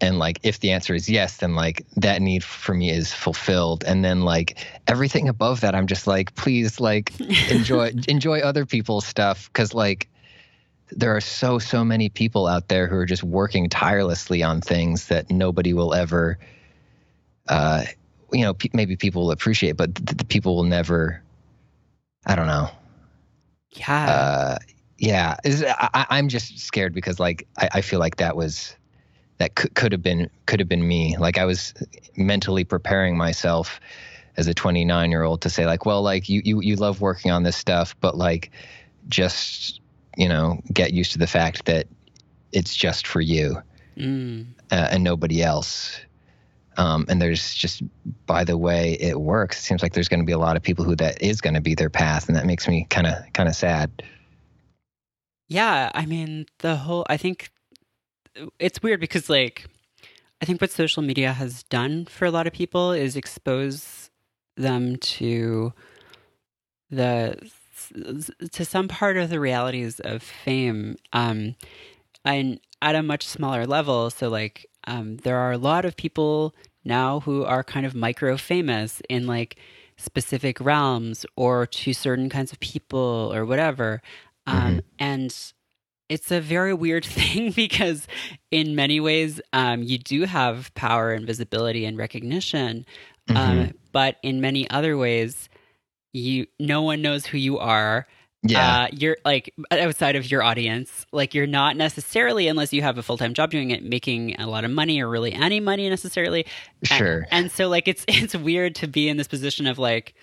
And 0.00 0.18
like, 0.18 0.40
if 0.42 0.60
the 0.60 0.72
answer 0.72 0.94
is 0.94 1.08
yes, 1.08 1.38
then 1.38 1.54
like 1.54 1.86
that 1.96 2.20
need 2.20 2.44
for 2.44 2.74
me 2.74 2.90
is 2.90 3.14
fulfilled. 3.14 3.84
And 3.84 4.04
then 4.04 4.22
like 4.22 4.58
everything 4.88 5.28
above 5.28 5.60
that, 5.62 5.74
I'm 5.74 5.86
just 5.86 6.06
like, 6.06 6.34
please, 6.34 6.80
like 6.80 7.12
enjoy 7.50 7.92
enjoy 8.08 8.40
other 8.40 8.66
people's 8.66 9.06
stuff 9.06 9.48
because 9.50 9.72
like 9.72 10.08
there 10.90 11.14
are 11.16 11.20
so 11.20 11.58
so 11.58 11.84
many 11.84 12.08
people 12.08 12.46
out 12.46 12.68
there 12.68 12.86
who 12.86 12.96
are 12.96 13.06
just 13.06 13.22
working 13.22 13.68
tirelessly 13.68 14.42
on 14.42 14.60
things 14.60 15.08
that 15.08 15.30
nobody 15.30 15.72
will 15.72 15.94
ever 15.94 16.38
uh 17.48 17.84
you 18.32 18.42
know 18.42 18.54
pe- 18.54 18.70
maybe 18.72 18.96
people 18.96 19.22
will 19.22 19.30
appreciate 19.30 19.76
but 19.76 19.94
the, 19.94 20.14
the 20.14 20.24
people 20.24 20.56
will 20.56 20.64
never 20.64 21.22
i 22.26 22.34
don't 22.34 22.46
know. 22.46 22.70
Yeah. 23.72 24.04
Uh 24.04 24.58
yeah. 24.98 25.36
I, 25.44 26.06
i'm 26.10 26.28
just 26.28 26.58
scared 26.58 26.94
because 26.94 27.18
like 27.18 27.46
i, 27.58 27.68
I 27.74 27.80
feel 27.80 27.98
like 27.98 28.16
that 28.16 28.36
was 28.36 28.76
that 29.38 29.56
could, 29.56 29.74
could 29.74 29.92
have 29.92 30.02
been 30.02 30.30
could 30.46 30.60
have 30.60 30.68
been 30.68 30.86
me. 30.86 31.16
Like 31.16 31.38
i 31.38 31.44
was 31.44 31.74
mentally 32.16 32.64
preparing 32.64 33.16
myself 33.16 33.80
as 34.36 34.46
a 34.46 34.54
29 34.54 35.10
year 35.10 35.22
old 35.22 35.40
to 35.42 35.50
say 35.50 35.66
like 35.66 35.86
well 35.86 36.02
like 36.02 36.28
you, 36.28 36.42
you 36.44 36.60
you 36.60 36.76
love 36.76 37.00
working 37.00 37.30
on 37.30 37.42
this 37.42 37.56
stuff 37.56 37.94
but 38.00 38.16
like 38.16 38.50
just 39.08 39.80
you 40.16 40.28
know 40.28 40.60
get 40.72 40.92
used 40.92 41.12
to 41.12 41.18
the 41.18 41.26
fact 41.26 41.64
that 41.66 41.86
it's 42.52 42.74
just 42.74 43.06
for 43.06 43.20
you 43.20 43.56
Mm. 43.96 44.46
uh, 44.72 44.88
and 44.90 45.04
nobody 45.04 45.40
else 45.40 46.00
um, 46.76 47.06
and 47.08 47.22
there's 47.22 47.54
just 47.54 47.82
by 48.26 48.42
the 48.42 48.58
way 48.58 48.94
it 49.00 49.20
works 49.20 49.58
it 49.58 49.62
seems 49.62 49.82
like 49.82 49.92
there's 49.92 50.08
going 50.08 50.18
to 50.18 50.26
be 50.26 50.32
a 50.32 50.38
lot 50.38 50.56
of 50.56 50.62
people 50.62 50.84
who 50.84 50.96
that 50.96 51.22
is 51.22 51.40
going 51.40 51.54
to 51.54 51.60
be 51.60 51.76
their 51.76 51.90
path 51.90 52.26
and 52.26 52.36
that 52.36 52.44
makes 52.44 52.66
me 52.66 52.86
kind 52.90 53.06
of 53.06 53.14
kind 53.34 53.48
of 53.48 53.54
sad 53.54 54.02
Yeah, 55.48 55.90
I 55.94 56.06
mean, 56.06 56.46
the 56.58 56.76
whole, 56.76 57.04
I 57.08 57.16
think 57.18 57.50
it's 58.58 58.82
weird 58.82 58.98
because, 58.98 59.28
like, 59.28 59.66
I 60.40 60.44
think 60.46 60.60
what 60.60 60.70
social 60.70 61.02
media 61.02 61.32
has 61.32 61.62
done 61.64 62.06
for 62.06 62.24
a 62.24 62.30
lot 62.30 62.46
of 62.46 62.52
people 62.52 62.92
is 62.92 63.14
expose 63.14 64.10
them 64.56 64.96
to 64.96 65.72
the 66.90 67.36
to 68.52 68.64
some 68.64 68.88
part 68.88 69.16
of 69.16 69.30
the 69.30 69.40
realities 69.40 70.00
of 70.00 70.22
fame 70.22 70.96
um 71.12 71.54
and 72.24 72.60
at 72.82 72.94
a 72.94 73.02
much 73.02 73.26
smaller 73.26 73.66
level. 73.66 74.10
So 74.10 74.28
like 74.28 74.66
um 74.86 75.16
there 75.18 75.38
are 75.38 75.52
a 75.52 75.58
lot 75.58 75.84
of 75.84 75.96
people 75.96 76.54
now 76.84 77.20
who 77.20 77.44
are 77.44 77.64
kind 77.64 77.86
of 77.86 77.94
micro 77.94 78.36
famous 78.36 79.00
in 79.08 79.26
like 79.26 79.56
specific 79.96 80.60
realms 80.60 81.24
or 81.36 81.66
to 81.66 81.92
certain 81.92 82.28
kinds 82.28 82.52
of 82.52 82.60
people 82.60 83.30
or 83.34 83.44
whatever. 83.44 84.02
Um 84.46 84.82
and 84.98 85.34
it's 86.10 86.30
a 86.30 86.40
very 86.40 86.74
weird 86.74 87.04
thing 87.18 87.50
because 87.52 88.06
in 88.50 88.74
many 88.74 89.00
ways 89.00 89.40
um, 89.54 89.82
you 89.82 89.96
do 89.96 90.24
have 90.24 90.72
power 90.74 91.12
and 91.12 91.26
visibility 91.26 91.84
and 91.86 91.96
recognition 91.96 92.84
Mhm. 93.26 93.36
um, 93.36 93.72
but 93.90 94.16
in 94.22 94.42
many 94.42 94.68
other 94.68 94.98
ways 94.98 95.48
you 96.14 96.46
no 96.58 96.80
one 96.80 97.02
knows 97.02 97.26
who 97.26 97.36
you 97.36 97.58
are. 97.58 98.06
Yeah. 98.46 98.82
Uh, 98.82 98.88
you're 98.92 99.16
like 99.24 99.54
outside 99.70 100.16
of 100.16 100.30
your 100.30 100.42
audience. 100.42 101.06
Like 101.12 101.34
you're 101.34 101.46
not 101.46 101.76
necessarily 101.76 102.46
unless 102.46 102.72
you 102.72 102.82
have 102.82 102.98
a 102.98 103.02
full-time 103.02 103.34
job 103.34 103.50
doing 103.50 103.70
it 103.70 103.82
making 103.82 104.38
a 104.38 104.46
lot 104.46 104.64
of 104.64 104.70
money 104.70 105.02
or 105.02 105.08
really 105.08 105.32
any 105.32 105.60
money 105.60 105.88
necessarily. 105.88 106.46
Sure. 106.84 107.26
and 107.30 107.50
so 107.50 107.68
like 107.68 107.88
it's 107.88 108.04
it's 108.08 108.34
weird 108.34 108.74
to 108.76 108.86
be 108.86 109.08
in 109.08 109.16
this 109.16 109.28
position 109.28 109.66
of 109.66 109.78
like 109.78 110.14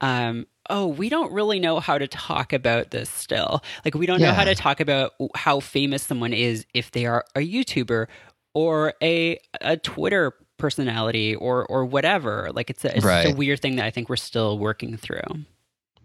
um 0.00 0.46
oh 0.68 0.86
we 0.86 1.08
don't 1.08 1.32
really 1.32 1.60
know 1.60 1.78
how 1.80 1.96
to 1.96 2.06
talk 2.06 2.52
about 2.52 2.90
this 2.90 3.08
still. 3.08 3.62
Like 3.84 3.94
we 3.94 4.06
don't 4.06 4.20
know 4.20 4.32
how 4.32 4.44
to 4.44 4.54
talk 4.54 4.80
about 4.80 5.12
how 5.34 5.60
famous 5.60 6.02
someone 6.02 6.32
is 6.32 6.66
if 6.74 6.90
they 6.90 7.06
are 7.06 7.24
a 7.34 7.40
youtuber 7.40 8.08
or 8.52 8.94
a 9.02 9.38
a 9.60 9.76
twitter 9.76 10.32
personality 10.56 11.34
or 11.34 11.66
or 11.66 11.84
whatever 11.84 12.48
like 12.54 12.70
it's 12.70 12.84
a, 12.84 12.96
it's 12.96 13.04
just 13.04 13.34
a 13.34 13.36
weird 13.36 13.60
thing 13.60 13.76
that 13.76 13.84
i 13.84 13.90
think 13.90 14.08
we're 14.08 14.16
still 14.16 14.58
working 14.58 14.96
through 14.96 15.20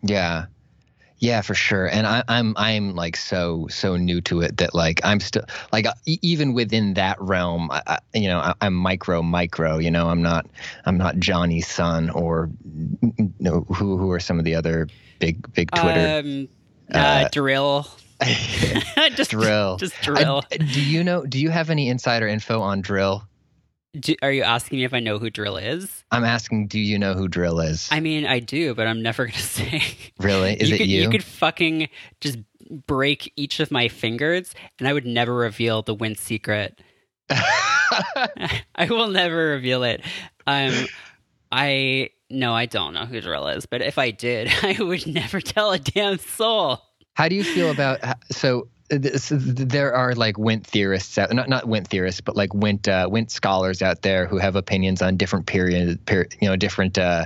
Yeah. 0.01 0.45
Yeah, 1.21 1.41
for 1.41 1.53
sure. 1.53 1.85
And 1.85 2.07
I, 2.07 2.23
I'm 2.29 2.53
I'm 2.55 2.95
like 2.95 3.17
so 3.17 3.67
so 3.69 3.97
new 3.97 4.21
to 4.21 4.39
it 4.39 4.55
that 4.57 4.73
like 4.73 5.01
I'm 5.03 5.19
still 5.19 5.43
like 5.73 5.85
e- 6.05 6.17
even 6.21 6.53
within 6.53 6.93
that 6.93 7.19
realm, 7.19 7.69
I, 7.71 7.81
I, 7.85 7.97
you 8.13 8.29
know, 8.29 8.39
I, 8.39 8.53
I'm 8.61 8.73
micro 8.73 9.21
micro. 9.21 9.79
You 9.79 9.91
know, 9.91 10.07
I'm 10.07 10.21
not 10.21 10.45
I'm 10.85 10.97
not 10.97 11.17
Johnny's 11.19 11.67
son 11.67 12.09
or 12.11 12.49
you 13.17 13.33
know 13.41 13.65
who 13.67 13.97
who 13.97 14.09
are 14.11 14.21
some 14.21 14.39
of 14.39 14.45
the 14.45 14.55
other 14.55 14.87
big 15.19 15.51
big 15.53 15.69
Twitter 15.71 16.19
um 16.19 16.47
uh, 16.93 16.97
Uh, 16.97 17.29
dril 17.29 17.85
just 19.17 19.31
dril. 19.31 19.77
just 19.77 19.95
I- 19.99 20.05
dril 20.23 20.71
do 20.73 20.81
you 20.81 21.03
know? 21.03 21.25
Do 21.25 21.37
you 21.37 21.49
have 21.49 21.69
any 21.69 21.89
insider 21.89 22.29
info 22.29 22.61
on 22.61 22.81
dril? 22.81 23.23
Do, 23.97 24.15
are 24.21 24.31
you 24.31 24.43
asking 24.43 24.77
me 24.77 24.83
if 24.83 24.93
i 24.93 24.99
know 24.99 25.17
who 25.17 25.31
dril 25.31 25.61
is 25.61 26.03
I'm 26.11 26.23
asking. 26.23 26.67
Do 26.67 26.79
you 26.79 26.99
know 26.99 27.13
who 27.15 27.27
dril 27.27 27.63
is? 27.67 27.87
i 27.91 27.99
mean 27.99 28.25
i 28.25 28.39
do 28.39 28.75
but 28.75 28.85
i'm 28.87 29.01
never 29.01 29.25
gonna 29.25 29.37
say 29.39 29.81
really? 30.19 30.53
Is 30.53 30.69
you 30.69 30.75
it 30.75 30.77
could, 30.77 30.87
you? 30.87 31.09
could 31.09 31.23
fucking 31.23 31.89
just 32.21 32.37
break 32.85 33.33
each 33.35 33.59
of 33.59 33.71
my 33.71 33.87
fingers, 33.87 34.53
and 34.77 34.87
I 34.87 34.93
would 34.93 35.05
never 35.05 35.33
reveal 35.33 35.81
the 35.81 35.95
Win 35.95 36.15
secret. 36.15 36.79
I 37.29 38.87
will 38.89 39.07
never 39.07 39.47
reveal 39.49 39.83
it. 39.83 40.01
Um, 40.45 40.73
I 41.51 42.11
no, 42.29 42.53
I 42.53 42.67
don't 42.67 42.93
know 42.93 43.05
who 43.05 43.21
dril 43.21 43.55
is, 43.55 43.65
but 43.65 43.81
if 43.81 43.97
I 43.97 44.11
did, 44.11 44.51
I 44.61 44.77
would 44.79 45.07
never 45.07 45.41
tell 45.41 45.71
a 45.71 45.79
damn 45.79 46.19
soul. 46.19 46.79
How 47.15 47.27
do 47.27 47.35
you 47.35 47.43
feel 47.43 47.71
about 47.71 47.99
so? 48.31 48.67
This, 48.89 49.31
there 49.31 49.93
are 49.93 50.15
like 50.15 50.37
Wint 50.37 50.65
theorists 50.65 51.17
out, 51.17 51.31
not 51.31 51.47
not 51.47 51.67
Wint 51.67 51.87
theorists, 51.87 52.21
but 52.21 52.35
like 52.35 52.53
Wint 52.53 52.87
uh, 52.87 53.07
scholars 53.27 53.81
out 53.81 54.01
there 54.01 54.25
who 54.25 54.37
have 54.37 54.55
opinions 54.55 55.01
on 55.01 55.15
different 55.15 55.45
period, 55.45 56.03
per, 56.05 56.25
you 56.41 56.47
know, 56.47 56.55
different. 56.55 56.97
Uh, 56.97 57.25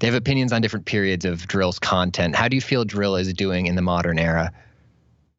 they 0.00 0.06
have 0.06 0.16
opinions 0.16 0.52
on 0.52 0.62
different 0.62 0.86
periods 0.86 1.24
of 1.24 1.46
dril's 1.46 1.78
content. 1.78 2.34
How 2.34 2.48
do 2.48 2.56
you 2.56 2.62
feel 2.62 2.84
dril 2.84 3.20
is 3.20 3.32
doing 3.34 3.66
in 3.66 3.76
the 3.76 3.82
modern 3.82 4.18
era? 4.18 4.52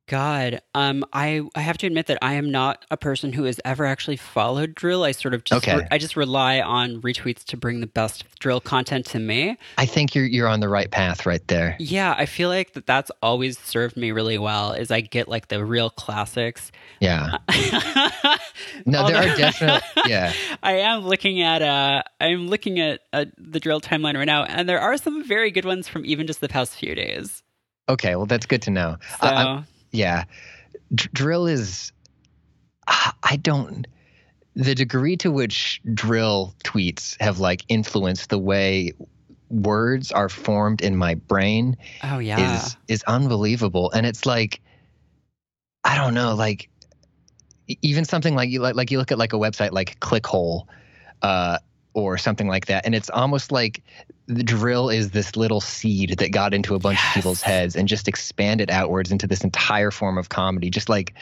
God, 0.08 0.62
um, 0.76 1.06
I 1.14 1.42
I 1.56 1.62
have 1.62 1.78
to 1.80 1.88
admit 1.88 2.08
that 2.08 2.18
I 2.22 2.34
am 2.34 2.52
not 2.52 2.86
a 2.92 2.98
person 2.98 3.32
who 3.32 3.46
has 3.46 3.60
ever 3.64 3.86
actually 3.86 4.18
followed 4.18 4.76
dril. 4.76 5.06
I 5.06 5.14
sort 5.14 5.34
of 5.34 5.46
just 5.46 5.66
Okay. 5.66 5.78
re- 5.78 5.88
I 5.92 5.98
just 5.98 6.18
rely 6.18 6.60
on 6.60 7.02
retweets 7.02 7.44
to 7.46 7.58
bring 7.58 7.80
the 7.80 7.88
best 7.88 8.26
dril 8.42 8.62
content 8.62 9.06
to 9.08 9.20
me. 9.20 9.58
I 9.78 9.86
think 9.86 10.14
you're 10.14 10.26
you're 10.26 10.50
on 10.50 10.60
the 10.60 10.68
right 10.68 10.92
path 10.92 11.26
right 11.26 11.46
there. 11.48 11.78
Yeah, 11.80 12.14
I 12.18 12.26
feel 12.26 12.50
like 12.50 12.74
that 12.74 12.86
that's 12.86 13.12
always 13.22 13.58
served 13.58 13.96
me 13.96 14.12
really 14.12 14.38
well. 14.38 14.74
Is 14.74 14.92
I 14.92 15.00
get 15.00 15.30
like 15.30 15.48
the 15.48 15.64
real 15.66 15.90
classics. 15.90 16.72
Yeah. 17.00 17.38
No, 18.86 19.08
there 19.08 19.18
are 19.18 19.36
definitely 19.38 19.82
yeah. 20.08 20.34
I 20.62 20.74
am 20.80 21.06
looking 21.06 21.42
at 21.42 21.62
uh 21.62 22.04
I'm 22.20 22.48
looking 22.48 22.80
at 22.80 23.02
uh, 23.14 23.26
the 23.38 23.60
dril 23.60 23.82
timeline 23.82 24.16
right 24.16 24.26
now, 24.26 24.44
and 24.44 24.68
there 24.68 24.80
are 24.80 24.98
some 24.98 25.24
very 25.26 25.52
good 25.52 25.66
ones 25.66 25.88
from 25.88 26.06
even 26.06 26.28
just 26.28 26.42
the 26.42 26.50
past 26.50 26.76
few 26.76 26.94
days. 26.96 27.44
Okay, 27.88 28.16
well 28.16 28.26
that's 28.26 28.46
good 28.46 28.62
to 28.64 28.72
know. 28.72 28.98
So 29.22 29.28
I- 29.28 29.44
I'm- 29.44 29.66
yeah. 29.94 30.26
D- 30.94 31.08
dril 31.14 31.50
is 31.50 31.92
i 33.24 33.38
don't 33.38 33.88
the 34.56 34.76
degree 34.76 35.16
to 35.18 35.32
which 35.32 35.82
dril 35.88 36.54
tweets 36.64 37.20
have 37.22 37.40
like 37.40 37.64
influenced 37.70 38.30
the 38.30 38.38
way 38.38 38.92
words 39.50 40.12
are 40.12 40.30
formed 40.30 40.82
in 40.82 40.96
my 40.96 41.16
brain 41.16 41.78
oh 42.04 42.20
yeah, 42.20 42.66
is 42.66 42.78
is 42.88 43.04
unbelievable. 43.04 43.92
And 43.92 44.06
it's 44.06 44.26
like 44.26 44.62
i 45.84 45.96
don't 45.96 46.14
know 46.14 46.34
like 46.34 46.70
even 47.82 48.06
something 48.06 48.36
like 48.36 48.50
you 48.50 48.60
like, 48.60 48.76
like 48.76 48.92
you 48.92 48.98
look 48.98 49.12
at 49.12 49.18
like 49.18 49.34
a 49.34 49.38
website 49.38 49.72
like 49.72 50.00
clickhole 50.00 50.68
uh 51.22 51.58
or 51.94 52.18
something 52.18 52.48
like 52.48 52.66
that 52.66 52.86
and 52.86 52.96
it's 52.96 53.10
almost 53.10 53.52
like 53.52 53.84
the 54.28 54.44
dril 54.44 54.94
is 54.94 55.12
this 55.12 55.36
little 55.36 55.62
seed 55.62 56.18
that 56.20 56.32
got 56.32 56.54
into 56.54 56.76
a 56.76 56.80
bunch 56.80 57.00
of 57.04 57.14
people's 57.14 57.42
heads 57.42 57.76
and 57.76 57.88
just 57.88 58.08
expanded 58.08 58.72
outwards 58.72 59.12
into 59.12 59.28
this 59.28 59.44
entire 59.44 59.92
form 59.92 60.18
of 60.18 60.30
comedy. 60.30 60.70
Just 60.70 60.90
like 60.90 61.14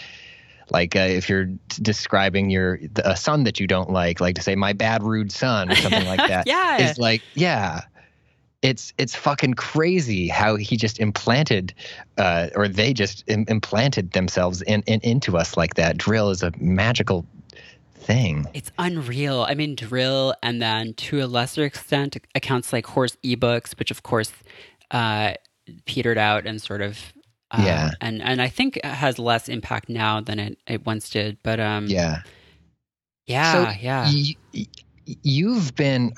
like 0.69 0.95
uh, 0.95 0.99
if 0.99 1.27
you're 1.27 1.49
describing 1.81 2.49
your 2.49 2.79
a 3.03 3.17
son 3.17 3.43
that 3.43 3.59
you 3.59 3.67
don't 3.67 3.89
like 3.89 4.21
like 4.21 4.35
to 4.35 4.41
say 4.41 4.55
my 4.55 4.73
bad 4.73 5.03
rude 5.03 5.31
son 5.31 5.71
or 5.71 5.75
something 5.75 6.05
like 6.05 6.19
that 6.27 6.47
yeah, 6.47 6.89
is 6.89 6.97
like 6.97 7.21
yeah. 7.33 7.81
It's 8.61 8.93
it's 8.99 9.15
fucking 9.15 9.55
crazy 9.55 10.27
how 10.27 10.55
he 10.55 10.77
just 10.77 10.99
implanted 10.99 11.73
uh, 12.19 12.49
or 12.55 12.67
they 12.67 12.93
just 12.93 13.23
Im- 13.25 13.45
implanted 13.47 14.11
themselves 14.11 14.61
in, 14.61 14.83
in 14.83 14.99
into 15.01 15.35
us 15.35 15.57
like 15.57 15.73
that. 15.75 15.97
dril 15.97 16.31
is 16.31 16.43
a 16.43 16.51
magical 16.59 17.25
thing 18.01 18.45
It's 18.53 18.71
unreal. 18.77 19.45
I 19.47 19.53
mean, 19.53 19.75
dril, 19.75 20.33
and 20.43 20.61
then 20.61 20.93
to 20.95 21.21
a 21.23 21.27
lesser 21.27 21.63
extent, 21.63 22.17
accounts 22.35 22.73
like 22.73 22.85
horse 22.87 23.15
ebooks, 23.23 23.77
which 23.77 23.91
of 23.91 24.03
course 24.03 24.31
uh, 24.91 25.33
petered 25.85 26.17
out 26.17 26.45
and 26.45 26.61
sort 26.61 26.81
of. 26.81 26.97
Uh, 27.51 27.63
Yeah. 27.65 27.89
and 28.01 28.21
and 28.21 28.41
I 28.41 28.47
think 28.49 28.77
it 28.77 28.85
has 28.85 29.19
less 29.19 29.49
impact 29.49 29.89
now 29.89 30.21
than 30.21 30.39
it, 30.39 30.57
it 30.67 30.85
once 30.85 31.09
did. 31.09 31.37
But 31.43 31.59
um, 31.59 31.85
yeah 31.87 32.21
yeah, 33.27 33.75
yeah. 33.79 34.11
y- 34.53 34.65
you've 35.05 35.75
been 35.75 36.11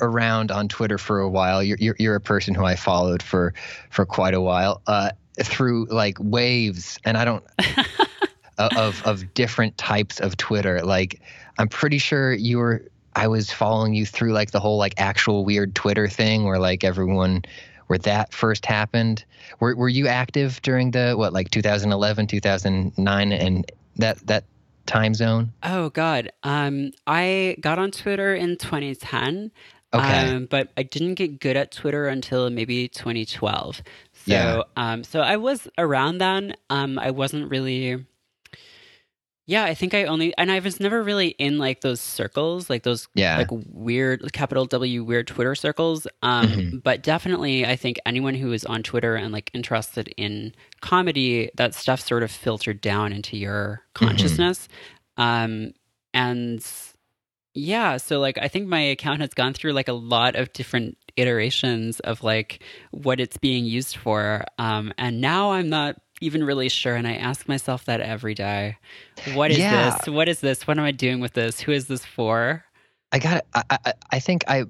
around 0.00 0.50
on 0.50 0.68
Twitter 0.68 0.96
for 0.96 1.20
a 1.20 1.28
while. 1.28 1.62
You're, 1.62 1.76
you're 1.80 1.96
you're 1.98 2.14
a 2.14 2.20
person 2.20 2.54
who 2.54 2.64
I 2.64 2.76
followed 2.76 3.22
for 3.22 3.52
for 3.90 4.06
quite 4.06 4.32
a 4.34 4.40
while. 4.40 4.80
Uh, 4.86 5.10
through 5.42 5.86
like 5.90 6.16
waves, 6.20 6.98
and 7.04 7.16
I 7.18 7.24
don't 7.26 7.44
of 8.58 9.02
of 9.04 9.34
different 9.34 9.76
types 9.78 10.20
of 10.20 10.36
Twitter. 10.36 10.80
Like 10.82 11.20
I'm 11.58 11.68
pretty 11.68 11.98
sure 11.98 12.32
you 12.32 12.58
were. 12.58 12.84
I 13.14 13.28
was 13.28 13.50
following 13.50 13.94
you 13.94 14.04
through 14.04 14.32
like 14.32 14.50
the 14.50 14.60
whole 14.60 14.76
like 14.76 14.92
actual 14.98 15.44
weird 15.44 15.74
Twitter 15.74 16.06
thing 16.06 16.44
where 16.44 16.58
like 16.58 16.84
everyone 16.84 17.42
where 17.86 17.98
that 18.00 18.34
first 18.34 18.66
happened. 18.66 19.24
Were 19.60 19.74
were 19.74 19.88
you 19.88 20.06
active 20.06 20.60
during 20.62 20.90
the 20.90 21.14
what 21.16 21.32
like 21.32 21.50
2011, 21.50 22.26
2009 22.26 23.32
and 23.32 23.72
that 23.96 24.18
that 24.26 24.44
time 24.84 25.14
zone? 25.14 25.52
Oh 25.62 25.88
God, 25.90 26.30
um, 26.42 26.92
I 27.06 27.56
got 27.60 27.78
on 27.78 27.90
Twitter 27.90 28.34
in 28.34 28.56
2010. 28.56 29.50
Okay. 29.94 30.34
Um, 30.34 30.46
but 30.46 30.72
I 30.76 30.82
didn't 30.82 31.14
get 31.14 31.40
good 31.40 31.56
at 31.56 31.70
Twitter 31.70 32.06
until 32.08 32.50
maybe 32.50 32.88
2012. 32.88 33.76
So, 33.76 33.82
Yeah. 34.26 34.62
um, 34.76 35.04
so 35.04 35.20
I 35.20 35.36
was 35.36 35.68
around 35.78 36.18
then. 36.18 36.54
Um, 36.68 36.98
I 36.98 37.12
wasn't 37.12 37.50
really. 37.50 38.04
Yeah, 39.48 39.64
I 39.64 39.74
think 39.74 39.94
I 39.94 40.04
only, 40.04 40.36
and 40.36 40.50
I 40.50 40.58
was 40.58 40.80
never 40.80 41.02
really 41.04 41.28
in 41.28 41.56
like 41.58 41.80
those 41.80 42.00
circles, 42.00 42.68
like 42.68 42.82
those 42.82 43.06
Yeah. 43.14 43.36
like 43.38 43.48
weird 43.72 44.32
capital 44.32 44.66
W 44.66 45.04
weird 45.04 45.28
Twitter 45.28 45.54
circles. 45.54 46.06
Um, 46.22 46.48
Mhm. 46.48 46.82
but 46.82 47.02
definitely, 47.04 47.64
I 47.64 47.76
think 47.76 47.98
anyone 48.04 48.34
who 48.34 48.52
is 48.52 48.64
on 48.64 48.82
Twitter 48.82 49.14
and 49.14 49.32
like 49.32 49.50
interested 49.54 50.08
in 50.16 50.52
comedy, 50.80 51.50
that 51.54 51.74
stuff 51.74 52.00
sort 52.00 52.24
of 52.24 52.30
filtered 52.32 52.80
down 52.80 53.12
into 53.12 53.36
your 53.36 53.82
consciousness. 53.94 54.68
Um, 55.16 55.72
and 56.12 56.64
yeah, 57.54 57.98
so 57.98 58.18
like 58.18 58.38
I 58.38 58.48
think 58.48 58.66
my 58.66 58.80
account 58.80 59.20
has 59.20 59.32
gone 59.32 59.54
through 59.54 59.72
like 59.74 59.88
a 59.88 59.92
lot 59.92 60.34
of 60.34 60.52
different 60.54 60.98
iterations 61.16 62.00
of 62.00 62.22
like 62.24 62.62
what 62.90 63.20
it's 63.20 63.36
being 63.38 63.64
used 63.64 63.96
for. 63.96 64.44
Um, 64.58 64.92
and 64.98 65.20
now 65.20 65.52
I'm 65.52 65.68
not 65.68 65.96
even 66.20 66.44
really 66.44 66.68
sure. 66.68 66.94
And 66.94 67.06
I 67.06 67.14
ask 67.14 67.48
myself 67.48 67.84
that 67.86 68.00
every 68.00 68.34
day. 68.34 68.78
What 69.34 69.50
is 69.50 69.58
Yeah. 69.58 69.96
this? 69.98 70.08
What 70.08 70.28
is 70.28 70.40
this? 70.40 70.66
What 70.66 70.78
am 70.78 70.84
I 70.84 70.92
doing 70.92 71.20
with 71.20 71.34
this? 71.34 71.60
Who 71.60 71.72
is 71.72 71.86
this 71.86 72.04
for? 72.04 72.64
I 73.12 73.18
got. 73.18 73.44
I, 73.54 73.62
I 73.84 73.92
I 74.12 74.18
think 74.20 74.44
I. 74.48 74.64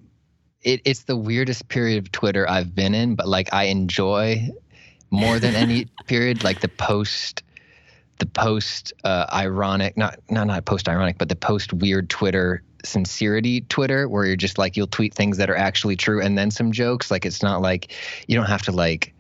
It, 0.62 0.80
it's 0.84 1.04
the 1.04 1.16
weirdest 1.16 1.68
period 1.68 1.98
of 1.98 2.10
Twitter 2.10 2.48
I've 2.48 2.74
been 2.74 2.94
in, 2.94 3.14
but 3.14 3.28
like 3.28 3.52
I 3.52 3.64
enjoy 3.64 4.48
more 5.10 5.38
than 5.38 5.54
any 5.54 5.86
period, 6.06 6.42
like 6.42 6.60
the 6.60 6.68
post, 6.68 7.44
the 8.18 8.26
post 8.26 8.92
uh, 9.04 9.26
ironic, 9.32 9.96
not 9.96 10.18
not 10.28 10.46
not 10.48 10.64
post 10.64 10.88
ironic, 10.88 11.18
but 11.18 11.28
the 11.28 11.36
post 11.36 11.72
weird 11.72 12.10
Twitter 12.10 12.62
sincerity 12.84 13.62
Twitter, 13.62 14.08
where 14.08 14.24
you're 14.26 14.36
just 14.36 14.58
like 14.58 14.76
you'll 14.76 14.86
tweet 14.86 15.14
things 15.14 15.36
that 15.38 15.50
are 15.50 15.56
actually 15.56 15.96
true 15.96 16.20
and 16.20 16.36
then 16.36 16.50
some 16.50 16.72
jokes. 16.72 17.10
Like 17.10 17.24
it's 17.24 17.42
not 17.42 17.60
like 17.62 17.92
you 18.26 18.36
don't 18.36 18.46
have 18.46 18.62
to 18.62 18.72
like 18.72 19.12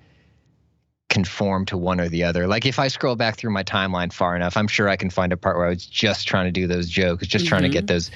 conform 1.08 1.64
to 1.66 1.76
one 1.76 2.00
or 2.00 2.08
the 2.08 2.24
other. 2.24 2.46
Like 2.46 2.66
if 2.66 2.78
I 2.78 2.88
scroll 2.88 3.16
back 3.16 3.36
through 3.36 3.52
my 3.52 3.62
timeline 3.62 4.12
far 4.12 4.34
enough, 4.34 4.56
I'm 4.56 4.68
sure 4.68 4.88
I 4.88 4.96
can 4.96 5.10
find 5.10 5.32
a 5.32 5.36
part 5.36 5.56
where 5.56 5.66
I 5.66 5.70
was 5.70 5.86
just 5.86 6.26
trying 6.26 6.46
to 6.46 6.50
do 6.50 6.66
those 6.66 6.88
jokes, 6.88 7.26
just 7.26 7.46
trying 7.46 7.62
to 7.62 7.68
get 7.68 7.86
those 7.86 8.10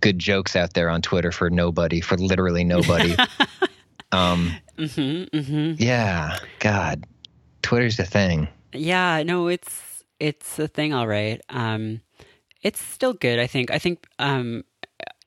good 0.00 0.18
jokes 0.18 0.56
out 0.56 0.74
there 0.74 0.90
on 0.90 1.02
Twitter 1.02 1.32
for 1.32 1.50
nobody, 1.50 2.00
for 2.00 2.16
literally 2.16 2.64
nobody. 2.64 3.14
um, 4.12 4.52
mm-hmm, 4.76 5.36
mm-hmm. 5.36 5.82
yeah, 5.82 6.38
God, 6.58 7.04
Twitter's 7.62 7.98
a 7.98 8.04
thing. 8.04 8.48
Yeah, 8.72 9.22
no, 9.22 9.48
it's 9.48 10.04
it's 10.18 10.58
a 10.58 10.68
thing, 10.68 10.92
all 10.92 11.06
right. 11.06 11.40
Um, 11.48 12.00
it's 12.62 12.80
still 12.80 13.12
good. 13.12 13.38
I 13.38 13.46
think. 13.46 13.70
I 13.70 13.78
think. 13.78 14.06
Um, 14.18 14.64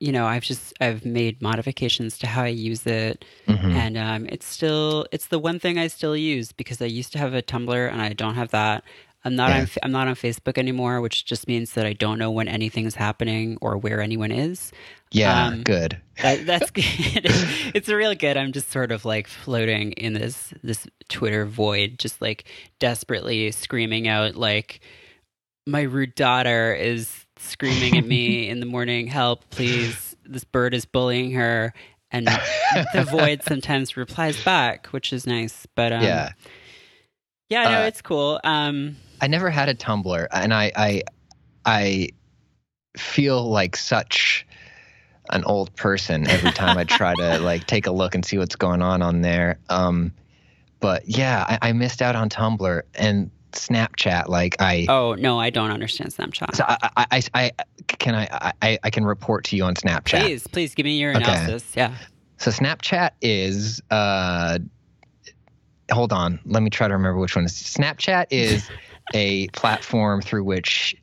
you 0.05 0.11
know, 0.11 0.25
I've 0.27 0.43
just 0.43 0.73
I've 0.79 1.03
made 1.05 1.41
modifications 1.41 2.17
to 2.19 2.27
how 2.27 2.43
I 2.43 2.47
use 2.69 2.85
it, 2.85 3.25
Mhm. 3.47 3.73
and 3.73 3.97
um, 3.97 4.25
it's 4.33 4.45
still 4.45 5.07
it's 5.11 5.27
the 5.27 5.39
one 5.39 5.57
thing 5.59 5.77
I 5.79 5.87
still 5.87 6.15
use 6.15 6.51
because 6.51 6.79
I 6.81 6.85
used 6.85 7.11
to 7.13 7.17
have 7.19 7.33
a 7.33 7.41
Tumblr 7.41 7.91
and 7.91 8.01
I 8.01 8.13
don't 8.13 8.35
have 8.35 8.51
that. 8.51 8.83
I'm 9.23 9.35
not 9.35 9.49
Yeah. 9.49 9.61
on 9.61 9.67
I'm 9.83 9.91
not 9.91 10.07
on 10.07 10.13
Facebook 10.15 10.57
anymore, 10.59 11.01
which 11.01 11.25
just 11.25 11.47
means 11.47 11.73
that 11.73 11.85
I 11.87 11.93
don't 11.93 12.19
know 12.19 12.29
when 12.29 12.47
anything's 12.47 12.93
happening 12.95 13.57
or 13.61 13.77
where 13.77 13.99
anyone 13.99 14.31
is. 14.31 14.71
Yeah, 15.11 15.47
um, 15.47 15.63
good. 15.63 15.97
That, 16.21 16.45
that's 16.45 16.69
good. 16.79 17.25
it's 17.73 17.87
real 17.89 18.13
good. 18.13 18.37
I'm 18.37 18.51
just 18.51 18.69
sort 18.69 18.91
of 18.91 19.05
like 19.05 19.27
floating 19.27 19.93
in 19.93 20.13
this 20.13 20.53
this 20.61 20.85
Twitter 21.09 21.45
void, 21.47 21.97
just 21.97 22.21
like 22.21 22.45
desperately 22.79 23.51
screaming 23.51 24.07
out 24.07 24.35
like 24.35 24.81
my 25.65 25.81
rude 25.81 26.13
daughter 26.13 26.75
is 26.75 27.24
screaming 27.45 27.97
at 27.97 28.05
me 28.05 28.49
in 28.49 28.59
the 28.59 28.65
morning, 28.65 29.07
help, 29.07 29.49
please. 29.49 30.15
This 30.25 30.43
bird 30.43 30.73
is 30.73 30.85
bullying 30.85 31.31
her. 31.31 31.73
And 32.11 32.27
the 32.93 33.03
void 33.03 33.43
sometimes 33.47 33.97
replies 33.97 34.41
back, 34.43 34.87
which 34.87 35.11
is 35.11 35.27
nice. 35.27 35.65
But 35.75 35.91
um, 35.91 36.03
yeah, 36.03 36.31
yeah, 37.49 37.63
no, 37.63 37.83
Uh, 37.83 37.87
it's 37.87 38.01
cool. 38.01 38.39
Um, 38.43 38.95
I 39.21 39.27
never 39.27 39.49
had 39.49 39.69
a 39.69 39.75
Tumblr, 39.75 40.27
and 40.31 40.53
I, 40.53 40.71
I, 40.75 41.03
I 41.65 42.09
feel 42.97 43.49
like 43.49 43.75
such 43.75 44.45
an 45.31 45.43
old 45.45 45.75
person 45.75 46.27
every 46.27 46.51
time 46.51 46.77
I 46.77 46.83
try 46.83 47.15
to 47.15 47.39
like 47.41 47.65
take 47.67 47.87
a 47.87 47.91
look 47.91 48.15
and 48.15 48.23
see 48.23 48.37
what's 48.37 48.55
going 48.55 48.81
on 48.81 49.01
on 49.01 49.21
there. 49.21 49.57
Um, 49.69 50.13
but 50.79 51.07
yeah, 51.07 51.45
I, 51.61 51.69
I 51.69 51.73
missed 51.73 52.01
out 52.01 52.15
on 52.15 52.29
Tumblr 52.29 52.81
and 52.95 53.31
Snapchat. 53.55 54.27
Like 54.27 54.55
I, 54.59 54.85
oh 54.89 55.15
no, 55.15 55.39
I 55.39 55.49
don't 55.49 55.71
understand 55.71 56.11
Snapchat. 56.11 56.55
so 56.55 56.63
I, 56.67 56.77
I, 56.97 57.05
I, 57.11 57.21
I 57.33 57.51
can 57.87 58.15
I, 58.15 58.53
I, 58.61 58.79
I 58.83 58.89
can 58.89 59.05
report 59.05 59.43
to 59.45 59.55
you 59.55 59.63
on 59.63 59.75
Snapchat. 59.75 60.19
please, 60.21 60.47
please 60.47 60.75
give 60.75 60.85
me 60.85 60.99
your 60.99 61.11
Okay. 61.11 61.23
analysis. 61.23 61.71
Yeah. 61.75 61.95
So 62.37 62.51
Snapchat 62.51 63.11
is 63.21 63.81
uh 63.91 64.59
hold 65.91 66.11
on, 66.11 66.39
let 66.45 66.63
me 66.63 66.69
try 66.69 66.87
to 66.87 66.93
remember 66.93 67.19
which 67.19 67.35
one 67.35 67.45
is 67.45 67.53
Snapchat 67.53 68.27
is 68.31 68.69
a 69.13 69.47
platform 69.49 70.21
through 70.21 70.43
which 70.43 70.95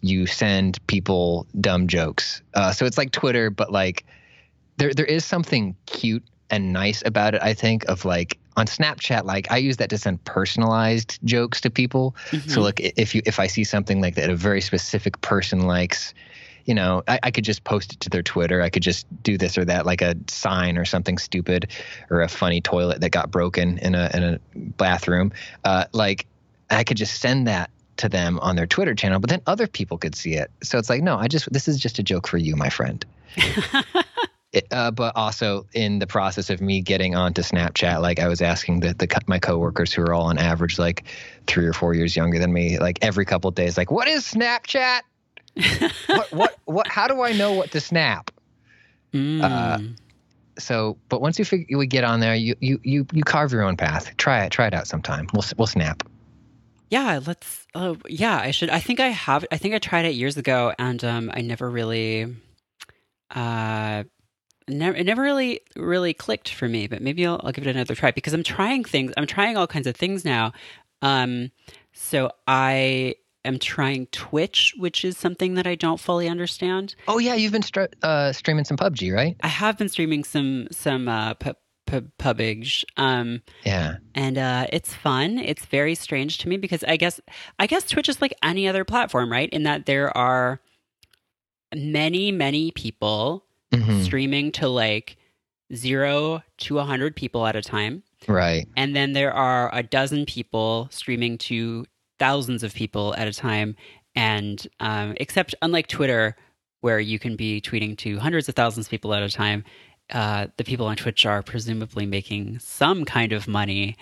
you 0.00 0.26
send 0.26 0.84
people 0.86 1.46
dumb 1.60 1.86
jokes. 1.88 2.42
Uh 2.54 2.72
so 2.72 2.84
it's 2.84 2.98
like 2.98 3.10
Twitter 3.12 3.50
but 3.50 3.72
like 3.72 4.04
there 4.76 4.92
there 4.92 5.06
is 5.06 5.24
something 5.24 5.76
cute 5.86 6.24
and 6.50 6.72
nice 6.72 7.02
about 7.04 7.34
it. 7.34 7.42
I 7.42 7.54
think 7.54 7.84
of 7.88 8.04
like 8.04 8.38
on 8.56 8.66
Snapchat, 8.66 9.24
like 9.24 9.50
I 9.50 9.56
use 9.56 9.78
that 9.78 9.90
to 9.90 9.98
send 9.98 10.22
personalized 10.24 11.18
jokes 11.24 11.60
to 11.62 11.70
people. 11.70 12.14
Mm-hmm. 12.30 12.50
So 12.50 12.60
like 12.60 12.80
if 12.80 13.14
you 13.14 13.22
if 13.24 13.40
I 13.40 13.46
see 13.46 13.64
something 13.64 14.00
like 14.00 14.14
that 14.14 14.30
a 14.30 14.36
very 14.36 14.60
specific 14.60 15.20
person 15.20 15.62
likes, 15.62 16.14
you 16.64 16.74
know, 16.74 17.02
I, 17.08 17.18
I, 17.24 17.30
could 17.30 17.44
just 17.44 17.64
post 17.64 17.92
it 17.92 18.00
to 18.00 18.10
their 18.10 18.22
Twitter. 18.22 18.62
I 18.62 18.70
could 18.70 18.82
just 18.82 19.06
do 19.22 19.36
this 19.36 19.58
or 19.58 19.64
that, 19.66 19.84
like 19.84 20.00
a 20.00 20.16
sign 20.28 20.78
or 20.78 20.84
something 20.84 21.18
stupid, 21.18 21.70
or 22.10 22.22
a 22.22 22.28
funny 22.28 22.60
toilet 22.60 23.00
that 23.00 23.10
got 23.10 23.30
broken 23.30 23.78
in 23.78 23.94
a 23.94 24.10
in 24.14 24.22
a 24.22 24.40
bathroom. 24.54 25.32
Uh, 25.64 25.84
like 25.92 26.26
I 26.70 26.84
could 26.84 26.96
just 26.96 27.20
send 27.20 27.46
that 27.48 27.70
to 27.98 28.08
them 28.08 28.38
on 28.40 28.56
their 28.56 28.66
Twitter 28.66 28.94
channel, 28.94 29.20
but 29.20 29.30
then 29.30 29.42
other 29.46 29.66
people 29.66 29.98
could 29.98 30.14
see 30.14 30.34
it. 30.34 30.50
So 30.62 30.78
it's 30.78 30.88
like, 30.88 31.02
no, 31.02 31.16
I 31.16 31.28
just 31.28 31.52
this 31.52 31.68
is 31.68 31.78
just 31.78 31.98
a 31.98 32.02
joke 32.02 32.26
for 32.26 32.38
you, 32.38 32.56
my 32.56 32.70
friend. 32.70 33.04
It, 34.54 34.68
uh, 34.70 34.92
but 34.92 35.16
also 35.16 35.66
in 35.72 35.98
the 35.98 36.06
process 36.06 36.48
of 36.48 36.60
me 36.60 36.80
getting 36.80 37.16
onto 37.16 37.42
Snapchat, 37.42 38.00
like 38.00 38.20
I 38.20 38.28
was 38.28 38.40
asking 38.40 38.80
the, 38.80 38.94
the 38.94 39.08
my 39.26 39.40
coworkers 39.40 39.92
who 39.92 40.02
are 40.02 40.14
all 40.14 40.26
on 40.26 40.38
average 40.38 40.78
like 40.78 41.04
three 41.48 41.66
or 41.66 41.72
four 41.72 41.92
years 41.92 42.14
younger 42.14 42.38
than 42.38 42.52
me, 42.52 42.78
like 42.78 43.00
every 43.02 43.24
couple 43.24 43.50
days, 43.50 43.76
like, 43.76 43.90
what 43.90 44.06
is 44.06 44.22
Snapchat? 44.24 45.00
what 46.06 46.32
what 46.32 46.58
what? 46.66 46.86
How 46.86 47.08
do 47.08 47.22
I 47.22 47.32
know 47.32 47.52
what 47.52 47.72
to 47.72 47.80
snap? 47.80 48.30
Mm. 49.12 49.42
Uh, 49.42 49.78
so, 50.56 50.98
but 51.08 51.20
once 51.20 51.36
you 51.36 51.44
figure 51.44 51.76
we 51.76 51.88
get 51.88 52.04
on 52.04 52.20
there, 52.20 52.36
you 52.36 52.54
you 52.60 52.78
you 52.84 53.06
you 53.12 53.24
carve 53.24 53.50
your 53.50 53.62
own 53.62 53.76
path. 53.76 54.16
Try 54.16 54.44
it. 54.44 54.50
Try 54.50 54.68
it 54.68 54.74
out 54.74 54.86
sometime. 54.86 55.26
We'll 55.34 55.44
we'll 55.58 55.66
snap. 55.66 56.04
Yeah, 56.90 57.18
let's. 57.26 57.66
Uh, 57.74 57.96
yeah, 58.08 58.38
I 58.38 58.52
should. 58.52 58.70
I 58.70 58.78
think 58.78 59.00
I 59.00 59.08
have. 59.08 59.44
I 59.50 59.58
think 59.58 59.74
I 59.74 59.78
tried 59.78 60.04
it 60.04 60.14
years 60.14 60.36
ago, 60.36 60.72
and 60.78 61.02
um, 61.04 61.30
I 61.34 61.40
never 61.40 61.68
really. 61.68 62.36
Uh, 63.30 64.04
never 64.68 64.96
it 64.96 65.04
never 65.04 65.22
really 65.22 65.60
really 65.76 66.14
clicked 66.14 66.48
for 66.52 66.68
me 66.68 66.86
but 66.86 67.02
maybe 67.02 67.26
I'll, 67.26 67.40
I'll 67.44 67.52
give 67.52 67.66
it 67.66 67.70
another 67.70 67.94
try 67.94 68.10
because 68.10 68.32
i'm 68.32 68.42
trying 68.42 68.84
things 68.84 69.12
i'm 69.16 69.26
trying 69.26 69.56
all 69.56 69.66
kinds 69.66 69.86
of 69.86 69.96
things 69.96 70.24
now. 70.24 70.52
Um 71.02 71.50
so 71.92 72.30
i 72.46 73.14
am 73.44 73.58
trying 73.58 74.06
twitch 74.06 74.74
which 74.78 75.04
is 75.04 75.18
something 75.18 75.54
that 75.54 75.66
i 75.66 75.74
don't 75.74 76.00
fully 76.00 76.28
understand. 76.28 76.94
Oh 77.08 77.18
yeah 77.18 77.34
you've 77.34 77.52
been 77.52 77.62
str- 77.62 77.92
uh, 78.02 78.32
streaming 78.32 78.64
some 78.64 78.76
pubg 78.76 79.12
right? 79.12 79.36
I 79.42 79.48
have 79.48 79.76
been 79.76 79.88
streaming 79.88 80.24
some 80.24 80.68
some 80.70 81.08
uh 81.08 81.34
pu- 81.34 81.52
pu- 81.86 82.08
pubg 82.18 82.84
um 82.96 83.42
yeah. 83.64 83.96
and 84.14 84.38
uh 84.38 84.66
it's 84.72 84.94
fun. 84.94 85.38
It's 85.38 85.66
very 85.66 85.94
strange 85.94 86.38
to 86.38 86.48
me 86.48 86.56
because 86.56 86.82
i 86.84 86.96
guess 86.96 87.20
i 87.58 87.66
guess 87.66 87.84
twitch 87.84 88.08
is 88.08 88.22
like 88.22 88.34
any 88.42 88.66
other 88.66 88.84
platform 88.84 89.30
right? 89.30 89.50
In 89.50 89.64
that 89.64 89.84
there 89.84 90.16
are 90.16 90.60
many 91.74 92.32
many 92.32 92.70
people 92.70 93.43
mm-hmm. 93.80 94.02
streaming 94.02 94.52
to 94.52 94.68
like 94.68 95.16
zero 95.74 96.42
to 96.58 96.78
a 96.78 96.84
hundred 96.84 97.16
people 97.16 97.46
at 97.46 97.56
a 97.56 97.62
time. 97.62 98.02
Right. 98.28 98.66
And 98.76 98.94
then 98.94 99.12
there 99.12 99.32
are 99.32 99.74
a 99.74 99.82
dozen 99.82 100.26
people 100.26 100.88
streaming 100.90 101.38
to 101.38 101.86
thousands 102.18 102.62
of 102.62 102.74
people 102.74 103.14
at 103.16 103.28
a 103.28 103.32
time. 103.32 103.76
And 104.14 104.66
um, 104.80 105.14
except 105.18 105.54
unlike 105.62 105.88
Twitter, 105.88 106.36
where 106.80 107.00
you 107.00 107.18
can 107.18 107.34
be 107.34 107.60
tweeting 107.60 107.96
to 107.98 108.18
hundreds 108.18 108.48
of 108.48 108.54
thousands 108.54 108.86
of 108.86 108.90
people 108.90 109.14
at 109.14 109.22
a 109.22 109.30
time, 109.30 109.64
uh, 110.10 110.48
the 110.58 110.64
people 110.64 110.86
on 110.86 110.96
Twitch 110.96 111.24
are 111.24 111.42
presumably 111.42 112.06
making 112.06 112.58
some 112.58 113.04
kind 113.04 113.32
of 113.32 113.48
money, 113.48 113.96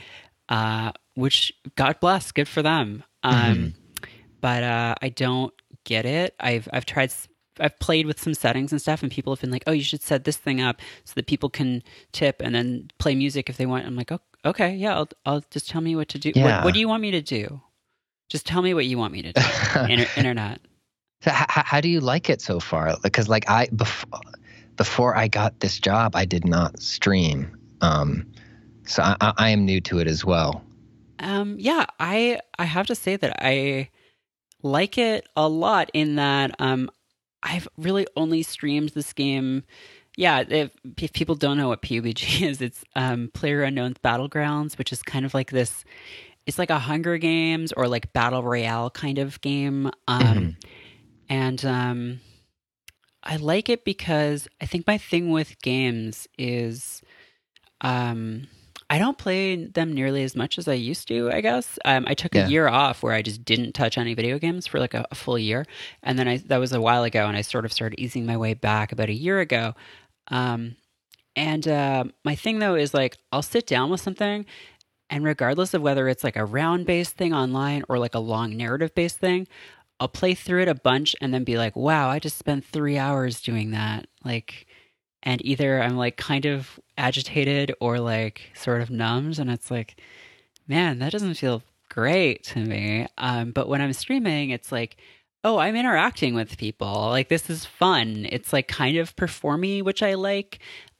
uh, 0.48 0.90
which 1.14 1.52
God 1.76 2.00
bless, 2.00 2.32
good 2.32 2.48
for 2.48 2.60
them. 2.60 3.04
Um, 3.22 3.34
mm-hmm. 3.34 3.68
But 4.40 4.62
uh, 4.64 4.94
I 5.00 5.08
don't 5.10 5.54
get 5.84 6.04
it. 6.04 6.34
I've 6.40 6.68
I've 6.72 6.84
tried 6.84 7.12
I've 7.60 7.78
played 7.78 8.06
with 8.06 8.20
some 8.20 8.34
settings 8.34 8.72
and 8.72 8.80
stuff, 8.80 9.02
and 9.02 9.10
people 9.10 9.32
have 9.34 9.40
been 9.40 9.50
like, 9.50 9.64
"Oh, 9.66 9.72
you 9.72 9.82
should 9.82 10.02
set 10.02 10.24
this 10.24 10.36
thing 10.36 10.60
up 10.60 10.80
so 11.04 11.12
that 11.16 11.26
people 11.26 11.50
can 11.50 11.82
tip 12.12 12.40
and 12.40 12.54
then 12.54 12.90
play 12.98 13.14
music 13.14 13.48
if 13.48 13.56
they 13.56 13.66
want." 13.66 13.86
I'm 13.86 13.96
like, 13.96 14.12
"Oh, 14.12 14.20
okay, 14.44 14.74
yeah, 14.74 14.96
I'll, 14.96 15.08
I'll 15.26 15.44
just 15.50 15.68
tell 15.68 15.80
me 15.80 15.96
what 15.96 16.08
to 16.10 16.18
do. 16.18 16.32
Yeah. 16.34 16.56
What, 16.56 16.64
what, 16.64 16.74
do 16.74 16.80
you 16.80 16.88
want 16.88 17.02
me 17.02 17.10
to 17.12 17.22
do? 17.22 17.60
Just 18.28 18.46
tell 18.46 18.62
me 18.62 18.74
what 18.74 18.86
you 18.86 18.98
want 18.98 19.12
me 19.12 19.22
to 19.22 19.32
do." 19.32 19.40
Inter- 19.88 20.10
internet. 20.16 20.60
So 21.22 21.30
how, 21.30 21.62
how 21.64 21.80
do 21.80 21.88
you 21.88 22.00
like 22.00 22.28
it 22.28 22.40
so 22.40 22.58
far? 22.58 22.96
Because 23.02 23.28
like 23.28 23.48
I 23.48 23.68
before 23.68 24.20
before 24.76 25.16
I 25.16 25.28
got 25.28 25.60
this 25.60 25.78
job, 25.78 26.16
I 26.16 26.24
did 26.24 26.44
not 26.44 26.80
stream, 26.80 27.56
um, 27.80 28.26
so 28.84 29.02
I, 29.02 29.32
I 29.36 29.50
am 29.50 29.64
new 29.64 29.80
to 29.82 29.98
it 29.98 30.08
as 30.08 30.24
well. 30.24 30.64
Um, 31.20 31.56
yeah, 31.58 31.86
I 32.00 32.40
I 32.58 32.64
have 32.64 32.86
to 32.88 32.94
say 32.94 33.16
that 33.16 33.36
I 33.44 33.90
like 34.62 34.98
it 34.98 35.28
a 35.36 35.48
lot 35.48 35.90
in 35.92 36.16
that 36.16 36.54
um, 36.58 36.90
I've 37.42 37.68
really 37.76 38.06
only 38.16 38.42
streamed 38.42 38.90
this 38.90 39.12
game. 39.12 39.64
Yeah, 40.16 40.44
if, 40.46 40.70
if 40.98 41.12
people 41.12 41.34
don't 41.34 41.56
know 41.56 41.68
what 41.68 41.82
PUBG 41.82 42.42
is, 42.48 42.60
it's 42.60 42.84
um, 42.94 43.30
Player 43.32 43.62
Unknown's 43.62 43.98
Battlegrounds, 43.98 44.78
which 44.78 44.92
is 44.92 45.02
kind 45.02 45.24
of 45.24 45.34
like 45.34 45.50
this. 45.50 45.84
It's 46.46 46.58
like 46.58 46.70
a 46.70 46.78
Hunger 46.78 47.18
Games 47.18 47.72
or 47.72 47.88
like 47.88 48.12
Battle 48.12 48.42
Royale 48.42 48.90
kind 48.90 49.18
of 49.18 49.40
game. 49.40 49.86
Um, 50.08 50.22
mm-hmm. 50.22 50.50
And 51.28 51.64
um, 51.64 52.20
I 53.22 53.36
like 53.36 53.68
it 53.68 53.84
because 53.84 54.48
I 54.60 54.66
think 54.66 54.86
my 54.86 54.98
thing 54.98 55.30
with 55.30 55.60
games 55.62 56.26
is 56.36 57.00
um, 57.80 58.48
I 58.92 58.98
don't 58.98 59.16
play 59.16 59.56
them 59.56 59.94
nearly 59.94 60.22
as 60.22 60.36
much 60.36 60.58
as 60.58 60.68
I 60.68 60.74
used 60.74 61.08
to, 61.08 61.32
I 61.32 61.40
guess. 61.40 61.78
Um, 61.86 62.04
I 62.06 62.12
took 62.12 62.34
yeah. 62.34 62.44
a 62.44 62.50
year 62.50 62.68
off 62.68 63.02
where 63.02 63.14
I 63.14 63.22
just 63.22 63.42
didn't 63.42 63.72
touch 63.72 63.96
any 63.96 64.12
video 64.12 64.38
games 64.38 64.66
for 64.66 64.78
like 64.78 64.92
a, 64.92 65.06
a, 65.10 65.14
full 65.14 65.38
year. 65.38 65.64
And 66.02 66.18
then 66.18 66.28
I, 66.28 66.36
that 66.36 66.58
was 66.58 66.74
a 66.74 66.80
while 66.80 67.02
ago, 67.02 67.26
and 67.26 67.34
I 67.34 67.40
sort 67.40 67.64
of 67.64 67.72
started 67.72 67.98
easing 67.98 68.26
my 68.26 68.36
way 68.36 68.52
back 68.52 68.92
about 68.92 69.08
a 69.08 69.14
year 69.14 69.40
ago. 69.40 69.72
Um, 70.28 70.76
and 71.34 71.66
uh, 71.66 72.04
my 72.22 72.34
thing 72.34 72.58
though 72.58 72.74
is 72.74 72.92
like, 72.92 73.16
I'll 73.32 73.40
sit 73.40 73.66
down 73.66 73.88
with 73.88 74.02
something, 74.02 74.44
and 75.08 75.24
regardless 75.24 75.72
of 75.72 75.80
whether 75.80 76.06
it's 76.06 76.22
like 76.22 76.36
a 76.36 76.44
round 76.44 76.84
based 76.84 77.16
thing 77.16 77.32
online 77.32 77.84
or 77.88 77.98
like 77.98 78.14
a 78.14 78.18
long 78.18 78.58
narrative 78.58 78.94
based 78.94 79.16
thing, 79.16 79.48
I'll 80.00 80.08
play 80.08 80.34
through 80.34 80.60
it 80.60 80.68
a 80.68 80.74
bunch 80.74 81.16
and 81.18 81.32
then 81.32 81.44
be 81.44 81.56
like, 81.56 81.76
wow, 81.76 82.10
I 82.10 82.18
just 82.18 82.36
spent 82.36 82.66
three 82.66 82.98
hours 82.98 83.40
doing 83.40 83.70
that. 83.70 84.06
Like, 84.22 84.66
and 85.22 85.44
either 85.44 85.82
I'm 85.82 85.96
like 85.96 86.16
kind 86.16 86.46
of 86.46 86.80
agitated 86.98 87.74
or 87.80 88.00
like 88.00 88.50
sort 88.54 88.82
of 88.82 88.90
numbed, 88.90 89.38
and 89.38 89.50
it's 89.50 89.70
like, 89.70 90.00
man, 90.66 90.98
that 90.98 91.12
doesn't 91.12 91.34
feel 91.34 91.62
great 91.88 92.44
to 92.44 92.58
me. 92.58 93.06
Um, 93.18 93.52
but 93.52 93.68
when 93.68 93.80
I'm 93.80 93.92
streaming, 93.92 94.50
it's 94.50 94.72
like, 94.72 94.96
oh, 95.44 95.58
I'm 95.58 95.76
interacting 95.76 96.34
with 96.34 96.56
people. 96.56 97.08
Like 97.10 97.28
this 97.28 97.50
is 97.50 97.64
fun. 97.64 98.26
It's 98.30 98.52
like 98.52 98.68
kind 98.68 98.96
of 98.96 99.14
performy, 99.16 99.82
which 99.82 100.02
I 100.02 100.14
like. 100.14 100.58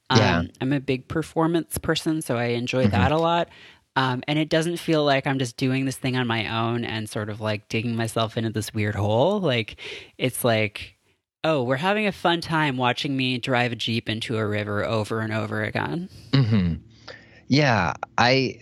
Um, 0.09 0.19
yeah. 0.19 0.43
I'm 0.61 0.73
a 0.73 0.79
big 0.79 1.07
performance 1.07 1.77
person, 1.77 2.21
so 2.21 2.37
I 2.37 2.45
enjoy 2.45 2.83
mm-hmm. 2.83 2.91
that 2.91 3.11
a 3.11 3.17
lot. 3.17 3.49
Um, 3.95 4.23
and 4.27 4.39
it 4.39 4.49
doesn't 4.49 4.77
feel 4.77 5.03
like 5.03 5.27
I'm 5.27 5.37
just 5.39 5.55
doing 5.55 5.85
this 5.85 5.97
thing 5.97 6.15
on 6.17 6.25
my 6.25 6.47
own 6.47 6.83
and 6.83 7.07
sort 7.07 7.29
of 7.29 7.41
like 7.41 7.69
digging 7.69 7.95
myself 7.95 8.37
into 8.37 8.49
this 8.49 8.73
weird 8.73 8.95
hole. 8.95 9.39
Like 9.39 9.77
it's 10.17 10.43
like 10.43 10.95
oh, 11.43 11.63
we're 11.63 11.75
having 11.75 12.07
a 12.07 12.11
fun 12.11 12.41
time 12.41 12.77
watching 12.77 13.15
me 13.15 13.37
drive 13.37 13.71
a 13.71 13.75
Jeep 13.75 14.09
into 14.09 14.37
a 14.37 14.47
river 14.47 14.83
over 14.83 15.19
and 15.19 15.33
over 15.33 15.63
again. 15.63 16.09
Mm-hmm. 16.31 16.75
Yeah, 17.47 17.93
I, 18.17 18.59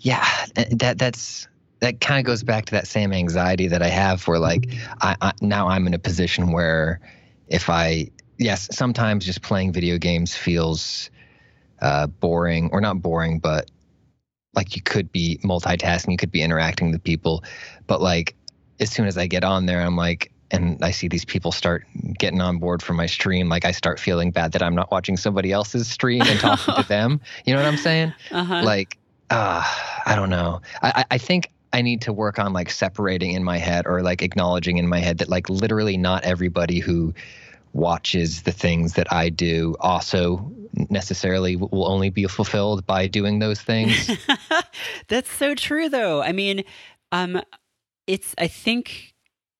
yeah, 0.00 0.26
that 0.54 0.98
that's 0.98 1.48
that 1.80 2.00
kind 2.00 2.18
of 2.18 2.24
goes 2.24 2.42
back 2.42 2.64
to 2.66 2.72
that 2.72 2.86
same 2.86 3.12
anxiety 3.12 3.68
that 3.68 3.82
I 3.82 3.88
have 3.88 4.26
where 4.26 4.38
like 4.38 4.68
I, 5.02 5.16
I 5.20 5.32
now 5.40 5.68
I'm 5.68 5.86
in 5.86 5.94
a 5.94 5.98
position 5.98 6.52
where 6.52 7.00
if 7.48 7.68
I 7.68 8.10
yes 8.38 8.68
sometimes 8.72 9.24
just 9.24 9.42
playing 9.42 9.72
video 9.72 9.98
games 9.98 10.34
feels 10.34 11.10
uh, 11.80 12.06
boring 12.06 12.70
or 12.72 12.80
not 12.80 13.02
boring 13.02 13.38
but 13.38 13.70
like 14.54 14.74
you 14.74 14.82
could 14.82 15.12
be 15.12 15.38
multitasking 15.44 16.12
you 16.12 16.16
could 16.16 16.32
be 16.32 16.42
interacting 16.42 16.90
with 16.90 17.04
people 17.04 17.44
but 17.86 18.00
like 18.00 18.34
as 18.80 18.90
soon 18.90 19.06
as 19.06 19.18
I 19.18 19.26
get 19.26 19.44
on 19.44 19.66
there 19.66 19.82
I'm 19.82 19.96
like 19.96 20.32
and 20.50 20.82
I 20.82 20.90
see 20.90 21.08
these 21.08 21.24
people 21.24 21.52
start 21.52 21.84
getting 22.18 22.40
on 22.40 22.58
board 22.58 22.82
for 22.82 22.92
my 22.92 23.06
stream, 23.06 23.48
like 23.48 23.64
I 23.64 23.72
start 23.72 23.98
feeling 23.98 24.30
bad 24.30 24.52
that 24.52 24.62
I'm 24.62 24.74
not 24.74 24.90
watching 24.90 25.16
somebody 25.16 25.52
else's 25.52 25.88
stream 25.88 26.22
and 26.22 26.38
talking 26.38 26.74
to 26.74 26.82
them. 26.88 27.20
You 27.44 27.54
know 27.54 27.62
what 27.62 27.68
I'm 27.68 27.76
saying? 27.76 28.12
Uh-huh. 28.30 28.62
Like, 28.62 28.98
uh, 29.30 29.62
I 30.06 30.14
don't 30.14 30.30
know. 30.30 30.60
I, 30.82 31.04
I 31.10 31.18
think 31.18 31.50
I 31.72 31.82
need 31.82 32.02
to 32.02 32.12
work 32.12 32.38
on 32.38 32.52
like 32.52 32.70
separating 32.70 33.32
in 33.32 33.42
my 33.42 33.58
head 33.58 33.86
or 33.86 34.02
like 34.02 34.22
acknowledging 34.22 34.78
in 34.78 34.88
my 34.88 34.98
head 34.98 35.18
that 35.18 35.28
like 35.28 35.50
literally 35.50 35.96
not 35.96 36.24
everybody 36.24 36.78
who 36.78 37.12
watches 37.72 38.42
the 38.42 38.52
things 38.52 38.94
that 38.94 39.12
I 39.12 39.28
do 39.28 39.76
also 39.80 40.50
necessarily 40.88 41.56
will 41.56 41.86
only 41.86 42.08
be 42.08 42.26
fulfilled 42.26 42.86
by 42.86 43.06
doing 43.06 43.38
those 43.40 43.60
things. 43.60 44.10
That's 45.08 45.30
so 45.30 45.54
true 45.54 45.88
though. 45.88 46.22
I 46.22 46.32
mean, 46.32 46.64
um 47.12 47.42
it's 48.06 48.34
I 48.38 48.46
think 48.46 49.12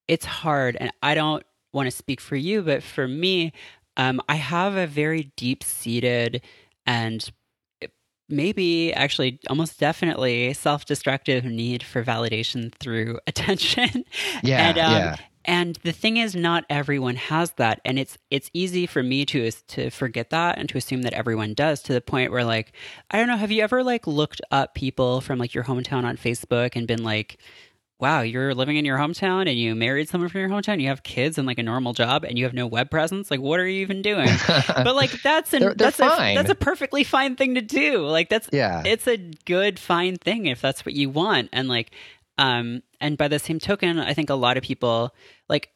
it's 0.08 0.24
hard. 0.24 0.76
And 0.78 0.90
I 1.02 1.14
don't 1.14 1.42
want 1.72 1.86
to 1.86 1.90
speak 1.90 2.20
for 2.20 2.36
you, 2.36 2.62
but 2.62 2.82
for 2.82 3.06
me, 3.06 3.52
um, 3.96 4.20
I 4.28 4.36
have 4.36 4.76
a 4.76 4.86
very 4.86 5.32
deep 5.36 5.64
seated 5.64 6.42
and 6.86 7.30
maybe 8.28 8.92
actually 8.92 9.38
almost 9.48 9.78
definitely 9.78 10.52
self 10.54 10.84
destructive 10.84 11.44
need 11.44 11.82
for 11.82 12.02
validation 12.02 12.74
through 12.74 13.18
attention. 13.26 14.04
Yeah. 14.42 14.68
and, 14.68 14.78
um, 14.78 14.92
yeah. 14.92 15.16
and 15.44 15.76
the 15.82 15.92
thing 15.92 16.16
is 16.16 16.34
not 16.34 16.64
everyone 16.68 17.16
has 17.16 17.52
that 17.52 17.80
and 17.84 17.98
it's 17.98 18.18
it's 18.30 18.50
easy 18.52 18.86
for 18.86 19.02
me 19.02 19.24
to 19.26 19.50
to 19.50 19.90
forget 19.90 20.30
that 20.30 20.58
and 20.58 20.68
to 20.68 20.78
assume 20.78 21.02
that 21.02 21.12
everyone 21.12 21.54
does 21.54 21.82
to 21.82 21.92
the 21.92 22.00
point 22.00 22.32
where 22.32 22.44
like 22.44 22.72
i 23.10 23.18
don't 23.18 23.28
know 23.28 23.36
have 23.36 23.52
you 23.52 23.62
ever 23.62 23.82
like 23.84 24.06
looked 24.06 24.40
up 24.50 24.74
people 24.74 25.20
from 25.20 25.38
like 25.38 25.54
your 25.54 25.64
hometown 25.64 26.04
on 26.04 26.16
facebook 26.16 26.74
and 26.74 26.86
been 26.86 27.04
like 27.04 27.38
wow, 27.98 28.20
you're 28.20 28.54
living 28.54 28.76
in 28.76 28.84
your 28.84 28.98
hometown 28.98 29.48
and 29.48 29.58
you 29.58 29.74
married 29.74 30.08
someone 30.08 30.28
from 30.28 30.40
your 30.40 30.50
hometown, 30.50 30.80
you 30.80 30.88
have 30.88 31.02
kids 31.02 31.38
and 31.38 31.46
like 31.46 31.58
a 31.58 31.62
normal 31.62 31.94
job 31.94 32.24
and 32.24 32.38
you 32.38 32.44
have 32.44 32.52
no 32.52 32.66
web 32.66 32.90
presence. 32.90 33.30
Like, 33.30 33.40
what 33.40 33.58
are 33.58 33.66
you 33.66 33.80
even 33.80 34.02
doing? 34.02 34.28
but 34.68 34.94
like, 34.94 35.10
that's 35.22 35.54
an, 35.54 35.60
they're, 35.60 35.74
they're 35.74 35.90
that's 35.90 35.96
fine. 35.96 36.36
a 36.36 36.40
that's 36.40 36.50
a 36.50 36.54
perfectly 36.54 37.04
fine 37.04 37.36
thing 37.36 37.54
to 37.54 37.62
do. 37.62 38.06
Like, 38.06 38.28
that's 38.28 38.48
yeah, 38.52 38.82
it's 38.84 39.06
a 39.08 39.16
good 39.46 39.78
fine 39.78 40.16
thing 40.16 40.46
if 40.46 40.60
that's 40.60 40.84
what 40.84 40.94
you 40.94 41.08
want. 41.08 41.48
And 41.52 41.68
like, 41.68 41.90
um, 42.38 42.82
and 43.00 43.16
by 43.16 43.28
the 43.28 43.38
same 43.38 43.58
token, 43.58 43.98
I 43.98 44.12
think 44.12 44.28
a 44.28 44.34
lot 44.34 44.56
of 44.56 44.62
people 44.62 45.14
like 45.48 45.70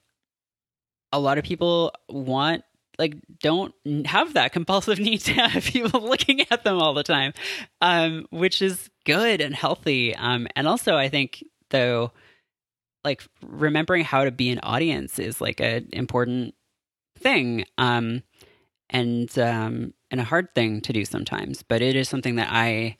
a 1.12 1.18
lot 1.18 1.38
of 1.38 1.44
people 1.44 1.92
want 2.08 2.64
like 2.98 3.16
don't 3.42 3.74
have 4.04 4.34
that 4.34 4.52
compulsive 4.52 4.98
need 5.00 5.18
to 5.18 5.32
have 5.32 5.64
people 5.64 6.00
looking 6.08 6.42
at 6.50 6.64
them 6.64 6.78
all 6.78 6.94
the 6.94 7.02
time 7.02 7.32
um, 7.80 8.26
which 8.30 8.62
is 8.62 8.90
good 9.04 9.40
and 9.40 9.54
healthy 9.54 10.14
um, 10.14 10.46
and 10.54 10.68
also 10.68 10.96
i 10.96 11.08
think 11.08 11.42
though 11.70 12.12
like 13.04 13.22
remembering 13.42 14.04
how 14.04 14.24
to 14.24 14.30
be 14.30 14.50
an 14.50 14.60
audience 14.62 15.18
is 15.18 15.40
like 15.40 15.60
an 15.60 15.88
important 15.92 16.54
thing 17.18 17.64
um 17.78 18.22
and 18.90 19.38
um 19.38 19.94
and 20.10 20.20
a 20.20 20.24
hard 20.24 20.54
thing 20.54 20.80
to 20.80 20.92
do 20.92 21.04
sometimes 21.04 21.62
but 21.62 21.82
it 21.82 21.96
is 21.96 22.08
something 22.08 22.36
that 22.36 22.48
i 22.50 22.96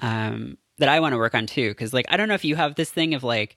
um 0.00 0.56
that 0.78 0.88
i 0.88 1.00
want 1.00 1.12
to 1.12 1.18
work 1.18 1.34
on 1.34 1.46
too 1.46 1.70
because 1.70 1.92
like 1.92 2.06
i 2.08 2.16
don't 2.16 2.28
know 2.28 2.34
if 2.34 2.44
you 2.44 2.56
have 2.56 2.74
this 2.74 2.90
thing 2.90 3.14
of 3.14 3.22
like 3.22 3.56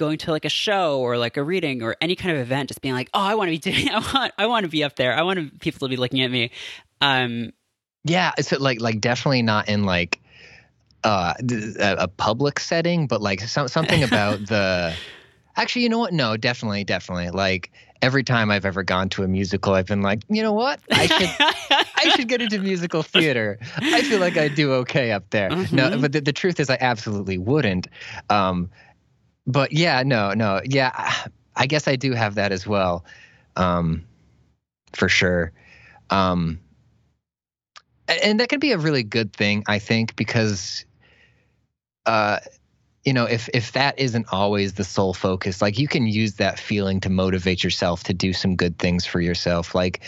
going 0.00 0.16
to 0.16 0.30
like 0.30 0.46
a 0.46 0.50
show 0.50 0.98
or 0.98 1.18
like 1.18 1.36
a 1.36 1.42
reading 1.42 1.82
or 1.82 1.94
any 2.00 2.16
kind 2.16 2.34
of 2.34 2.40
event 2.40 2.68
just 2.68 2.80
being 2.80 2.94
like 2.94 3.10
oh 3.12 3.20
i 3.20 3.34
want 3.34 3.48
to 3.48 3.52
be 3.52 3.58
doing 3.58 3.88
i 3.92 3.98
want 4.14 4.32
i 4.38 4.46
want 4.46 4.64
to 4.64 4.70
be 4.70 4.82
up 4.82 4.96
there. 4.96 5.12
I 5.12 5.22
want 5.22 5.60
people 5.60 5.86
to 5.86 5.90
be 5.90 5.96
looking 5.96 6.22
at 6.22 6.30
me. 6.30 6.50
Um 7.00 7.52
yeah 8.04 8.32
it's 8.38 8.50
like 8.50 8.80
like 8.80 9.00
definitely 9.00 9.42
not 9.42 9.68
in 9.68 9.84
like 9.84 10.19
uh, 11.04 11.34
a, 11.80 11.96
a 12.00 12.08
public 12.08 12.60
setting, 12.60 13.06
but 13.06 13.20
like 13.20 13.40
some, 13.40 13.68
something 13.68 14.02
about 14.02 14.38
the. 14.46 14.94
Actually, 15.56 15.82
you 15.82 15.88
know 15.88 15.98
what? 15.98 16.12
No, 16.12 16.36
definitely, 16.36 16.84
definitely. 16.84 17.30
Like 17.30 17.72
every 18.02 18.22
time 18.22 18.50
I've 18.50 18.64
ever 18.64 18.82
gone 18.82 19.08
to 19.10 19.24
a 19.24 19.28
musical, 19.28 19.74
I've 19.74 19.86
been 19.86 20.02
like, 20.02 20.22
you 20.28 20.42
know 20.42 20.52
what? 20.52 20.80
I 20.90 21.06
should, 21.06 21.30
I 21.96 22.14
should 22.16 22.28
get 22.28 22.40
into 22.40 22.58
musical 22.58 23.02
theater. 23.02 23.58
I 23.76 24.02
feel 24.02 24.20
like 24.20 24.36
I 24.36 24.48
do 24.48 24.72
okay 24.74 25.12
up 25.12 25.28
there. 25.30 25.50
Mm-hmm. 25.50 25.76
No, 25.76 25.98
but 25.98 26.12
the, 26.12 26.20
the, 26.20 26.32
truth 26.32 26.60
is, 26.60 26.70
I 26.70 26.78
absolutely 26.80 27.36
wouldn't. 27.36 27.88
Um, 28.30 28.70
but 29.46 29.72
yeah, 29.72 30.02
no, 30.04 30.32
no, 30.32 30.60
yeah. 30.64 31.12
I 31.56 31.66
guess 31.66 31.88
I 31.88 31.96
do 31.96 32.12
have 32.12 32.36
that 32.36 32.52
as 32.52 32.66
well, 32.66 33.04
um, 33.56 34.04
for 34.92 35.08
sure. 35.08 35.52
Um, 36.08 36.60
and 38.22 38.40
that 38.40 38.48
could 38.48 38.60
be 38.60 38.72
a 38.72 38.78
really 38.78 39.02
good 39.02 39.32
thing, 39.32 39.62
I 39.68 39.78
think, 39.78 40.16
because 40.16 40.84
uh, 42.10 42.40
you 43.04 43.12
know, 43.12 43.24
if 43.24 43.48
if 43.54 43.72
that 43.72 43.98
isn't 43.98 44.26
always 44.32 44.74
the 44.74 44.84
sole 44.84 45.14
focus, 45.14 45.62
like 45.62 45.78
you 45.78 45.86
can 45.86 46.06
use 46.06 46.34
that 46.34 46.58
feeling 46.58 47.00
to 47.00 47.08
motivate 47.08 47.62
yourself 47.62 48.02
to 48.04 48.12
do 48.12 48.32
some 48.32 48.56
good 48.56 48.78
things 48.78 49.06
for 49.06 49.20
yourself. 49.20 49.74
Like 49.74 50.02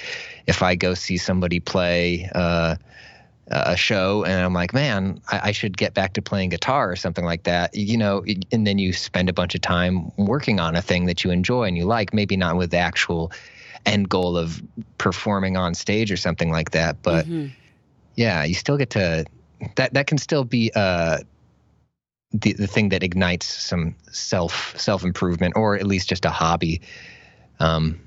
if 0.47 0.63
I 0.63 0.75
go 0.75 0.95
see 0.95 1.17
somebody 1.17 1.61
play 1.61 2.29
uh, 2.35 2.75
a 3.47 3.77
show 3.77 4.25
and 4.25 4.45
I'm 4.45 4.53
like, 4.53 4.75
man, 4.75 5.21
I, 5.31 5.49
I, 5.49 5.53
should 5.53 5.77
get 5.77 5.95
back 5.95 6.15
to 6.15 6.23
playing 6.23 6.51
guitar 6.51 6.91
or 6.91 6.97
something 6.97 7.25
like 7.25 7.45
that, 7.45 7.75
you 7.75 7.97
know, 7.97 8.25
and 8.51 8.67
then 8.67 8.79
you 8.79 8.93
spend 8.93 9.29
a 9.29 9.33
bunch 9.33 9.55
of 9.55 9.61
time 9.61 10.11
working 10.17 10.59
on 10.59 10.75
a 10.75 10.83
thing 10.83 11.07
that 11.07 11.23
you 11.23 11.31
enjoy 11.31 11.65
and 11.65 11.77
you 11.77 11.85
like, 11.85 12.13
maybe 12.13 12.37
not 12.37 12.57
with 12.57 12.71
the 12.71 12.79
actual 12.79 13.31
end 13.87 14.09
goal 14.09 14.37
of 14.37 14.63
performing 14.99 15.57
on 15.57 15.75
stage 15.75 16.11
or 16.11 16.17
something 16.17 16.51
like 16.51 16.71
that, 16.73 17.03
but 17.03 17.27
mm-hmm. 17.27 17.49
yeah, 18.17 18.45
you 18.45 18.55
still 18.55 18.77
get 18.77 18.91
to 18.91 19.25
that. 19.77 19.95
That 19.95 20.07
can 20.07 20.19
still 20.19 20.45
be 20.45 20.71
uh 20.75 21.19
the, 22.33 22.53
the 22.55 22.67
thing 22.67 22.89
that 22.91 23.03
ignites 23.03 23.47
some 23.47 23.95
self 24.11 24.79
self 24.79 25.05
improvement 25.05 25.55
or 25.57 25.77
at 25.77 25.87
least 25.87 26.09
just 26.09 26.25
a 26.25 26.31
hobby 26.31 26.81
um, 27.61 28.01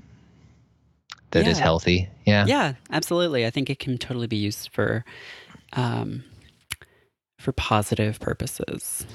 that 1.30 1.44
yeah. 1.44 1.50
is 1.50 1.58
healthy. 1.58 2.08
Yeah. 2.24 2.46
Yeah, 2.46 2.74
absolutely. 2.90 3.46
I 3.46 3.50
think 3.50 3.70
it 3.70 3.78
can 3.78 3.98
totally 3.98 4.26
be 4.26 4.36
used 4.36 4.70
for 4.72 5.04
um, 5.74 6.24
for 7.38 7.52
positive 7.52 8.18
purposes. 8.20 9.06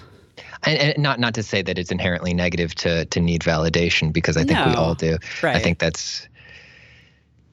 And, 0.63 0.77
and, 0.77 0.97
not 0.97 1.19
not 1.19 1.33
to 1.35 1.43
say 1.43 1.61
that 1.61 1.77
it's 1.77 1.91
inherently 1.91 2.33
negative 2.33 2.73
to 2.75 3.05
to 3.05 3.19
need 3.19 3.41
validation 3.41 4.13
because 4.13 4.37
I 4.37 4.43
think 4.43 4.59
no. 4.59 4.67
we 4.67 4.75
all 4.75 4.95
do. 4.95 5.17
Right. 5.43 5.55
I 5.55 5.59
think 5.59 5.79
that's 5.79 6.27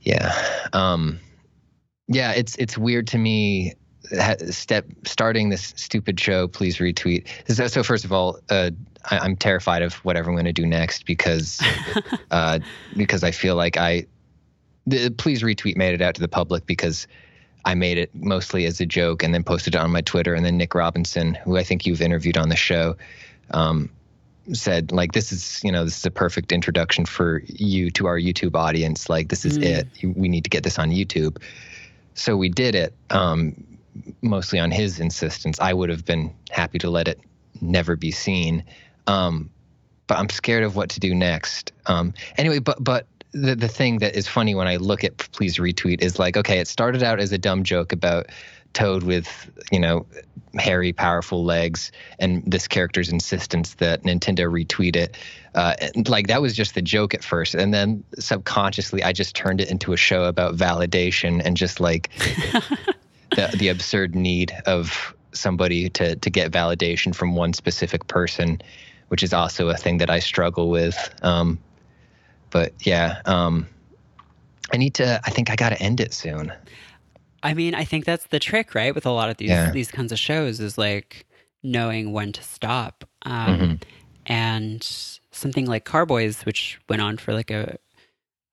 yeah. 0.01 0.33
Um, 0.73 1.19
yeah, 2.07 2.33
it's 2.33 2.57
it's 2.57 2.79
weird 2.79 3.09
to 3.09 3.19
me 3.19 3.75
step 4.51 4.87
starting 5.05 5.49
this 5.49 5.75
stupid 5.77 6.19
show 6.19 6.49
please 6.49 6.79
retweet. 6.79 7.27
So, 7.49 7.67
so 7.67 7.83
first 7.83 8.05
of 8.05 8.13
all 8.13 8.39
uh, 8.51 8.71
I, 9.11 9.25
am 9.25 9.37
terrified 9.37 9.83
of 9.83 9.95
whatever 9.97 10.31
i'm 10.31 10.35
going 10.35 10.47
to 10.47 10.53
do 10.53 10.67
next 10.67 11.05
because 11.05 11.61
uh, 12.31 12.61
because 12.97 13.23
i 13.25 13.31
feel 13.31 13.57
like 13.57 13.77
i 13.77 14.07
the, 14.87 15.11
please 15.11 15.43
retweet 15.43 15.77
made 15.77 15.95
it 15.95 16.01
out 16.01 16.15
to 16.15 16.21
the 16.21 16.29
public 16.29 16.65
because 16.65 17.07
i 17.65 17.75
made 17.75 17.99
it 17.99 18.15
mostly 18.15 18.65
as 18.65 18.81
a 18.81 18.87
joke 18.87 19.23
and 19.23 19.35
then 19.35 19.45
posted 19.45 19.75
it 19.75 19.79
on 19.79 19.91
my 19.91 20.01
twitter. 20.01 20.35
And 20.35 20.45
then 20.45 20.57
nick 20.57 20.75
robinson 20.75 21.35
who 21.35 21.57
i 21.57 21.63
think 21.63 21.85
you've 21.87 22.03
interviewed 22.03 22.39
on 22.39 22.49
the 22.49 22.57
show 22.57 22.97
um, 23.51 23.91
said 24.53 24.93
like 24.93 25.13
this 25.13 25.33
is 25.33 25.61
you 25.63 25.71
know 25.71 25.85
this 25.85 25.99
is 25.99 26.07
a 26.07 26.11
perfect 26.11 26.53
introduction 26.53 27.05
for 27.05 27.43
you 27.47 27.91
to 27.91 28.07
our 28.07 28.19
youtube 28.19 28.57
audience. 28.57 29.09
Like 29.09 29.29
this 29.29 29.45
is 29.45 29.59
mm. 29.59 29.65
it. 29.65 30.17
We 30.17 30.29
need 30.29 30.45
to 30.45 30.51
get 30.51 30.63
this 30.63 30.79
on 30.79 30.91
youtube. 30.91 31.39
So 32.15 32.37
we 32.37 32.49
did 32.49 32.75
it. 32.75 32.95
Um, 33.11 33.65
mostly 34.23 34.59
on 34.59 34.71
his 34.71 35.01
insistence. 35.01 35.59
I 35.61 35.73
would 35.73 35.91
have 35.91 36.05
been 36.05 36.35
happy 36.51 36.79
to 36.79 36.91
let 36.91 37.09
it 37.09 37.21
never 37.61 37.97
be 37.97 38.11
seen. 38.11 38.65
Um, 39.07 39.51
but 40.07 40.19
I'm 40.19 40.29
scared 40.31 40.65
of 40.65 40.75
what 40.75 40.91
to 40.91 41.01
do 41.01 41.15
next. 41.15 41.73
Um, 41.87 42.15
anyway, 42.37 42.59
but 42.59 42.83
but 42.83 43.07
the 43.33 43.55
the 43.55 43.69
thing 43.69 43.99
that 43.99 44.17
is 44.17 44.27
funny 44.27 44.55
when 44.55 44.67
I 44.67 44.77
look 44.77 45.05
at 45.05 45.17
please 45.33 45.59
retweet 45.59 46.03
is 46.03 46.19
like, 46.19 46.37
okay, 46.37 46.59
it 46.59 46.67
started 46.67 47.03
out 47.03 47.21
as 47.21 47.31
a 47.33 47.39
dumb 47.39 47.63
joke 47.63 47.93
about 47.93 48.27
Toad 48.75 49.03
with 49.03 49.51
you 49.71 49.81
know 49.81 50.07
hairy, 50.55 50.93
powerful 50.93 51.45
legs, 51.45 51.93
and 52.19 52.43
this 52.47 52.69
character's 52.69 53.09
insistence 53.11 53.75
that 53.75 54.03
Nintendo 54.03 54.51
retweet 54.51 54.97
it. 54.97 55.17
Uh, 55.55 55.75
like 56.07 56.27
that 56.29 56.43
was 56.43 56.55
just 56.55 56.75
the 56.75 56.83
joke 56.83 57.15
at 57.15 57.25
first, 57.25 57.55
and 57.55 57.73
then 57.73 58.05
subconsciously 58.19 59.03
I 59.03 59.13
just 59.13 59.35
turned 59.35 59.61
it 59.61 59.71
into 59.71 59.93
a 59.93 59.97
show 59.97 60.25
about 60.25 60.57
validation 60.57 61.43
and 61.45 61.57
just 61.57 61.81
like 61.81 62.11
the 63.31 63.55
the 63.57 63.69
absurd 63.69 64.15
need 64.15 64.53
of 64.67 65.15
somebody 65.33 65.89
to 65.91 66.17
to 66.17 66.31
get 66.31 66.51
validation 66.51 67.15
from 67.15 67.35
one 67.35 67.53
specific 67.53 68.07
person, 68.07 68.61
which 69.09 69.23
is 69.23 69.33
also 69.33 69.69
a 69.69 69.77
thing 69.77 69.99
that 69.99 70.11
I 70.11 70.19
struggle 70.19 70.71
with. 70.71 70.97
Um, 71.23 71.59
but 72.51 72.73
yeah, 72.81 73.21
um, 73.25 73.67
I 74.73 74.77
need 74.77 74.95
to. 74.95 75.21
I 75.25 75.31
think 75.31 75.51
I 75.51 75.57
got 75.57 75.71
to 75.71 75.83
end 75.83 76.01
it 76.01 76.13
soon. 76.13 76.53
I 77.43 77.55
mean, 77.55 77.75
I 77.75 77.85
think 77.85 78.05
that's 78.05 78.27
the 78.27 78.39
trick, 78.39 78.75
right? 78.75 78.95
With 78.95 79.07
a 79.07 79.11
lot 79.11 79.31
of 79.31 79.37
these 79.37 79.51
yeah. 79.51 79.71
these 79.71 79.91
kinds 79.91 80.13
of 80.13 80.19
shows, 80.19 80.61
is 80.61 80.77
like 80.77 81.27
knowing 81.63 82.13
when 82.13 82.33
to 82.33 82.43
stop. 82.43 83.05
Um, 83.23 83.59
mm-hmm. 83.59 83.75
And 84.27 84.83
something 85.31 85.67
like 85.67 85.85
Car 85.85 86.05
Boys, 86.05 86.43
which 86.43 86.79
went 86.89 87.01
on 87.01 87.17
for 87.17 87.33
like 87.33 87.51
a 87.51 87.79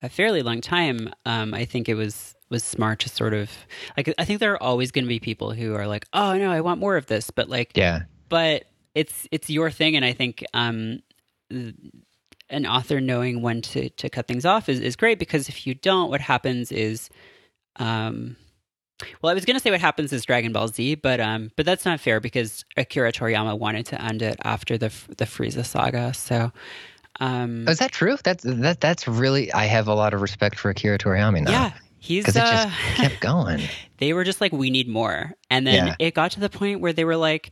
a 0.02 0.08
fairly 0.08 0.42
long 0.42 0.60
time, 0.60 1.10
um, 1.24 1.52
I 1.52 1.64
think 1.64 1.88
it 1.88 1.94
was 1.94 2.35
was 2.48 2.64
smart 2.64 3.00
to 3.00 3.08
sort 3.08 3.34
of 3.34 3.50
like 3.96 4.12
I 4.18 4.24
think 4.24 4.40
there 4.40 4.52
are 4.52 4.62
always 4.62 4.90
going 4.90 5.04
to 5.04 5.08
be 5.08 5.20
people 5.20 5.52
who 5.52 5.74
are 5.74 5.86
like, 5.86 6.06
"Oh 6.12 6.36
no, 6.36 6.50
I 6.50 6.60
want 6.60 6.80
more 6.80 6.96
of 6.96 7.06
this," 7.06 7.30
but 7.30 7.48
like 7.48 7.76
Yeah. 7.76 8.02
But 8.28 8.64
it's 8.94 9.28
it's 9.30 9.50
your 9.50 9.70
thing 9.70 9.96
and 9.96 10.04
I 10.04 10.12
think 10.12 10.44
um 10.54 11.00
an 12.48 12.66
author 12.66 13.00
knowing 13.00 13.42
when 13.42 13.60
to 13.62 13.88
to 13.90 14.08
cut 14.08 14.26
things 14.26 14.44
off 14.44 14.68
is 14.68 14.80
is 14.80 14.96
great 14.96 15.18
because 15.18 15.48
if 15.48 15.66
you 15.66 15.74
don't 15.74 16.10
what 16.10 16.20
happens 16.20 16.72
is 16.72 17.10
um 17.76 18.36
well, 19.20 19.30
I 19.30 19.34
was 19.34 19.44
going 19.44 19.56
to 19.56 19.60
say 19.60 19.70
what 19.70 19.80
happens 19.80 20.12
is 20.12 20.24
Dragon 20.24 20.52
Ball 20.52 20.68
Z, 20.68 20.96
but 20.96 21.20
um, 21.20 21.50
but 21.56 21.66
that's 21.66 21.84
not 21.84 22.00
fair 22.00 22.18
because 22.18 22.64
Akira 22.76 23.12
Toriyama 23.12 23.58
wanted 23.58 23.84
to 23.86 24.02
end 24.02 24.22
it 24.22 24.38
after 24.42 24.78
the 24.78 24.90
the 25.18 25.26
Frieza 25.26 25.66
saga. 25.66 26.14
So, 26.14 26.50
um, 27.20 27.66
oh, 27.68 27.72
is 27.72 27.78
that 27.78 27.92
true? 27.92 28.16
That's 28.24 28.42
that 28.44 28.80
that's 28.80 29.06
really 29.06 29.52
I 29.52 29.66
have 29.66 29.86
a 29.86 29.94
lot 29.94 30.14
of 30.14 30.22
respect 30.22 30.58
for 30.58 30.70
Akira 30.70 30.96
Toriyama 30.96 31.42
now. 31.42 31.50
Yeah, 31.50 31.72
He's 32.06 32.24
because 32.24 32.36
it 32.36 32.40
just 32.40 32.68
uh, 32.68 32.70
kept 32.94 33.20
going. 33.20 33.60
they 33.98 34.12
were 34.12 34.24
just 34.24 34.40
like, 34.40 34.52
we 34.52 34.70
need 34.70 34.88
more, 34.88 35.34
and 35.50 35.66
then 35.66 35.88
yeah. 35.88 35.94
it 35.98 36.14
got 36.14 36.32
to 36.32 36.40
the 36.40 36.48
point 36.50 36.80
where 36.80 36.92
they 36.92 37.04
were 37.04 37.16
like, 37.16 37.50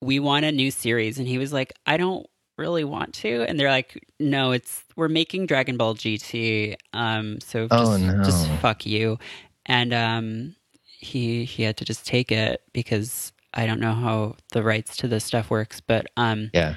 we 0.00 0.18
want 0.18 0.44
a 0.44 0.52
new 0.52 0.70
series, 0.70 1.18
and 1.18 1.28
he 1.28 1.38
was 1.38 1.52
like, 1.52 1.72
I 1.86 1.96
don't 1.96 2.26
really 2.56 2.84
want 2.84 3.14
to, 3.14 3.44
and 3.48 3.58
they're 3.58 3.70
like, 3.70 4.06
no, 4.18 4.52
it's 4.52 4.84
we're 4.96 5.08
making 5.08 5.46
Dragon 5.46 5.76
Ball 5.76 5.94
GT, 5.94 6.76
um, 6.92 7.40
so 7.40 7.68
oh, 7.70 7.84
just, 7.84 7.90
oh, 7.90 7.96
no. 8.16 8.24
just 8.24 8.48
fuck 8.60 8.86
you, 8.86 9.18
and 9.66 9.92
um, 9.92 10.56
he 10.82 11.44
he 11.44 11.62
had 11.62 11.76
to 11.76 11.84
just 11.84 12.06
take 12.06 12.32
it 12.32 12.62
because 12.72 13.32
I 13.52 13.66
don't 13.66 13.80
know 13.80 13.94
how 13.94 14.36
the 14.52 14.62
rights 14.62 14.96
to 14.98 15.08
this 15.08 15.24
stuff 15.24 15.50
works, 15.50 15.80
but 15.80 16.06
um, 16.16 16.50
yeah 16.54 16.76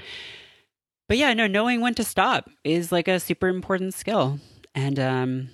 but 1.07 1.17
yeah, 1.17 1.33
no, 1.33 1.47
knowing 1.47 1.81
when 1.81 1.93
to 1.95 2.03
stop 2.03 2.49
is 2.63 2.91
like 2.91 3.07
a 3.07 3.19
super 3.19 3.47
important 3.47 3.93
skill. 3.93 4.39
And 4.73 4.99
um, 4.99 5.49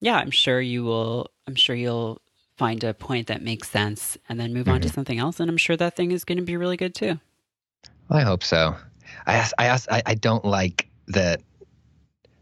yeah, 0.00 0.16
I'm 0.16 0.30
sure 0.30 0.60
you 0.60 0.84
will. 0.84 1.30
I'm 1.46 1.54
sure 1.54 1.76
you'll 1.76 2.20
find 2.56 2.82
a 2.84 2.94
point 2.94 3.26
that 3.28 3.42
makes 3.42 3.68
sense, 3.68 4.16
and 4.28 4.40
then 4.40 4.52
move 4.52 4.64
mm-hmm. 4.64 4.74
on 4.74 4.80
to 4.80 4.88
mm-hmm. 4.88 4.94
something 4.94 5.18
else. 5.18 5.40
And 5.40 5.50
I'm 5.50 5.56
sure 5.56 5.76
that 5.76 5.96
thing 5.96 6.10
is 6.12 6.24
going 6.24 6.38
to 6.38 6.44
be 6.44 6.56
really 6.56 6.76
good 6.76 6.94
too. 6.94 7.18
Well, 8.08 8.20
I 8.20 8.22
hope 8.22 8.42
so. 8.42 8.76
I 9.26 9.34
ask, 9.34 9.54
I 9.58 9.66
ask, 9.66 9.90
I, 9.90 10.02
I 10.06 10.14
don't 10.14 10.44
like 10.44 10.88
that. 11.08 11.40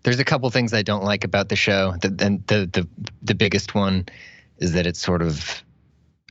There's 0.03 0.19
a 0.19 0.25
couple 0.25 0.49
things 0.51 0.75
I 0.75 0.83
don't 0.83 1.05
like 1.05 1.25
about 1.25 1.49
the 1.49 1.57
show. 1.57 1.95
The, 2.01 2.15
and 2.25 2.47
the 2.47 2.69
the 2.73 2.89
the 3.23 3.35
biggest 3.35 3.75
one 3.75 4.07
is 4.59 4.73
that 4.73 4.87
it's 4.87 5.01
sort 5.01 5.23
of 5.23 5.65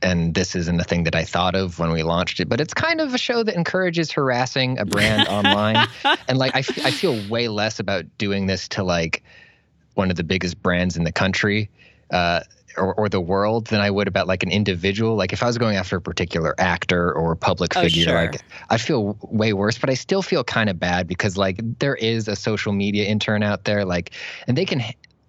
and 0.04 0.34
this 0.34 0.54
isn't 0.54 0.78
a 0.80 0.84
thing 0.84 1.04
that 1.04 1.14
I 1.16 1.24
thought 1.24 1.54
of 1.54 1.78
when 1.78 1.90
we 1.90 2.02
launched 2.02 2.38
it, 2.38 2.48
but 2.48 2.60
it's 2.60 2.74
kind 2.74 3.00
of 3.00 3.14
a 3.14 3.18
show 3.18 3.42
that 3.42 3.54
encourages 3.54 4.12
harassing 4.12 4.78
a 4.78 4.84
brand 4.84 5.26
online. 5.28 5.88
And 6.28 6.36
like, 6.36 6.54
I, 6.54 6.58
f- 6.58 6.84
I 6.84 6.90
feel 6.90 7.18
way 7.28 7.48
less 7.48 7.80
about 7.80 8.04
doing 8.18 8.46
this 8.46 8.68
to 8.68 8.84
like 8.84 9.23
one 9.94 10.10
of 10.10 10.16
the 10.16 10.24
biggest 10.24 10.62
brands 10.62 10.96
in 10.96 11.04
the 11.04 11.12
country. 11.12 11.70
Uh, 12.10 12.40
or, 12.76 12.92
or, 12.94 13.08
the 13.08 13.20
world 13.20 13.68
than 13.68 13.80
I 13.80 13.88
would 13.88 14.08
about 14.08 14.26
like 14.26 14.42
an 14.42 14.50
individual. 14.50 15.14
Like 15.14 15.32
if 15.32 15.44
I 15.44 15.46
was 15.46 15.58
going 15.58 15.76
after 15.76 15.96
a 15.96 16.00
particular 16.00 16.56
actor 16.58 17.12
or 17.12 17.36
public 17.36 17.76
oh, 17.76 17.82
figure, 17.82 18.04
sure. 18.04 18.14
like 18.14 18.42
I 18.68 18.78
feel 18.78 19.16
way 19.22 19.52
worse, 19.52 19.78
but 19.78 19.90
I 19.90 19.94
still 19.94 20.22
feel 20.22 20.42
kind 20.42 20.68
of 20.68 20.80
bad 20.80 21.06
because 21.06 21.36
like 21.36 21.60
there 21.78 21.94
is 21.94 22.26
a 22.26 22.34
social 22.34 22.72
media 22.72 23.04
intern 23.04 23.44
out 23.44 23.62
there, 23.62 23.84
like, 23.84 24.10
and 24.48 24.58
they 24.58 24.64
can 24.64 24.82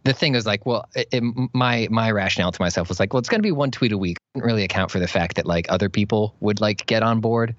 the 0.05 0.13
thing 0.13 0.35
is 0.35 0.45
like, 0.45 0.65
well, 0.65 0.87
it, 0.95 1.07
it, 1.11 1.23
my 1.53 1.87
my 1.91 2.11
rationale 2.11 2.51
to 2.51 2.61
myself 2.61 2.89
was 2.89 2.99
like, 2.99 3.13
well, 3.13 3.19
it's 3.19 3.29
going 3.29 3.39
to 3.39 3.45
be 3.45 3.51
one 3.51 3.71
tweet 3.71 3.91
a 3.91 3.97
week. 3.97 4.17
didn't 4.33 4.45
really 4.45 4.63
account 4.63 4.91
for 4.91 4.99
the 4.99 5.07
fact 5.07 5.35
that 5.35 5.45
like 5.45 5.65
other 5.69 5.89
people 5.89 6.35
would 6.39 6.61
like 6.61 6.85
get 6.85 7.03
on 7.03 7.19
board 7.19 7.55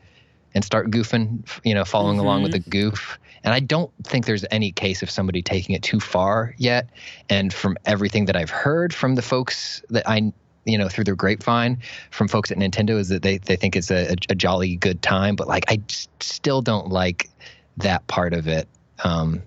and 0.55 0.65
start 0.65 0.91
goofing, 0.91 1.47
you 1.65 1.75
know, 1.75 1.85
following 1.85 2.17
mm-hmm. 2.17 2.25
along 2.25 2.43
with 2.43 2.53
the 2.53 2.61
mm-hmm. 2.61 2.71
goof. 2.71 3.19
And 3.47 3.55
I 3.55 3.61
don't 3.61 3.91
think 4.05 4.27
there's 4.27 4.45
any 4.51 4.73
case 4.73 5.03
of 5.03 5.09
somebody 5.09 5.41
taking 5.41 5.75
it 5.75 5.83
too 5.83 6.01
far 6.01 6.55
yet. 6.59 6.91
And 7.31 7.55
from 7.55 7.79
everything 7.87 8.27
that 8.27 8.37
I've 8.37 8.51
heard 8.51 8.93
from 8.93 9.15
the 9.15 9.23
folks 9.23 9.83
that 9.89 10.07
I 10.07 10.33
you 10.67 10.77
know 10.77 10.89
through 10.89 11.05
their 11.05 11.15
grapevine 11.15 11.79
from 12.11 12.27
folks 12.27 12.51
at 12.51 12.59
Nintendo 12.59 12.99
is 12.99 13.09
that 13.09 13.23
they 13.23 13.39
they 13.39 13.55
think 13.55 13.77
it's 13.77 13.91
a, 13.91 14.17
a 14.29 14.35
jolly 14.35 14.77
good 14.77 15.01
time, 15.01 15.37
but 15.37 15.47
like 15.47 15.65
I 15.69 15.81
still 16.21 16.61
don't 16.61 16.89
like 16.89 17.31
that 17.79 18.07
part 18.09 18.35
of 18.35 18.49
it. 18.49 18.69
Um, 19.05 19.43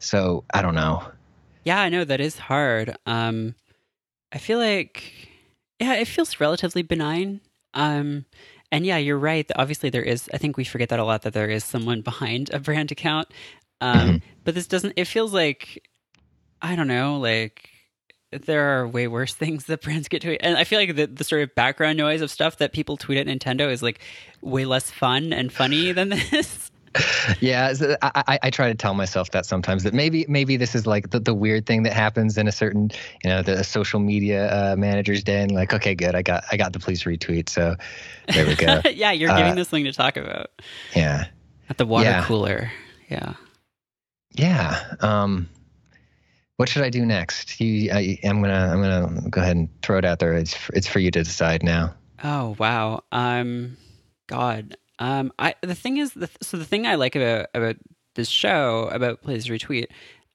so 0.00 0.44
I 0.52 0.60
don't 0.60 0.74
know. 0.74 1.04
Yeah, 1.64 1.80
I 1.80 1.88
know 1.88 2.04
that 2.04 2.20
is 2.20 2.36
hard. 2.38 2.96
Um, 3.06 3.54
I 4.32 4.38
feel 4.38 4.58
like, 4.58 5.28
yeah, 5.78 5.94
it 5.94 6.08
feels 6.08 6.40
relatively 6.40 6.82
benign. 6.82 7.42
Um, 7.74 8.24
and 8.72 8.86
yeah, 8.86 8.96
you're 8.98 9.18
right. 9.18 9.50
Obviously, 9.56 9.90
there 9.90 10.02
is. 10.02 10.28
I 10.32 10.38
think 10.38 10.56
we 10.56 10.64
forget 10.64 10.90
that 10.90 11.00
a 11.00 11.04
lot. 11.04 11.22
That 11.22 11.32
there 11.32 11.50
is 11.50 11.64
someone 11.64 12.02
behind 12.02 12.50
a 12.52 12.60
brand 12.60 12.92
account. 12.92 13.28
Um, 13.80 13.98
mm-hmm. 13.98 14.16
But 14.44 14.54
this 14.54 14.66
doesn't. 14.66 14.94
It 14.96 15.06
feels 15.06 15.32
like 15.32 15.82
I 16.62 16.76
don't 16.76 16.88
know. 16.88 17.18
Like 17.18 17.68
there 18.30 18.78
are 18.78 18.86
way 18.86 19.08
worse 19.08 19.34
things 19.36 19.64
that 19.66 19.82
brands 19.82 20.08
get 20.08 20.22
to, 20.22 20.36
and 20.40 20.56
I 20.56 20.64
feel 20.64 20.78
like 20.78 20.94
the 20.94 21.06
the 21.06 21.24
sort 21.24 21.42
of 21.42 21.54
background 21.54 21.98
noise 21.98 22.20
of 22.20 22.30
stuff 22.30 22.58
that 22.58 22.72
people 22.72 22.96
tweet 22.96 23.18
at 23.18 23.26
Nintendo 23.26 23.70
is 23.70 23.82
like 23.82 24.00
way 24.40 24.64
less 24.64 24.90
fun 24.90 25.32
and 25.32 25.52
funny 25.52 25.92
than 25.92 26.08
this 26.30 26.69
yeah, 27.40 27.72
I, 28.02 28.38
I, 28.42 28.50
try 28.50 28.68
to 28.68 28.74
tell 28.74 28.94
myself 28.94 29.30
that 29.30 29.46
sometimes 29.46 29.84
that 29.84 29.94
maybe 29.94 30.26
maybe 30.28 30.56
this 30.56 30.74
is 30.74 30.88
like 30.88 31.10
the, 31.10 31.20
the 31.20 31.34
weird 31.34 31.64
thing 31.64 31.84
that 31.84 31.92
happens 31.92 32.36
in 32.36 32.48
a 32.48 32.52
certain 32.52 32.90
you 33.22 33.30
know 33.30 33.42
the 33.42 33.62
social 33.62 34.00
media 34.00 34.52
uh, 34.52 34.76
manager's 34.76 35.22
day 35.22 35.40
and 35.42 35.52
like 35.52 35.72
okay 35.72 35.94
good 35.94 36.16
I 36.16 36.22
got 36.22 36.42
I 36.50 36.56
got 36.56 36.72
the 36.72 36.80
please 36.80 37.04
retweet 37.04 37.48
so 37.48 37.76
there 38.34 38.44
we 38.44 38.56
go. 38.56 38.80
Yeah 38.92 39.12
you're 39.12 39.28
giving 39.28 39.52
uh, 39.52 39.54
this 39.54 39.68
thing 39.68 39.84
to 39.84 39.92
talk 39.92 40.16
about. 40.16 40.50
yeah. 40.96 41.26
At 41.68 41.78
the 41.78 41.86
water 41.86 42.10
yeah. 42.10 42.24
cooler. 42.24 42.72
Yeah. 43.08 43.34
Yeah 44.32 44.96
um 45.00 45.48
what 46.56 46.68
should 46.68 46.82
I 46.82 46.90
do 46.90 47.06
next? 47.06 47.60
You 47.60 47.92
I, 47.92 48.18
I'm 48.24 48.42
gonna 48.42 48.68
I'm 48.72 48.82
gonna 48.82 49.30
go 49.30 49.40
ahead 49.40 49.56
and 49.56 49.68
throw 49.82 49.98
it 49.98 50.04
out 50.04 50.18
there. 50.18 50.34
It's 50.34 50.56
it's 50.74 50.88
for 50.88 50.98
you 50.98 51.12
to 51.12 51.22
decide 51.22 51.62
now. 51.62 51.94
Oh 52.24 52.56
wow. 52.58 53.04
Um 53.12 53.76
God 54.26 54.76
um, 55.00 55.32
I 55.38 55.54
the 55.62 55.74
thing 55.74 55.96
is, 55.96 56.12
the, 56.12 56.30
so 56.42 56.58
the 56.58 56.64
thing 56.64 56.86
I 56.86 56.94
like 56.94 57.16
about 57.16 57.46
about 57.54 57.76
this 58.14 58.28
show 58.28 58.88
about 58.92 59.22
please 59.22 59.46
retweet, 59.46 59.86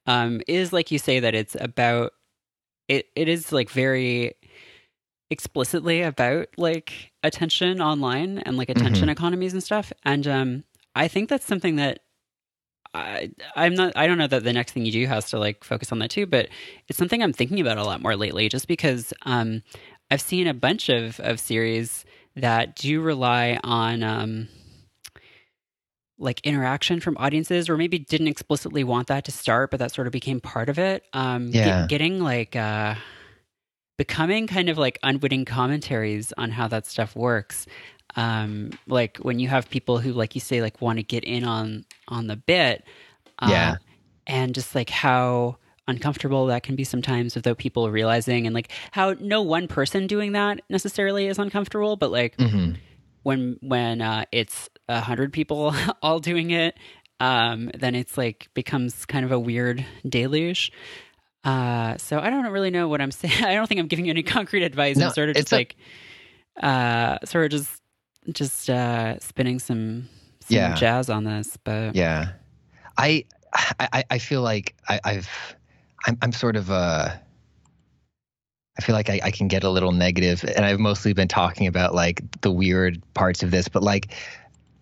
um, 0.07 0.41
is 0.47 0.73
like 0.73 0.91
you 0.91 0.97
say 0.97 1.19
that 1.19 1.35
it's 1.35 1.55
about 1.59 2.13
it. 2.87 3.05
It 3.15 3.29
is 3.29 3.51
like 3.51 3.69
very 3.69 4.33
explicitly 5.29 6.01
about 6.01 6.47
like 6.57 7.11
attention 7.23 7.79
online 7.79 8.39
and 8.39 8.57
like 8.57 8.69
attention 8.69 9.03
mm-hmm. 9.03 9.09
economies 9.09 9.53
and 9.53 9.63
stuff. 9.63 9.93
And 10.03 10.27
um, 10.27 10.63
I 10.95 11.07
think 11.07 11.29
that's 11.29 11.45
something 11.45 11.75
that 11.75 11.99
I, 12.93 13.31
I'm 13.55 13.75
not. 13.75 13.93
I 13.95 14.07
don't 14.07 14.17
know 14.17 14.27
that 14.27 14.43
the 14.43 14.53
next 14.53 14.71
thing 14.71 14.85
you 14.85 14.91
do 14.91 15.05
has 15.05 15.29
to 15.29 15.37
like 15.37 15.63
focus 15.63 15.91
on 15.91 15.99
that 15.99 16.09
too, 16.09 16.25
but 16.25 16.49
it's 16.87 16.97
something 16.97 17.21
I'm 17.21 17.33
thinking 17.33 17.59
about 17.59 17.77
a 17.77 17.83
lot 17.83 18.01
more 18.01 18.15
lately. 18.15 18.49
Just 18.49 18.67
because 18.67 19.13
um, 19.23 19.61
I've 20.09 20.21
seen 20.21 20.47
a 20.47 20.55
bunch 20.55 20.89
of 20.89 21.19
of 21.19 21.39
series 21.39 22.03
that 22.35 22.75
do 22.75 23.01
rely 23.01 23.59
on 23.63 24.03
um, 24.03 24.47
like 26.17 26.41
interaction 26.41 26.99
from 26.99 27.17
audiences, 27.17 27.69
or 27.69 27.77
maybe 27.77 27.99
didn't 27.99 28.27
explicitly 28.27 28.83
want 28.83 29.07
that 29.07 29.25
to 29.25 29.31
start, 29.31 29.71
but 29.71 29.79
that 29.79 29.91
sort 29.91 30.07
of 30.07 30.13
became 30.13 30.39
part 30.39 30.69
of 30.69 30.79
it. 30.79 31.03
Um, 31.13 31.47
yeah. 31.47 31.81
Get, 31.81 31.89
getting 31.89 32.19
like 32.19 32.55
uh, 32.55 32.95
becoming 33.97 34.47
kind 34.47 34.69
of 34.69 34.77
like 34.77 34.99
unwitting 35.03 35.45
commentaries 35.45 36.33
on 36.37 36.51
how 36.51 36.67
that 36.67 36.85
stuff 36.85 37.15
works. 37.15 37.65
Um, 38.15 38.71
like 38.87 39.17
when 39.17 39.39
you 39.39 39.49
have 39.49 39.69
people 39.69 39.99
who, 39.99 40.13
like 40.13 40.35
you 40.35 40.41
say, 40.41 40.61
like 40.61 40.81
want 40.81 40.99
to 40.99 41.03
get 41.03 41.23
in 41.23 41.43
on 41.43 41.85
on 42.07 42.27
the 42.27 42.35
bit. 42.35 42.83
Uh, 43.39 43.47
yeah. 43.49 43.75
And 44.27 44.55
just 44.55 44.73
like 44.73 44.89
how 44.89 45.57
uncomfortable 45.87 46.47
that 46.47 46.63
can 46.63 46.75
be 46.75 46.83
sometimes 46.83 47.35
without 47.35 47.57
people 47.57 47.89
realizing 47.91 48.47
and 48.47 48.55
like 48.55 48.71
how 48.91 49.15
no 49.19 49.41
one 49.41 49.67
person 49.67 50.07
doing 50.07 50.31
that 50.31 50.61
necessarily 50.69 51.27
is 51.27 51.37
uncomfortable 51.37 51.95
but 51.95 52.11
like 52.11 52.35
mm-hmm. 52.37 52.73
when 53.23 53.57
when 53.61 54.01
uh, 54.01 54.25
it's 54.31 54.69
a 54.89 54.99
hundred 54.99 55.31
people 55.31 55.73
all 56.01 56.19
doing 56.19 56.51
it 56.51 56.75
um, 57.19 57.71
then 57.75 57.95
it's 57.95 58.17
like 58.17 58.49
becomes 58.53 59.05
kind 59.05 59.25
of 59.25 59.31
a 59.31 59.39
weird 59.39 59.85
deluge 60.07 60.71
uh, 61.43 61.95
so 61.97 62.19
i 62.19 62.29
don't 62.29 62.47
really 62.47 62.71
know 62.71 62.87
what 62.87 62.99
i'm 62.99 63.11
saying 63.11 63.43
i 63.43 63.53
don't 63.53 63.67
think 63.67 63.79
i'm 63.79 63.87
giving 63.87 64.05
you 64.05 64.11
any 64.11 64.23
concrete 64.23 64.63
advice 64.63 64.97
no, 64.97 65.07
i'm 65.07 65.13
sort 65.13 65.29
of 65.29 65.35
just 65.35 65.51
a- 65.51 65.55
like 65.55 65.75
uh, 66.61 67.17
sort 67.25 67.45
of 67.45 67.51
just 67.51 67.81
just 68.31 68.69
uh, 68.71 69.19
spinning 69.19 69.59
some, 69.59 70.09
some 70.39 70.55
yeah. 70.55 70.73
jazz 70.73 71.11
on 71.11 71.25
this 71.25 71.57
but 71.63 71.95
yeah 71.95 72.31
i 72.97 73.23
I, 73.79 74.03
I 74.09 74.17
feel 74.17 74.41
like 74.41 74.75
I, 74.89 74.99
I've 75.03 75.29
I'm 76.05 76.17
I'm 76.21 76.31
sort 76.31 76.55
of 76.55 76.71
uh 76.71 77.09
I 78.77 78.81
feel 78.81 78.95
like 78.95 79.09
I, 79.09 79.21
I 79.23 79.31
can 79.31 79.47
get 79.47 79.63
a 79.63 79.69
little 79.69 79.93
negative, 79.93 80.43
and 80.43 80.65
I've 80.65 80.79
mostly 80.79 81.13
been 81.13 81.29
talking 81.29 81.65
about 81.65 81.95
like 81.95 82.21
the 82.41 82.51
weird 82.51 83.01
parts 83.13 83.41
of 83.41 83.51
this, 83.51 83.69
but 83.69 83.83
like 83.83 84.13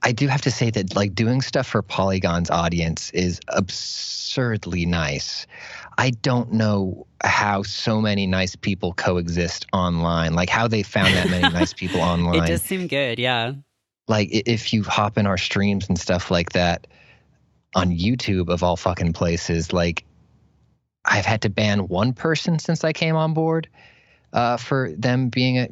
I 0.02 0.12
do 0.12 0.28
have 0.28 0.42
to 0.42 0.52
say 0.52 0.70
that 0.72 0.96
like 0.96 1.16
doing 1.16 1.42
stuff 1.42 1.68
for 1.68 1.82
Polygon's 1.82 2.50
audience 2.50 3.10
is 3.12 3.40
absurdly 3.50 4.86
nice. 4.86 5.48
I 5.98 6.10
don't 6.10 6.52
know 6.52 7.06
how 7.24 7.64
so 7.64 8.02
many 8.02 8.26
nice 8.26 8.56
people 8.56 8.94
coexist 8.94 9.68
online, 9.72 10.34
like 10.34 10.50
how 10.50 10.68
they 10.68 10.84
found 10.84 11.14
that 11.14 11.30
many 11.30 11.48
nice 11.54 11.74
people 11.74 12.02
online. 12.02 12.44
It 12.44 12.48
does 12.48 12.64
seem 12.64 12.88
good, 12.88 13.20
yeah. 13.20 13.54
Like 14.08 14.30
if 14.32 14.74
you 14.74 14.84
hop 14.84 15.18
in 15.18 15.28
our 15.28 15.38
streams 15.38 15.88
and 15.88 15.98
stuff 15.98 16.30
like 16.32 16.52
that 16.52 16.88
on 17.76 17.92
YouTube 17.92 18.50
of 18.50 18.64
all 18.64 18.76
fucking 18.76 19.14
places, 19.14 19.72
like 19.72 20.04
I've 21.06 21.26
had 21.26 21.42
to 21.42 21.50
ban 21.50 21.88
one 21.88 22.14
person 22.14 22.60
since 22.60 22.84
I 22.84 22.94
came 22.94 23.16
on 23.16 23.34
board 23.34 23.68
uh, 24.32 24.58
for 24.58 24.92
them 24.92 25.30
being 25.30 25.58
a 25.58 25.68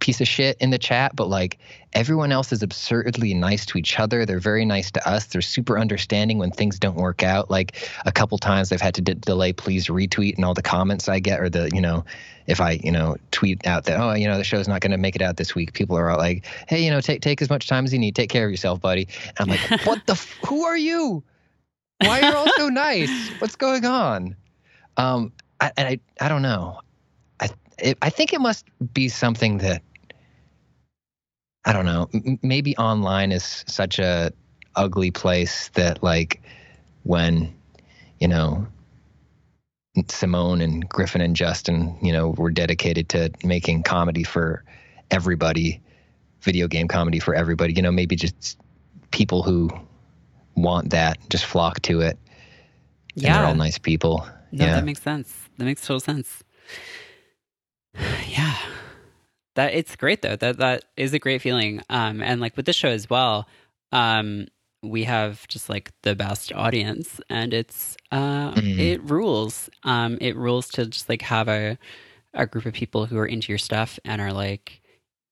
piece 0.00 0.20
of 0.20 0.26
shit 0.26 0.56
in 0.60 0.70
the 0.70 0.78
chat, 0.78 1.14
but 1.14 1.28
like 1.28 1.58
everyone 1.92 2.32
else 2.32 2.52
is 2.52 2.62
absurdly 2.62 3.34
nice 3.34 3.66
to 3.66 3.78
each 3.78 4.00
other. 4.00 4.26
They're 4.26 4.40
very 4.40 4.64
nice 4.64 4.90
to 4.92 5.08
us. 5.08 5.26
They're 5.26 5.42
super 5.42 5.78
understanding 5.78 6.38
when 6.38 6.50
things 6.50 6.78
don't 6.78 6.96
work 6.96 7.22
out. 7.22 7.50
Like 7.50 7.88
a 8.06 8.12
couple 8.12 8.38
times 8.38 8.72
I've 8.72 8.80
had 8.80 8.94
to 8.94 9.02
delay 9.02 9.52
please 9.52 9.86
retweet 9.86 10.36
and 10.36 10.44
all 10.44 10.54
the 10.54 10.62
comments 10.62 11.08
I 11.08 11.20
get 11.20 11.40
or 11.40 11.48
the, 11.48 11.70
you 11.72 11.80
know, 11.80 12.04
if 12.46 12.60
I, 12.60 12.80
you 12.82 12.90
know, 12.90 13.16
tweet 13.30 13.64
out 13.66 13.84
that, 13.84 14.00
oh, 14.00 14.14
you 14.14 14.26
know, 14.26 14.38
the 14.38 14.44
show's 14.44 14.66
not 14.66 14.80
going 14.80 14.90
to 14.90 14.98
make 14.98 15.14
it 15.14 15.22
out 15.22 15.36
this 15.36 15.54
week, 15.54 15.74
people 15.74 15.96
are 15.96 16.10
all 16.10 16.18
like, 16.18 16.46
hey, 16.66 16.82
you 16.82 16.90
know, 16.90 17.00
take 17.00 17.20
take 17.20 17.40
as 17.42 17.50
much 17.50 17.68
time 17.68 17.84
as 17.84 17.92
you 17.92 17.98
need. 17.98 18.16
Take 18.16 18.30
care 18.30 18.46
of 18.46 18.50
yourself, 18.50 18.80
buddy. 18.80 19.06
And 19.38 19.38
I'm 19.38 19.48
like, 19.48 19.86
what 19.86 20.04
the, 20.06 20.14
f- 20.14 20.38
who 20.46 20.64
are 20.64 20.76
you? 20.76 21.22
Why 22.00 22.20
are 22.20 22.22
you 22.22 22.34
all 22.34 22.48
so 22.48 22.68
nice? 22.68 23.32
What's 23.38 23.56
going 23.56 23.84
on? 23.84 24.36
Um, 24.96 25.32
I, 25.60 25.72
and 25.76 25.88
I, 25.88 26.00
I 26.24 26.28
don't 26.28 26.42
know. 26.42 26.80
I, 27.40 27.50
it, 27.78 27.98
I 28.02 28.10
think 28.10 28.32
it 28.32 28.40
must 28.40 28.66
be 28.94 29.08
something 29.08 29.58
that 29.58 29.82
I 31.64 31.72
don't 31.72 31.86
know. 31.86 32.08
M- 32.14 32.38
maybe 32.42 32.76
online 32.78 33.32
is 33.32 33.64
such 33.66 33.98
a 33.98 34.32
ugly 34.76 35.10
place 35.10 35.68
that 35.70 36.02
like 36.02 36.42
when 37.02 37.54
you 38.18 38.28
know 38.28 38.66
Simone 40.08 40.60
and 40.60 40.88
Griffin 40.88 41.20
and 41.20 41.36
Justin, 41.36 41.96
you 42.02 42.12
know, 42.12 42.30
were 42.30 42.50
dedicated 42.50 43.08
to 43.10 43.30
making 43.44 43.82
comedy 43.82 44.24
for 44.24 44.64
everybody, 45.10 45.80
video 46.42 46.68
game 46.68 46.88
comedy 46.88 47.18
for 47.18 47.34
everybody. 47.34 47.74
You 47.74 47.82
know, 47.82 47.92
maybe 47.92 48.16
just 48.16 48.58
people 49.10 49.42
who 49.42 49.70
want 50.56 50.90
that, 50.90 51.18
just 51.30 51.44
flock 51.44 51.80
to 51.82 52.00
it. 52.00 52.18
And 53.14 53.22
Yeah. 53.24 53.38
they're 53.38 53.46
all 53.46 53.54
nice 53.54 53.78
people. 53.78 54.26
No, 54.52 54.64
yeah. 54.66 54.74
that 54.74 54.84
makes 54.84 55.02
sense. 55.02 55.32
That 55.58 55.64
makes 55.64 55.82
total 55.82 56.00
sense. 56.00 56.42
yeah. 58.28 58.56
That 59.56 59.74
it's 59.74 59.96
great 59.96 60.22
though. 60.22 60.36
That 60.36 60.58
that 60.58 60.84
is 60.96 61.12
a 61.12 61.18
great 61.18 61.42
feeling. 61.42 61.82
Um 61.88 62.22
and 62.22 62.40
like 62.40 62.56
with 62.56 62.66
this 62.66 62.76
show 62.76 62.88
as 62.88 63.10
well, 63.10 63.48
um 63.92 64.46
we 64.82 65.04
have 65.04 65.46
just 65.48 65.68
like 65.68 65.92
the 66.02 66.14
best 66.14 66.52
audience 66.54 67.20
and 67.28 67.52
it's 67.52 67.96
uh 68.12 68.52
Mhm. 68.54 68.78
it 68.78 69.02
rules. 69.02 69.68
Um 69.82 70.18
it 70.20 70.36
rules 70.36 70.68
to 70.70 70.86
just 70.86 71.08
like 71.08 71.22
have 71.22 71.48
a 71.48 71.78
a 72.32 72.46
group 72.46 72.64
of 72.64 72.72
people 72.72 73.06
who 73.06 73.18
are 73.18 73.26
into 73.26 73.50
your 73.50 73.58
stuff 73.58 73.98
and 74.04 74.20
are 74.20 74.32
like 74.32 74.80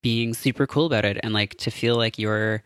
being 0.03 0.35
super 0.35 0.67
cool 0.67 0.87
about 0.87 1.05
it 1.05 1.19
and 1.23 1.33
like 1.33 1.55
to 1.59 1.71
feel 1.71 1.97
like 1.97 2.19
you're 2.19 2.63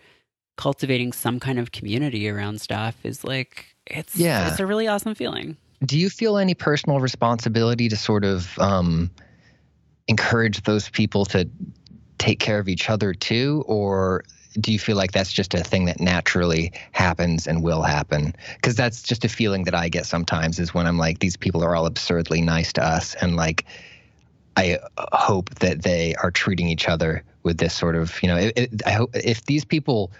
cultivating 0.57 1.13
some 1.13 1.41
kind 1.41 1.59
of 1.59 1.73
community 1.73 2.29
around 2.29 2.61
stuff 2.61 2.97
is 3.05 3.25
like 3.25 3.67
it's 3.87 4.17
Yeah. 4.17 4.51
it's 4.51 4.61
a 4.61 4.67
really 4.67 4.87
awesome 4.87 5.15
feeling. 5.15 5.57
Do 5.85 5.99
you 5.99 6.11
feel 6.11 6.39
any 6.39 6.55
personal 6.55 7.01
responsibility 7.01 7.89
to 7.89 7.97
sort 7.97 8.25
of 8.25 8.57
um, 8.59 9.11
encourage 10.07 10.63
those 10.63 10.89
people 10.89 11.25
to 11.27 11.49
take 12.19 12.39
care 12.39 12.59
of 12.61 12.69
each 12.69 12.89
other 12.89 13.13
too, 13.15 13.65
or 13.67 14.23
do 14.61 14.71
you 14.71 14.79
feel 14.79 14.97
like 14.97 15.13
that's 15.13 15.33
just 15.33 15.55
a 15.55 15.65
thing 15.65 15.87
that 15.87 15.99
naturally 15.99 16.73
happens 16.93 17.47
and 17.47 17.63
will 17.63 17.83
happen? 17.83 18.35
Because 18.57 18.77
that's 18.77 19.03
just 19.03 19.25
a 19.25 19.29
feeling 19.29 19.65
that 19.65 19.75
I 19.75 19.89
get 19.89 20.07
sometimes 20.07 20.59
is 20.59 20.73
when 20.75 20.87
I'm 20.87 20.99
like, 20.99 21.19
these 21.19 21.37
people 21.37 21.65
are 21.65 21.75
all 21.75 21.87
absurdly 21.87 22.41
nice 22.43 22.73
to 22.75 22.85
us, 22.85 23.15
and 23.17 23.35
like, 23.35 23.65
I 24.57 24.79
uh, 24.99 25.07
hope 25.17 25.51
that 25.57 25.83
they 25.83 26.15
are 26.17 26.31
treating 26.31 26.69
each 26.69 26.89
other 26.89 27.25
with 27.43 27.59
this 27.59 27.75
sort 27.75 27.97
of, 27.97 28.23
you 28.23 28.29
know, 28.29 28.37
it, 28.37 28.53
it, 28.57 28.83
I 28.87 28.93
hope 28.93 29.11
if 29.17 29.47
these 29.47 29.65
people 29.65 30.13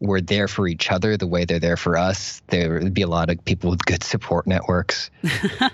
were 0.00 0.20
there 0.20 0.48
for 0.48 0.66
each 0.66 0.90
other 0.90 1.16
the 1.16 1.26
way 1.26 1.44
they're 1.44 1.58
there 1.58 1.76
for 1.76 1.96
us, 1.96 2.40
there 2.48 2.80
would 2.80 2.94
be 2.94 3.02
a 3.02 3.06
lot 3.06 3.30
of 3.30 3.44
people 3.44 3.70
with 3.70 3.84
good 3.84 4.02
support 4.02 4.46
networks. 4.46 5.10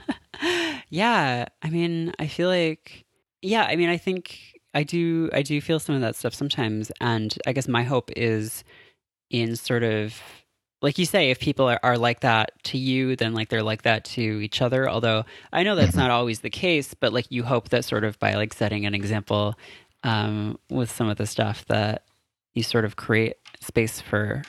yeah, 0.91 1.47
I 1.63 1.71
mean, 1.71 2.13
I 2.19 2.27
feel 2.27 2.49
like 2.49 3.05
yeah, 3.43 3.65
I 3.65 3.77
mean, 3.77 3.89
I 3.89 3.97
think 3.97 4.39
I 4.75 4.83
do 4.83 5.31
I 5.33 5.43
do 5.43 5.61
feel 5.61 5.79
some 5.79 5.95
of 5.95 6.01
that 6.01 6.17
stuff 6.17 6.35
sometimes 6.35 6.91
and 7.01 7.37
I 7.47 7.53
guess 7.53 7.69
my 7.69 7.83
hope 7.83 8.11
is 8.17 8.65
in 9.31 9.57
sort 9.57 9.83
of 9.83 10.21
like 10.83 10.99
you 10.99 11.07
say 11.07 11.31
if 11.31 11.41
people 11.41 11.67
are, 11.67 11.81
are 11.83 11.99
like 11.99 12.21
that 12.21 12.51
to 12.65 12.79
you 12.79 13.17
then 13.17 13.35
like 13.35 13.49
they're 13.49 13.63
like 13.63 13.83
that 13.83 14.05
to 14.05 14.21
each 14.41 14.63
other 14.63 14.89
although 14.89 15.25
i 15.53 15.65
know 15.65 15.75
that's 15.75 15.95
Mhm. 15.97 16.01
not 16.01 16.11
always 16.13 16.41
the 16.41 16.51
case 16.51 16.95
but 16.95 17.13
like 17.13 17.27
you 17.31 17.43
hope 17.43 17.71
that 17.71 17.85
sort 17.85 18.05
of 18.05 18.17
by 18.21 18.35
like 18.35 18.55
setting 18.55 18.87
an 18.87 18.95
example 18.95 19.55
um, 20.05 20.59
with 20.71 20.91
some 20.91 21.09
of 21.09 21.17
the 21.17 21.27
stuff 21.27 21.65
that 21.67 22.05
you 22.55 22.63
sort 22.63 22.85
of 22.85 22.95
create 22.95 23.35
space 23.67 24.01
for 24.01 24.43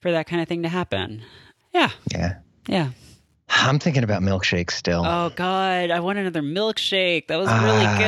for 0.00 0.10
that 0.12 0.26
kind 0.26 0.42
of 0.42 0.48
thing 0.48 0.62
to 0.62 0.68
happen 0.68 1.22
yeah 1.72 1.90
Yeah. 2.12 2.34
yeah 2.68 2.90
I'm 3.48 3.78
thinking 3.78 4.02
about 4.02 4.20
milkshakes 4.22 4.72
still. 4.72 5.04
Oh 5.06 5.30
God, 5.36 5.90
I 5.90 6.00
want 6.00 6.18
another 6.18 6.42
milkshake. 6.42 7.28
That 7.28 7.36
was 7.38 7.46
Ah, 7.48 7.62
really 7.62 7.98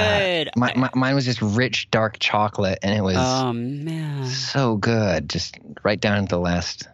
good. 0.45 0.51
My, 0.57 0.73
my, 0.75 0.91
mine 0.95 1.14
was 1.14 1.25
just 1.25 1.41
rich 1.41 1.89
dark 1.91 2.19
chocolate, 2.19 2.79
and 2.83 2.97
it 2.99 3.03
was 3.03 3.17
oh 3.19 3.53
man. 3.53 4.27
so 4.27 4.77
good. 4.77 5.29
Just 5.29 5.59
right 5.85 6.01
down 6.01 6.27
to 6.27 6.35
the 6.35 6.41
last, 6.41 6.89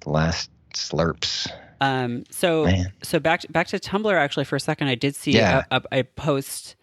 the 0.00 0.10
last 0.10 0.50
slurps. 0.74 1.50
Um. 1.80 2.24
So 2.30 2.66
Man. 2.66 2.92
so 3.02 3.18
back 3.18 3.50
back 3.50 3.66
to 3.68 3.78
Tumblr 3.78 4.14
actually 4.14 4.44
for 4.44 4.56
a 4.56 4.60
second. 4.60 4.86
I 4.88 4.94
did 4.94 5.16
see 5.16 5.32
Yeah. 5.32 5.64
a, 5.70 5.76
a, 5.90 6.00
a 6.00 6.02
post. 6.04 6.76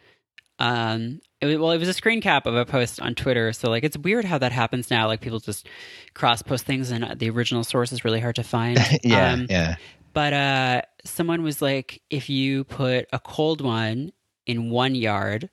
Um. 0.60 1.22
It 1.40 1.46
was, 1.46 1.58
well, 1.60 1.70
it 1.70 1.78
was 1.78 1.88
a 1.88 1.94
screen 1.94 2.20
cap 2.20 2.48
of 2.48 2.56
a 2.56 2.66
post 2.66 3.00
on 3.00 3.14
Twitter. 3.14 3.54
So 3.54 3.70
like, 3.70 3.84
it's 3.84 3.96
weird 3.96 4.26
how 4.26 4.40
that 4.40 4.52
happens 4.52 4.90
now. 4.90 5.06
Like 5.06 5.22
people 5.22 5.40
just 5.40 5.68
cross 6.16 6.42
post 6.42 6.66
things, 6.66 6.90
and 6.90 7.20
the 7.20 7.30
original 7.30 7.64
source 7.64 7.92
is 7.92 8.04
really 8.04 8.20
hard 8.20 8.38
to 8.38 8.44
find. 8.44 8.80
yeah, 9.04 9.34
Um, 9.34 9.46
yeah. 9.48 9.76
But 10.14 10.34
uh, 10.34 10.82
someone 11.06 11.44
was 11.44 11.62
like, 11.62 12.02
if 12.10 12.28
you 12.28 12.64
put 12.64 13.06
a 13.14 13.20
cold 13.20 13.62
one 13.62 14.14
in 14.48 14.72
one 14.72 14.96
yard 14.96 15.52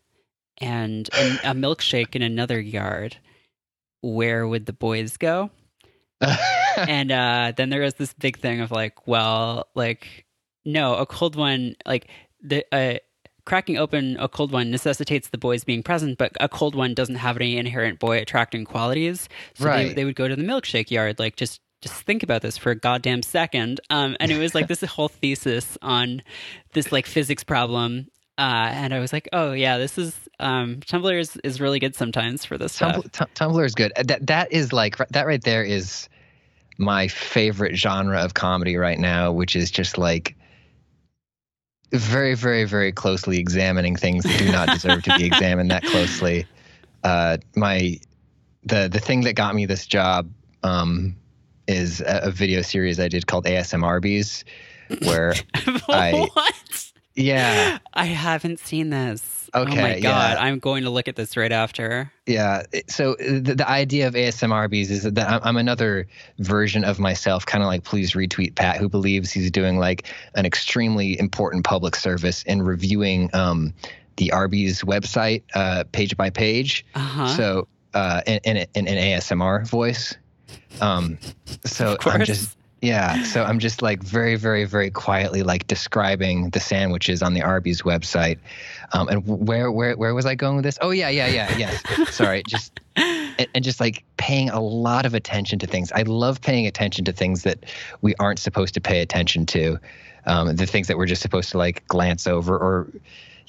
and 0.56 1.06
a, 1.12 1.50
a 1.50 1.54
milkshake 1.54 2.16
in 2.16 2.22
another 2.22 2.58
yard, 2.58 3.18
where 4.00 4.48
would 4.48 4.64
the 4.64 4.72
boys 4.72 5.18
go? 5.18 5.50
and 6.78 7.12
uh, 7.12 7.52
then 7.54 7.68
there 7.68 7.82
was 7.82 7.94
this 7.94 8.14
big 8.14 8.38
thing 8.38 8.62
of 8.62 8.70
like, 8.70 9.06
well, 9.06 9.68
like, 9.74 10.24
no, 10.64 10.94
a 10.94 11.04
cold 11.04 11.36
one, 11.36 11.76
like 11.84 12.08
the 12.42 12.64
uh, 12.72 12.98
cracking 13.44 13.76
open 13.76 14.16
a 14.18 14.28
cold 14.28 14.52
one 14.52 14.70
necessitates 14.70 15.28
the 15.28 15.38
boys 15.38 15.64
being 15.64 15.82
present, 15.82 16.18
but 16.18 16.32
a 16.40 16.48
cold 16.48 16.74
one 16.74 16.94
doesn't 16.94 17.16
have 17.16 17.36
any 17.36 17.56
inherent 17.56 17.98
boy 17.98 18.18
attracting 18.18 18.64
qualities. 18.64 19.28
So 19.54 19.64
they, 19.64 19.70
Right. 19.70 19.96
they 19.96 20.04
would 20.04 20.16
go 20.16 20.28
to 20.28 20.36
the 20.36 20.42
milkshake 20.42 20.90
yard, 20.90 21.18
like 21.18 21.36
just. 21.36 21.60
Just 21.82 22.00
think 22.04 22.22
about 22.22 22.40
this 22.40 22.56
for 22.56 22.70
a 22.70 22.74
goddamn 22.74 23.22
second. 23.22 23.78
Um, 23.90 24.16
and 24.18 24.30
it 24.30 24.38
was 24.38 24.54
like 24.54 24.68
this 24.68 24.80
whole 24.80 25.08
thesis 25.08 25.76
on 25.82 26.22
this 26.72 26.90
like 26.90 27.04
physics 27.04 27.44
problem. 27.44 28.06
Uh, 28.38 28.70
and 28.72 28.94
I 28.94 29.00
was 29.00 29.12
like, 29.12 29.28
oh 29.34 29.52
yeah, 29.52 29.76
this 29.76 29.98
is 29.98 30.16
um, 30.40 30.76
Tumblr 30.76 31.20
is, 31.20 31.36
is 31.44 31.60
really 31.60 31.78
good 31.78 31.94
sometimes 31.94 32.42
for 32.42 32.56
this 32.56 32.72
stuff. 32.72 33.04
Tumblr, 33.04 33.28
Tumblr 33.34 33.66
is 33.66 33.74
good. 33.74 33.92
That 34.02 34.26
that 34.28 34.50
is 34.50 34.72
like 34.72 34.96
that 35.10 35.26
right 35.26 35.42
there 35.44 35.62
is 35.62 36.08
my 36.78 37.06
favorite 37.06 37.76
genre 37.76 38.18
of 38.22 38.32
comedy 38.32 38.78
right 38.78 38.98
now, 38.98 39.30
which 39.30 39.54
is 39.54 39.70
just 39.70 39.98
like 39.98 40.34
very, 42.02 42.34
very, 42.34 42.64
very 42.64 42.92
closely 42.92 43.38
examining 43.38 43.96
things 43.96 44.24
that 44.24 44.38
do 44.38 44.50
not 44.50 44.68
deserve 44.70 45.02
to 45.04 45.16
be 45.16 45.24
examined 45.32 45.70
that 45.70 45.82
closely. 45.84 46.46
Uh, 47.02 47.36
my 47.54 47.98
the 48.64 48.88
the 48.90 49.00
thing 49.00 49.22
that 49.22 49.34
got 49.34 49.54
me 49.54 49.66
this 49.66 49.86
job 49.86 50.30
um, 50.62 51.16
is 51.68 52.00
a, 52.00 52.20
a 52.24 52.30
video 52.30 52.62
series 52.62 52.98
I 52.98 53.08
did 53.08 53.26
called 53.26 53.44
ASMRBs, 53.44 54.44
where 55.02 55.34
I- 55.88 56.28
yeah, 57.14 57.78
I 57.92 58.06
haven't 58.06 58.58
seen 58.58 58.90
this. 58.90 59.43
Oh 59.54 59.64
my 59.64 60.00
god, 60.00 60.02
yeah. 60.02 60.36
I'm 60.38 60.58
going 60.58 60.84
to 60.84 60.90
look 60.90 61.08
at 61.08 61.16
this 61.16 61.36
right 61.36 61.52
after. 61.52 62.10
Yeah. 62.26 62.62
So 62.88 63.12
uh, 63.12 63.40
the, 63.40 63.54
the 63.56 63.68
idea 63.68 64.08
of 64.08 64.14
ASMRBs 64.14 64.90
is 64.90 65.02
that 65.04 65.30
I'm, 65.30 65.40
I'm 65.42 65.56
another 65.56 66.06
version 66.38 66.84
of 66.84 66.98
myself, 66.98 67.46
kind 67.46 67.62
of 67.62 67.68
like 67.68 67.84
please 67.84 68.12
retweet 68.12 68.54
Pat, 68.54 68.78
who 68.78 68.88
believes 68.88 69.30
he's 69.30 69.50
doing 69.50 69.78
like 69.78 70.12
an 70.34 70.44
extremely 70.44 71.18
important 71.18 71.64
public 71.64 71.96
service 71.96 72.42
in 72.44 72.62
reviewing 72.62 73.30
um, 73.34 73.72
the 74.16 74.32
Arby's 74.32 74.82
website 74.82 75.42
uh, 75.54 75.84
page 75.92 76.16
by 76.16 76.30
page. 76.30 76.84
Uh 76.94 76.98
huh. 76.98 77.28
So 77.28 77.68
uh, 77.94 78.22
in, 78.26 78.40
in, 78.44 78.56
in 78.74 78.88
an 78.88 79.20
ASMR 79.20 79.66
voice. 79.68 80.16
Um, 80.80 81.18
so. 81.64 81.96
I'm 82.04 82.24
just 82.24 82.56
yeah, 82.84 83.22
so 83.24 83.42
I'm 83.42 83.58
just 83.58 83.82
like 83.82 84.02
very, 84.02 84.36
very, 84.36 84.64
very 84.64 84.90
quietly 84.90 85.42
like 85.42 85.66
describing 85.66 86.50
the 86.50 86.60
sandwiches 86.60 87.22
on 87.22 87.34
the 87.34 87.42
Arby's 87.42 87.82
website. 87.82 88.38
Um, 88.92 89.08
and 89.08 89.26
where, 89.26 89.72
where, 89.72 89.96
where 89.96 90.14
was 90.14 90.26
I 90.26 90.34
going 90.34 90.56
with 90.56 90.64
this? 90.64 90.78
Oh 90.80 90.90
yeah, 90.90 91.08
yeah, 91.08 91.28
yeah, 91.28 91.56
yes. 91.56 91.82
Sorry, 92.14 92.42
just 92.46 92.80
and, 92.96 93.48
and 93.54 93.64
just 93.64 93.80
like 93.80 94.04
paying 94.16 94.50
a 94.50 94.60
lot 94.60 95.06
of 95.06 95.14
attention 95.14 95.58
to 95.60 95.66
things. 95.66 95.90
I 95.92 96.02
love 96.02 96.40
paying 96.40 96.66
attention 96.66 97.04
to 97.06 97.12
things 97.12 97.42
that 97.42 97.64
we 98.02 98.14
aren't 98.16 98.38
supposed 98.38 98.74
to 98.74 98.80
pay 98.80 99.00
attention 99.00 99.46
to. 99.46 99.78
Um, 100.26 100.56
the 100.56 100.66
things 100.66 100.88
that 100.88 100.96
we're 100.96 101.06
just 101.06 101.22
supposed 101.22 101.50
to 101.50 101.58
like 101.58 101.86
glance 101.86 102.26
over 102.26 102.56
or 102.56 102.88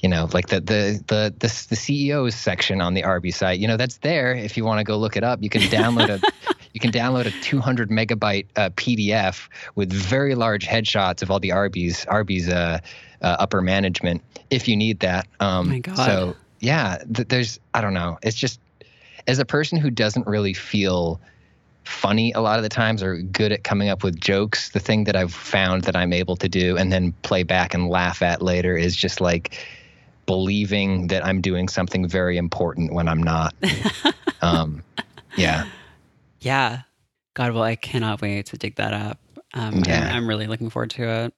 you 0.06 0.10
know 0.10 0.28
like 0.32 0.46
the 0.46 0.60
the 0.60 1.02
the 1.08 1.34
the, 1.36 1.48
the 1.70 1.74
CEO's 1.74 2.36
section 2.36 2.80
on 2.80 2.94
the 2.94 3.02
Arby's 3.02 3.34
site. 3.34 3.58
You 3.58 3.66
know 3.66 3.76
that's 3.76 3.96
there 3.98 4.32
if 4.36 4.56
you 4.56 4.64
want 4.64 4.78
to 4.78 4.84
go 4.84 4.96
look 4.96 5.16
it 5.16 5.24
up. 5.24 5.42
You 5.42 5.50
can 5.50 5.62
download 5.62 6.08
a 6.08 6.20
you 6.72 6.78
can 6.78 6.92
download 6.92 7.26
a 7.26 7.32
200 7.42 7.90
megabyte 7.90 8.46
uh, 8.54 8.70
PDF 8.76 9.48
with 9.74 9.92
very 9.92 10.36
large 10.36 10.64
headshots 10.64 11.22
of 11.22 11.30
all 11.32 11.40
the 11.40 11.50
Arby's 11.50 12.06
Arby's 12.06 12.48
uh, 12.48 12.78
uh, 13.20 13.36
upper 13.40 13.60
management 13.60 14.22
if 14.48 14.68
you 14.68 14.76
need 14.76 15.00
that. 15.00 15.26
Um, 15.40 15.66
Oh 15.66 15.70
my 15.70 15.78
God. 15.80 15.96
So 15.96 16.36
yeah, 16.60 16.98
th- 17.12 17.26
there's 17.26 17.58
I 17.74 17.80
don't 17.80 17.94
know. 17.94 18.16
It's 18.22 18.36
just 18.36 18.60
as 19.26 19.40
a 19.40 19.44
person 19.44 19.76
who 19.76 19.90
doesn't 19.90 20.28
really 20.28 20.54
feel 20.54 21.20
funny 21.82 22.30
a 22.32 22.40
lot 22.40 22.60
of 22.60 22.62
the 22.62 22.68
times 22.68 23.02
or 23.02 23.16
good 23.16 23.50
at 23.50 23.64
coming 23.64 23.88
up 23.88 24.04
with 24.04 24.20
jokes, 24.20 24.70
the 24.70 24.80
thing 24.80 25.04
that 25.04 25.16
I've 25.16 25.34
found 25.34 25.82
that 25.84 25.96
I'm 25.96 26.12
able 26.12 26.36
to 26.36 26.48
do 26.48 26.76
and 26.76 26.92
then 26.92 27.12
play 27.22 27.42
back 27.42 27.74
and 27.74 27.88
laugh 27.88 28.22
at 28.22 28.40
later 28.40 28.76
is 28.76 28.94
just 28.94 29.20
like 29.20 29.56
believing 30.26 31.06
that 31.08 31.24
I'm 31.24 31.40
doing 31.40 31.68
something 31.68 32.08
very 32.08 32.36
important 32.36 32.92
when 32.92 33.08
I'm 33.08 33.22
not. 33.22 33.54
um, 34.42 34.82
yeah. 35.36 35.66
yeah. 36.40 36.82
God, 37.34 37.52
well, 37.52 37.62
I 37.62 37.76
cannot 37.76 38.20
wait 38.20 38.46
to 38.46 38.58
dig 38.58 38.76
that 38.76 38.92
up. 38.92 39.18
Um, 39.54 39.82
Yeah. 39.86 40.08
I'm, 40.10 40.16
I'm 40.16 40.28
really 40.28 40.46
looking 40.46 40.70
forward 40.70 40.90
to 40.90 41.08
it. 41.08 41.34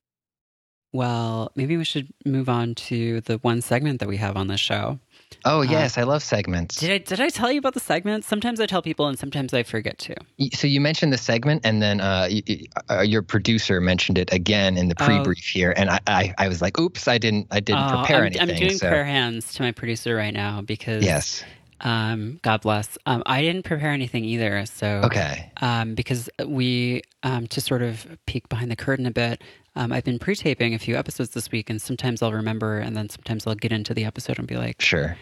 Well, 0.93 1.53
maybe 1.55 1.77
we 1.77 1.85
should 1.85 2.09
move 2.25 2.49
on 2.49 2.75
to 2.75 3.21
the 3.23 3.37
one 3.39 3.61
segment 3.61 4.01
that 4.01 4.09
we 4.09 4.17
have 4.17 4.37
on 4.37 4.47
the 4.47 4.57
show. 4.57 4.99
Oh 5.45 5.63
yes, 5.63 5.97
I 5.99 6.03
love 6.03 6.23
segments. 6.23 6.77
Did 6.77 6.91
I 6.91 6.99
did 6.99 7.21
I 7.21 7.29
tell 7.29 7.51
you 7.53 7.59
about 7.59 7.75
the 7.75 7.81
segments? 7.81 8.27
Sometimes 8.27 8.61
I 8.61 8.67
tell 8.67 8.83
people, 8.83 9.07
and 9.09 9.19
sometimes 9.19 9.55
I 9.55 9.63
forget 9.63 9.99
to. 9.99 10.15
So 10.55 10.67
you 10.67 10.81
mentioned 10.81 11.13
the 11.13 11.19
segment, 11.19 11.63
and 11.65 11.81
then 11.83 12.01
uh, 12.01 12.29
y- 12.31 12.43
y- 12.49 12.61
uh, 12.91 13.01
your 13.03 13.23
producer 13.23 13.81
mentioned 13.81 14.19
it 14.19 14.33
again 14.33 14.77
in 14.77 14.89
the 14.89 14.95
Oh. 15.01 15.05
pre-brief 15.05 15.45
here, 15.45 15.73
and 15.77 15.91
I, 15.91 16.01
I, 16.07 16.35
I 16.39 16.49
was 16.49 16.61
like, 16.61 16.79
"Oops, 16.79 17.07
I 17.07 17.19
didn't, 17.19 17.47
I 17.51 17.61
didn't 17.61 17.85
Oh, 17.85 17.99
prepare 17.99 18.17
I'm, 18.21 18.27
anything." 18.27 18.51
I'm 18.51 18.57
doing 18.57 18.79
so 18.79 18.89
prayer 18.89 19.05
hands 19.05 19.55
to 19.55 19.63
my 19.63 19.73
producer 19.73 20.17
right 20.17 20.35
now 20.35 20.61
because 20.63 21.05
yes, 21.05 21.45
Um, 21.81 22.41
God 22.43 22.63
bless. 22.63 22.99
Um, 23.07 23.23
I 23.27 23.41
didn't 23.43 23.63
prepare 23.65 23.91
anything 23.93 24.25
either. 24.25 24.67
So 24.67 25.03
Okay. 25.05 25.53
um, 25.61 25.95
because 25.95 26.29
we 26.45 27.03
um, 27.23 27.47
to 27.49 27.61
sort 27.61 27.83
of 27.83 28.07
peek 28.27 28.49
behind 28.49 28.71
the 28.71 28.77
curtain 28.77 29.07
a 29.07 29.13
bit. 29.13 29.43
Um, 29.79 29.93
I've 29.93 30.03
been 30.05 30.19
pre-taping 30.19 30.75
a 30.75 30.79
few 30.79 30.97
episodes 30.97 31.31
this 31.31 31.53
week, 31.53 31.71
and 31.71 31.81
sometimes 31.81 32.21
I'll 32.21 32.33
remember, 32.33 32.79
and 32.79 32.97
then 32.97 33.09
sometimes 33.09 33.47
I'll 33.47 33.55
get 33.55 33.71
into 33.71 33.95
the 33.95 34.05
episode 34.05 34.39
and 34.39 34.47
be 34.49 34.57
like, 34.57 34.81
Sure. 34.83 35.17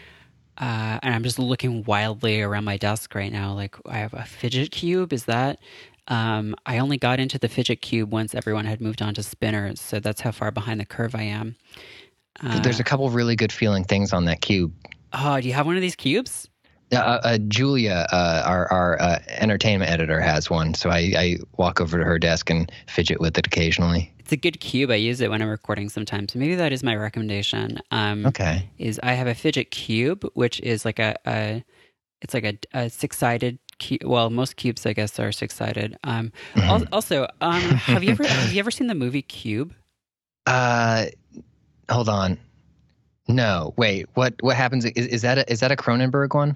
uh, 0.57 0.99
and 1.03 1.13
I'm 1.13 1.21
just 1.23 1.37
looking 1.37 1.83
wildly 1.83 2.41
around 2.41 2.63
my 2.63 2.77
desk 2.77 3.13
right 3.13 3.31
now. 3.31 3.53
Like 3.53 3.75
I 3.85 3.99
have 3.99 4.13
a 4.15 4.23
fidget 4.25 4.71
cube. 4.71 5.13
Is 5.13 5.25
that? 5.25 5.59
Um, 6.07 6.55
I 6.65 6.79
only 6.79 6.97
got 6.97 7.19
into 7.19 7.37
the 7.37 7.47
fidget 7.49 7.81
cube 7.81 8.11
once 8.11 8.33
everyone 8.33 8.65
had 8.65 8.81
moved 8.81 9.01
on 9.01 9.13
to 9.13 9.21
spinners, 9.23 9.79
so 9.79 9.99
that's 9.99 10.21
how 10.21 10.31
far 10.31 10.49
behind 10.51 10.79
the 10.79 10.85
curve 10.85 11.13
I 11.13 11.23
am. 11.23 11.55
Uh, 12.41 12.59
There's 12.61 12.79
a 12.79 12.83
couple 12.83 13.09
really 13.11 13.35
good 13.35 13.51
feeling 13.51 13.83
things 13.83 14.11
on 14.13 14.25
that 14.25 14.41
cube. 14.41 14.73
oh, 15.13 15.39
do 15.39 15.47
you 15.47 15.53
have 15.53 15.65
one 15.67 15.75
of 15.75 15.81
these 15.81 15.95
cubes? 15.95 16.47
Uh, 16.93 16.95
uh, 17.23 17.37
Julia, 17.49 18.07
uh, 18.13 18.43
our 18.45 18.71
our 18.71 19.01
uh, 19.01 19.19
entertainment 19.27 19.91
editor, 19.91 20.21
has 20.21 20.49
one, 20.49 20.73
so 20.73 20.89
I, 20.89 21.13
I 21.17 21.37
walk 21.57 21.81
over 21.81 21.97
to 21.97 22.03
her 22.05 22.17
desk 22.17 22.49
and 22.49 22.71
fidget 22.87 23.19
with 23.19 23.37
it 23.37 23.45
occasionally. 23.45 24.13
It's 24.19 24.31
a 24.31 24.37
good 24.37 24.59
cube. 24.61 24.89
I 24.91 24.95
use 24.95 25.19
it 25.19 25.29
when 25.29 25.41
I'm 25.41 25.49
recording 25.49 25.89
sometimes. 25.89 26.33
Maybe 26.35 26.55
that 26.55 26.71
is 26.71 26.83
my 26.83 26.95
recommendation. 26.95 27.79
Um, 27.91 28.25
Okay. 28.25 28.69
Is 28.77 28.99
I 29.03 29.13
have 29.13 29.27
a 29.27 29.35
fidget 29.35 29.71
cube, 29.71 30.25
which 30.33 30.59
is 30.61 30.85
like 30.85 30.99
a, 30.99 31.15
a 31.25 31.63
it's 32.21 32.33
like 32.33 32.45
a, 32.45 32.57
a 32.73 32.89
six 32.89 33.17
sided. 33.17 33.59
Cube. 33.79 34.03
Well, 34.05 34.29
most 34.31 34.55
cubes, 34.55 34.85
I 34.87 34.93
guess, 34.93 35.19
are 35.19 35.31
six 35.31 35.55
sided. 35.55 35.97
Um, 36.03 36.31
Mhm. 36.55 36.87
Also, 36.91 37.27
um, 37.41 37.61
have 37.61 38.03
you 38.03 38.11
ever 38.11 38.25
have 38.27 38.51
you 38.53 38.59
ever 38.59 38.71
seen 38.71 38.87
the 38.87 38.95
movie 38.95 39.21
Cube? 39.21 39.73
Uh, 40.45 41.07
hold 41.91 42.09
on. 42.09 42.39
No, 43.27 43.73
wait. 43.77 44.07
What 44.13 44.35
what 44.41 44.55
happens? 44.55 44.85
Is, 44.85 45.07
is 45.07 45.21
that 45.23 45.37
a, 45.37 45.51
is 45.51 45.59
that 45.59 45.71
a 45.71 45.75
Cronenberg 45.75 46.33
one? 46.33 46.55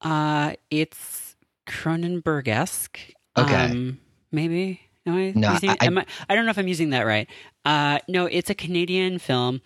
Uh, 0.00 0.54
it's 0.70 1.36
Cronenberg 1.68 2.48
esque. 2.48 2.98
Okay. 3.36 3.54
Um, 3.54 3.98
maybe. 4.32 4.80
Am 5.06 5.14
I, 5.14 5.32
No, 5.36 5.52
using, 5.52 5.70
I- 5.70 5.76
am 5.86 5.98
I, 5.98 6.06
I 6.28 6.34
don't 6.34 6.44
know 6.44 6.50
if 6.50 6.58
I'm 6.58 6.68
using 6.68 6.90
that 6.90 7.02
right. 7.06 7.28
Uh, 7.64 7.98
no, 8.08 8.26
it's 8.26 8.50
a 8.50 8.54
Canadian 8.54 9.18
film. 9.18 9.60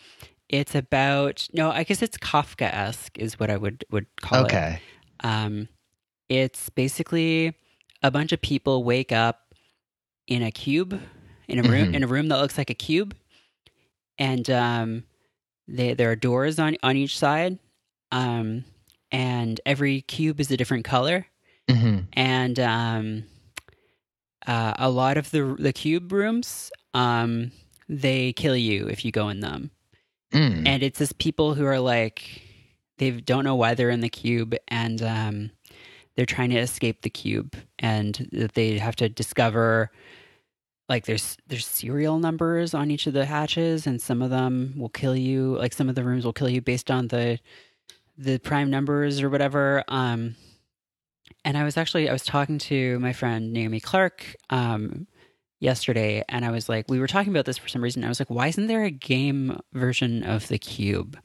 It's 0.48 0.74
about 0.74 1.46
no, 1.52 1.70
I 1.70 1.84
guess 1.84 2.02
it's 2.02 2.18
Kafka 2.18 2.62
esque 2.72 3.16
is 3.18 3.38
what 3.38 3.50
I 3.50 3.56
would 3.56 3.84
would 3.90 4.06
call 4.20 4.40
it. 4.40 4.46
Okay. 4.46 4.80
Um, 5.22 5.68
it's 6.28 6.68
basically 6.70 7.54
a 8.02 8.10
bunch 8.10 8.32
of 8.32 8.40
people 8.42 8.82
wake 8.84 9.12
up 9.12 9.54
in 10.26 10.42
a 10.42 10.50
cube 10.50 11.00
in 11.48 11.58
a 11.58 11.62
room 11.68 11.92
Mhm. 11.92 11.94
in 11.94 12.02
a 12.04 12.06
room 12.06 12.28
that 12.28 12.38
looks 12.38 12.58
like 12.58 12.68
a 12.70 12.74
cube, 12.74 13.14
and 14.18 14.48
um, 14.50 15.04
they, 15.68 15.94
there 15.94 16.10
are 16.10 16.16
doors 16.16 16.58
on 16.58 16.76
on 16.82 16.96
each 16.96 17.16
side, 17.18 17.58
um, 18.10 18.64
and 19.12 19.60
every 19.66 20.02
cube 20.02 20.40
is 20.40 20.50
a 20.50 20.56
different 20.56 20.84
color, 20.84 21.26
hmm 21.68 21.98
and 22.12 22.58
um, 22.58 23.24
uh, 24.46 24.74
a 24.78 24.90
lot 24.90 25.16
of 25.16 25.30
the 25.30 25.56
the 25.58 25.72
cube 25.72 26.12
rooms 26.12 26.70
um, 26.94 27.52
they 27.88 28.32
kill 28.32 28.56
you 28.56 28.86
if 28.88 29.04
you 29.04 29.12
go 29.12 29.28
in 29.28 29.40
them. 29.40 29.70
Mm. 30.32 30.64
and 30.64 30.84
it's 30.84 31.00
just 31.00 31.18
people 31.18 31.54
who 31.54 31.64
are 31.64 31.80
like 31.80 32.42
they 32.98 33.10
don't 33.10 33.42
know 33.42 33.56
why 33.56 33.74
they're 33.74 33.90
in 33.90 34.00
the 34.00 34.08
cube 34.08 34.54
and 34.68 35.02
um, 35.02 35.50
they're 36.14 36.26
trying 36.26 36.50
to 36.50 36.58
escape 36.58 37.02
the 37.02 37.10
cube 37.10 37.56
and 37.78 38.28
that 38.30 38.54
they 38.54 38.78
have 38.78 38.94
to 38.96 39.08
discover 39.08 39.90
like 40.88 41.06
there's 41.06 41.36
there's 41.46 41.66
serial 41.66 42.18
numbers 42.18 42.74
on 42.74 42.90
each 42.90 43.06
of 43.06 43.12
the 43.12 43.24
hatches 43.24 43.86
and 43.86 44.02
some 44.02 44.20
of 44.22 44.30
them 44.30 44.74
will 44.76 44.88
kill 44.88 45.16
you 45.16 45.56
like 45.56 45.72
some 45.72 45.88
of 45.88 45.94
the 45.94 46.04
rooms 46.04 46.24
will 46.24 46.32
kill 46.32 46.48
you 46.48 46.60
based 46.60 46.90
on 46.90 47.08
the 47.08 47.38
the 48.20 48.38
prime 48.38 48.70
numbers 48.70 49.22
or 49.22 49.30
whatever 49.30 49.82
um 49.88 50.34
and 51.44 51.56
i 51.56 51.64
was 51.64 51.76
actually 51.76 52.08
i 52.08 52.12
was 52.12 52.24
talking 52.24 52.58
to 52.58 52.98
my 53.00 53.12
friend 53.12 53.52
naomi 53.52 53.80
clark 53.80 54.34
um 54.50 55.06
yesterday 55.60 56.24
and 56.28 56.44
I 56.44 56.50
was 56.50 56.68
like, 56.68 56.86
we 56.88 56.98
were 56.98 57.06
talking 57.06 57.32
about 57.32 57.44
this 57.44 57.58
for 57.58 57.68
some 57.68 57.84
reason. 57.84 58.02
I 58.02 58.08
was 58.08 58.18
like, 58.18 58.30
why 58.30 58.48
isn't 58.48 58.66
there 58.66 58.84
a 58.84 58.90
game 58.90 59.60
version 59.72 60.24
of 60.24 60.48
the 60.48 60.58
cube? 60.58 61.18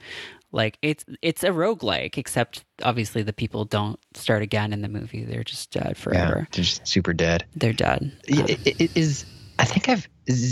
Like 0.51 0.77
it's 0.81 1.03
it's 1.21 1.43
a 1.43 1.49
roguelike, 1.49 2.17
except 2.17 2.63
obviously 2.83 3.23
the 3.23 3.33
people 3.33 3.65
don't 3.65 3.99
start 4.13 4.41
again 4.41 4.71
in 4.71 4.81
the 4.81 4.87
movie. 4.87 5.25
They're 5.25 5.43
just 5.43 5.71
dead 5.71 5.97
forever. 5.97 6.19
yeah, 6.19 6.29
forever. 6.29 6.47
just 6.51 6.87
super 6.87 7.13
dead. 7.13 7.45
They're 7.55 7.73
dead. 7.73 8.03
Um, 8.03 8.45
it, 8.47 8.81
it 8.81 8.95
is. 8.95 9.25
I 9.59 9.65
think 9.65 9.89
I've. 9.89 10.07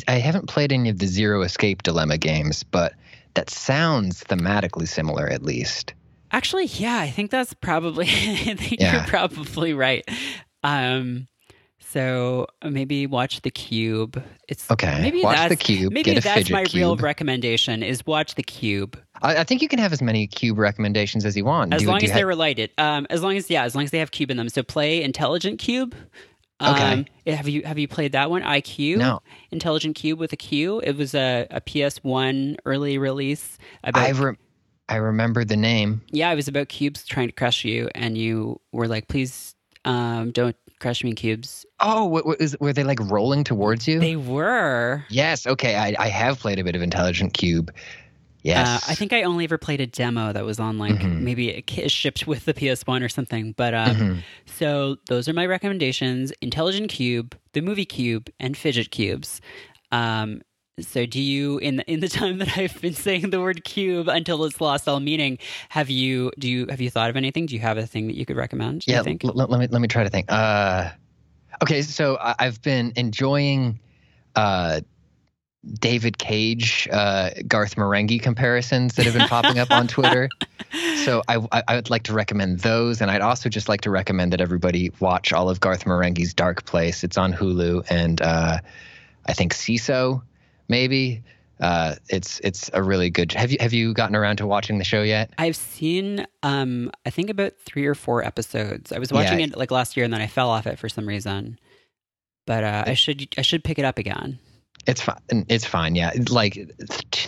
I 0.08 0.20
haven't 0.20 0.50
played 0.50 0.74
any 0.74 0.90
of 0.90 1.00
the 1.00 1.08
Zero 1.08 1.42
Escape 1.42 1.84
Dilemma 1.84 2.18
games, 2.18 2.64
but 2.64 2.94
that 3.36 3.50
sounds 3.50 4.24
thematically 4.26 4.88
similar, 4.88 5.28
at 5.28 5.42
least. 5.42 5.94
Actually, 6.34 6.66
yeah, 6.66 6.98
I 6.98 7.10
think 7.10 7.32
that's 7.32 7.54
probably 7.54 8.06
I 8.10 8.56
think 8.56 8.82
Yeah. 8.82 8.94
you're 8.96 9.04
probably 9.06 9.74
right. 9.74 10.04
Um 10.64 11.28
so 11.80 12.48
maybe 12.68 13.06
watch 13.06 13.42
the 13.42 13.52
cube. 13.52 14.22
It's 14.48 14.70
Okay. 14.72 15.00
Maybe 15.00 15.22
Watch 15.22 15.36
that's 15.38 15.50
the 15.50 15.56
cube. 15.56 15.94
Maybe 15.94 16.18
that's 16.20 16.50
my 16.50 16.64
cube. 16.64 16.74
real 16.76 16.96
recommendation 16.98 17.84
is 17.84 18.04
watch 18.08 18.34
the 18.34 18.42
cube. 18.42 18.98
I, 19.22 19.38
I 19.38 19.44
think 19.44 19.62
you 19.62 19.68
can 19.68 19.78
have 19.78 19.94
as 19.94 20.02
many 20.02 20.26
cube 20.26 20.58
recommendations 20.58 21.24
as 21.24 21.38
you 21.38 21.46
want. 21.46 21.72
As 21.72 21.84
Do- 21.84 21.90
long 21.90 22.00
do 22.00 22.06
as 22.06 22.10
they're 22.12 22.20
have- 22.22 22.28
related. 22.28 22.72
Um, 22.80 23.06
as 23.12 23.22
long 23.22 23.38
as 23.38 23.48
yeah, 23.50 23.64
as 23.64 23.76
long 23.76 23.84
as 23.84 23.92
they 23.92 24.00
have 24.00 24.10
cube 24.10 24.32
in 24.32 24.38
them. 24.38 24.50
So 24.50 24.64
play 24.64 25.04
Intelligent 25.04 25.60
Qube. 25.62 25.94
Um, 26.60 26.74
Okay. 27.26 27.36
Have 27.36 27.48
you 27.48 27.62
have 27.64 27.78
you 27.78 27.88
played 27.88 28.14
that 28.14 28.30
one? 28.32 28.42
IQ. 28.42 28.98
No. 28.98 29.20
Intelligent 29.52 29.96
Qube 29.98 30.18
with 30.18 30.34
a 30.34 30.38
Q. 30.38 30.80
It 30.80 30.98
was 30.98 31.14
a, 31.14 31.46
a 31.52 31.62
PS1 31.62 32.56
early 32.66 32.98
release. 32.98 33.58
About, 33.84 34.04
I 34.04 34.10
re- 34.12 34.36
I 34.90 34.98
remember 34.98 35.46
the 35.46 35.58
name. 35.58 36.02
yeah, 36.12 36.32
it 36.32 36.36
was 36.36 36.48
about 36.48 36.70
cubes 36.70 37.06
trying 37.06 37.28
to 37.28 37.34
crush 37.34 37.64
you, 37.66 37.90
and 37.96 38.18
you 38.18 38.60
were 38.72 38.88
like, 38.88 39.08
"Please, 39.08 39.56
um, 39.86 40.32
don't 40.32 40.56
crush 40.80 41.04
me 41.04 41.14
cubes." 41.14 41.66
Oh, 41.80 42.06
what, 42.06 42.26
what 42.26 42.42
is, 42.42 42.58
were 42.60 42.74
they 42.74 42.84
like 42.84 43.00
rolling 43.02 43.44
towards 43.44 43.88
you? 43.88 44.00
They 44.00 44.16
were. 44.16 45.04
yes. 45.10 45.48
Okay. 45.48 45.76
I, 45.76 45.96
I 45.98 46.08
have 46.10 46.40
played 46.40 46.60
a 46.60 46.64
bit 46.64 46.76
of 46.76 46.82
Intelligent 46.82 47.34
Qube. 47.34 47.70
Uh, 47.70 47.74
Yes. 48.46 48.90
I 48.90 48.94
think 48.96 49.14
I 49.14 49.24
only 49.24 49.46
ever 49.46 49.58
played 49.58 49.80
a 49.80 49.88
demo 49.88 50.34
that 50.34 50.44
was 50.44 50.60
on 50.60 50.78
like 50.78 50.96
Mhm. 50.96 51.22
maybe 51.22 51.48
it 51.50 51.90
shipped 51.90 52.28
with 52.28 52.44
the 52.44 52.54
PS1 52.54 53.02
or 53.02 53.08
something. 53.08 53.54
But 53.54 53.74
um, 53.74 53.96
Mhm. 53.96 54.24
So 54.46 54.98
those 55.08 55.30
are 55.30 55.34
my 55.34 55.46
recommendations: 55.46 56.34
Intelligent 56.42 56.92
Qube, 56.92 57.34
the 57.54 57.62
movie 57.62 57.86
Cube, 57.86 58.30
and 58.42 58.58
Fidget 58.58 58.92
Cubes. 58.92 59.40
Um, 59.94 60.42
so 60.80 61.06
do 61.06 61.22
you 61.22 61.60
in 61.60 61.78
the, 61.78 61.92
in 61.92 62.00
the 62.00 62.08
time 62.10 62.40
that 62.40 62.58
I've 62.58 62.80
been 62.82 62.94
saying 62.94 63.30
the 63.30 63.40
word 63.40 63.64
cube 63.64 64.08
until 64.08 64.44
it's 64.46 64.60
lost 64.60 64.88
all 64.88 65.00
meaning, 65.00 65.38
have 65.70 65.90
you 65.90 66.32
do 66.40 66.50
you 66.50 66.68
have 66.68 66.82
you 66.82 66.90
thought 66.90 67.10
of 67.10 67.16
anything? 67.16 67.46
Do 67.46 67.56
you 67.56 67.62
have 67.62 67.78
a 67.78 67.86
thing 67.86 68.08
that 68.08 68.16
you 68.16 68.26
could 68.26 68.38
recommend? 68.38 68.86
Yeah. 68.88 69.04
l- 69.06 69.18
l- 69.24 69.48
let 69.48 69.60
me 69.60 69.68
let 69.68 69.82
me 69.82 69.88
try 69.88 70.04
to 70.04 70.10
think. 70.10 70.32
Uh, 70.32 70.90
okay. 71.62 71.82
So 71.82 72.18
I, 72.18 72.36
I've 72.40 72.62
been 72.62 72.94
enjoying 72.96 73.80
uh, 74.36 74.82
David 75.80 76.18
Cage, 76.18 76.90
uh, 76.92 77.30
Garth 77.48 77.76
Marenghi 77.76 78.22
comparisons 78.22 78.96
that 78.96 79.06
have 79.06 79.14
been 79.14 79.28
popping 79.28 79.60
up 79.60 79.72
on 79.72 79.88
Twitter. 79.88 80.30
So 81.04 81.22
I, 81.28 81.36
I 81.52 81.64
I 81.68 81.76
would 81.76 81.92
like 81.92 82.04
to 82.04 82.14
recommend 82.14 82.62
those, 82.62 83.00
and 83.00 83.12
I'd 83.12 83.22
also 83.22 83.48
just 83.48 83.70
like 83.70 83.82
to 83.82 83.92
recommend 83.92 84.34
that 84.34 84.42
everybody 84.42 84.90
watch 85.02 85.32
all 85.32 85.50
of 85.50 85.60
Garth 85.60 85.84
Marenghi's 85.84 86.34
Dark 86.34 86.66
Place. 86.66 87.04
It's 87.04 87.18
on 87.18 87.32
Hulu, 87.32 87.86
and 87.92 88.20
uh, 88.22 88.58
I 89.28 89.34
think 89.34 89.54
Seeso 89.54 90.24
maybe. 90.68 91.24
Uh, 91.60 91.96
it's 92.10 92.40
it's 92.42 92.70
a 92.74 92.84
really 92.84 93.10
good. 93.10 93.32
Have 93.34 93.52
you 93.52 93.58
have 93.60 93.72
you 93.74 93.94
gotten 93.94 94.16
around 94.16 94.38
to 94.38 94.48
watching 94.48 94.80
the 94.80 94.84
show 94.84 95.02
yet? 95.02 95.32
I've 95.38 95.56
seen 95.56 96.26
um 96.42 96.92
I 97.06 97.10
think 97.10 97.30
about 97.30 97.54
three 97.66 97.86
or 97.86 97.96
four 97.96 98.24
episodes. 98.24 98.92
I 98.92 99.00
was 99.00 99.14
watching 99.14 99.40
Yeah. 99.40 99.46
it 99.46 99.58
like 99.58 99.72
last 99.72 99.96
year 99.96 100.04
and 100.04 100.14
then 100.14 100.22
I 100.22 100.28
fell 100.28 100.50
off 100.50 100.68
it 100.68 100.78
for 100.80 100.90
some 100.90 101.08
reason. 101.08 101.58
But 102.46 102.64
uh, 102.66 102.84
I 102.88 102.96
should 102.96 103.28
I 103.38 103.44
should 103.44 103.64
pick 103.64 103.80
it 103.80 103.86
up 103.86 103.98
again. 103.98 104.40
It's 104.86 105.00
fine. 105.02 105.16
It's 105.48 105.64
fine. 105.66 105.96
Yeah, 105.96 106.12
like 106.30 106.60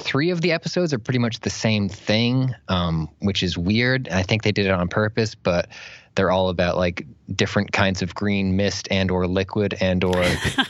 three 0.06 0.30
of 0.30 0.42
the 0.42 0.52
episodes 0.52 0.94
are 0.94 1.00
pretty 1.00 1.20
much 1.20 1.40
the 1.40 1.50
same 1.50 1.90
thing, 1.90 2.54
um, 2.68 3.10
which 3.20 3.42
is 3.42 3.58
weird. 3.58 4.08
I 4.10 4.22
think 4.22 4.44
they 4.44 4.52
did 4.52 4.68
it 4.68 4.72
on 4.72 4.88
purpose, 4.88 5.34
but 5.34 5.68
they're 6.14 6.30
all 6.32 6.50
about 6.50 6.78
like 6.78 7.06
different 7.36 7.72
kinds 7.72 8.02
of 8.04 8.14
green 8.14 8.56
mist 8.56 8.88
and 8.92 9.10
or 9.10 9.28
liquid 9.28 9.76
and 9.82 10.04
or 10.04 10.24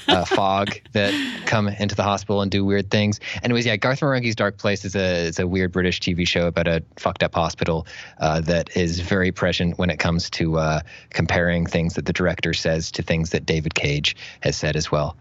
uh, 0.07 0.25
fog 0.25 0.69
that 0.93 1.13
come 1.45 1.67
into 1.67 1.95
the 1.95 2.01
hospital 2.01 2.41
and 2.41 2.49
do 2.49 2.63
weird 2.63 2.89
things. 2.89 3.19
Anyways, 3.43 3.65
yeah, 3.65 3.75
Garth 3.75 3.99
Marenghi's 3.99 4.35
Dark 4.35 4.57
Place 4.57 4.85
is 4.85 4.95
a 4.95 5.27
is 5.27 5.37
a 5.37 5.45
weird 5.45 5.73
British 5.73 5.99
TV 5.99 6.25
show 6.25 6.47
about 6.47 6.67
a 6.67 6.81
fucked 6.97 7.21
up 7.21 7.35
hospital 7.35 7.85
uh, 8.19 8.39
that 8.41 8.75
is 8.75 9.01
very 9.01 9.31
present 9.33 9.77
when 9.77 9.89
it 9.89 9.99
comes 9.99 10.29
to 10.31 10.57
uh, 10.57 10.79
comparing 11.09 11.65
things 11.65 11.93
that 11.95 12.05
the 12.05 12.13
director 12.13 12.53
says 12.53 12.89
to 12.91 13.03
things 13.03 13.31
that 13.31 13.45
David 13.45 13.75
Cage 13.75 14.15
has 14.39 14.55
said 14.55 14.75
as 14.75 14.91
well. 14.91 15.17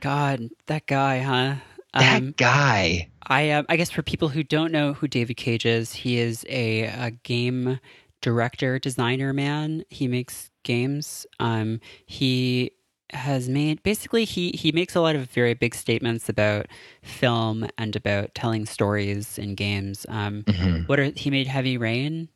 God, 0.00 0.50
that 0.66 0.86
guy, 0.86 1.20
huh? 1.20 1.54
That 1.94 2.16
Um, 2.16 2.34
guy. 2.36 3.08
I 3.26 3.50
uh, 3.50 3.62
I 3.68 3.76
guess 3.76 3.90
for 3.90 4.02
people 4.02 4.28
who 4.28 4.42
don't 4.42 4.72
know 4.72 4.92
who 4.94 5.08
David 5.08 5.36
Cage 5.36 5.64
is, 5.64 5.92
he 5.94 6.18
is 6.18 6.44
a, 6.48 6.82
a 6.82 7.10
game 7.22 7.80
director, 8.20 8.78
designer 8.78 9.32
man. 9.32 9.84
He 9.90 10.08
makes 10.08 10.50
games. 10.62 11.26
Um, 11.40 11.80
he 12.06 12.72
has 13.12 13.48
made 13.48 13.82
basically 13.82 14.24
he 14.24 14.50
he 14.50 14.72
makes 14.72 14.94
a 14.96 15.00
lot 15.00 15.14
of 15.14 15.30
very 15.30 15.54
big 15.54 15.74
statements 15.74 16.28
about 16.28 16.66
film 17.02 17.68
and 17.78 17.94
about 17.94 18.34
telling 18.34 18.66
stories 18.66 19.38
in 19.38 19.54
games. 19.54 20.04
Um, 20.08 20.44
Mhm. 20.46 20.88
what 20.88 20.98
are 21.00 21.12
he 21.14 21.30
made 21.30 21.46
Heavy 21.46 21.78
Rain? 21.78 22.28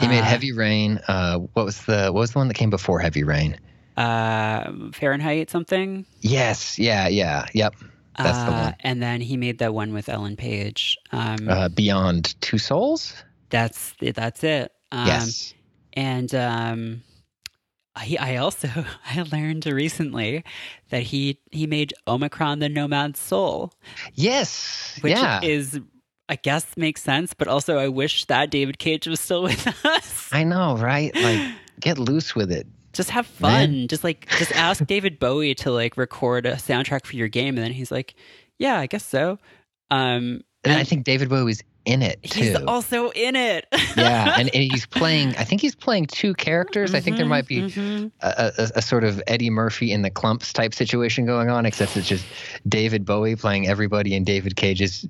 He 0.00 0.08
made 0.08 0.20
Uh, 0.20 0.24
Heavy 0.24 0.52
Rain. 0.52 1.00
Uh, 1.08 1.38
what 1.52 1.66
was 1.66 1.82
the 1.84 2.04
what 2.12 2.20
was 2.20 2.32
the 2.32 2.38
one 2.38 2.48
that 2.48 2.54
came 2.54 2.70
before 2.70 3.00
Heavy 3.00 3.24
Rain? 3.24 3.58
uh, 3.96 4.72
Fahrenheit 4.92 5.50
something. 5.50 6.04
Yes, 6.20 6.78
yeah, 6.78 7.06
yeah, 7.08 7.46
yep. 7.52 7.74
That's 8.16 8.38
the 8.38 8.44
Uh, 8.56 8.62
one. 8.64 8.74
And 8.80 9.02
then 9.02 9.20
he 9.20 9.36
made 9.36 9.58
that 9.58 9.74
one 9.74 9.92
with 9.92 10.08
Ellen 10.08 10.36
Page. 10.36 10.96
Um, 11.12 11.48
Uh, 11.48 11.68
Beyond 11.68 12.40
Two 12.40 12.58
Souls. 12.58 13.14
that's 13.50 13.94
that's 14.00 14.42
it. 14.44 14.72
Um, 14.92 15.06
yes. 15.06 15.54
And 15.94 16.34
um, 16.34 17.02
I, 17.96 18.16
I 18.20 18.36
also 18.36 18.68
I 19.06 19.22
learned 19.22 19.66
recently 19.66 20.44
that 20.90 21.02
he 21.04 21.38
he 21.52 21.66
made 21.66 21.94
Omikron 22.06 22.60
the 22.60 22.68
Nomad 22.68 23.16
Soul, 23.16 23.72
Yes. 24.14 24.98
which 25.00 25.12
yeah. 25.12 25.40
is 25.42 25.80
I 26.28 26.36
guess 26.36 26.64
makes 26.76 27.02
sense, 27.02 27.34
but 27.34 27.48
also 27.48 27.78
I 27.78 27.88
wish 27.88 28.24
that 28.26 28.50
David 28.50 28.78
Cage 28.78 29.06
was 29.06 29.20
still 29.20 29.42
with 29.50 29.66
us. 29.84 30.28
I 30.32 30.42
know, 30.44 30.76
right? 30.76 31.14
Like, 31.14 31.52
get 31.80 31.98
loose 31.98 32.34
with 32.34 32.50
it. 32.50 32.66
Just 32.94 33.10
have 33.10 33.26
fun. 33.26 33.88
Just 33.88 34.04
like 34.04 34.28
just 34.38 34.52
ask 34.52 34.84
David 34.86 35.18
Bowie 35.18 35.54
to 35.56 35.70
like 35.70 35.96
record 35.96 36.46
a 36.46 36.54
soundtrack 36.54 37.04
for 37.06 37.16
your 37.16 37.28
game, 37.28 37.56
and 37.56 37.64
then 37.64 37.72
he's 37.72 37.90
like, 37.90 38.14
"Yeah, 38.58 38.78
I 38.78 38.86
guess 38.86 39.04
so." 39.04 39.38
Um, 39.90 40.42
And 40.64 40.72
I 40.74 40.84
think 40.84 41.04
David 41.04 41.28
Bowie's 41.28 41.62
in 41.84 42.00
it 42.00 42.22
too. 42.22 42.40
he's 42.42 42.56
also 42.56 43.10
in 43.10 43.36
it. 43.36 43.66
yeah, 43.94 44.36
and, 44.38 44.48
and 44.54 44.72
he's 44.72 44.86
playing. 44.86 45.36
I 45.36 45.44
think 45.44 45.60
he's 45.60 45.74
playing 45.74 46.06
two 46.06 46.32
characters. 46.32 46.94
I 46.94 47.00
think 47.00 47.16
there 47.18 47.26
Mhm, 47.26 47.28
might 47.28 47.46
be 47.46 47.60
mhm. 47.60 48.10
a, 48.22 48.52
a, 48.56 48.70
a 48.76 48.82
sort 48.82 49.04
of 49.04 49.22
Eddie 49.26 49.50
Murphy 49.50 49.92
in 49.92 50.00
the 50.00 50.10
Klumps 50.10 50.50
type 50.54 50.72
situation 50.72 51.26
going 51.26 51.50
on, 51.50 51.66
except 51.66 51.94
it's 51.98 52.08
just 52.08 52.24
David 52.66 53.04
Bowie 53.04 53.36
playing 53.36 53.68
everybody 53.68 54.14
in 54.14 54.24
David 54.24 54.56
Cage's 54.56 55.06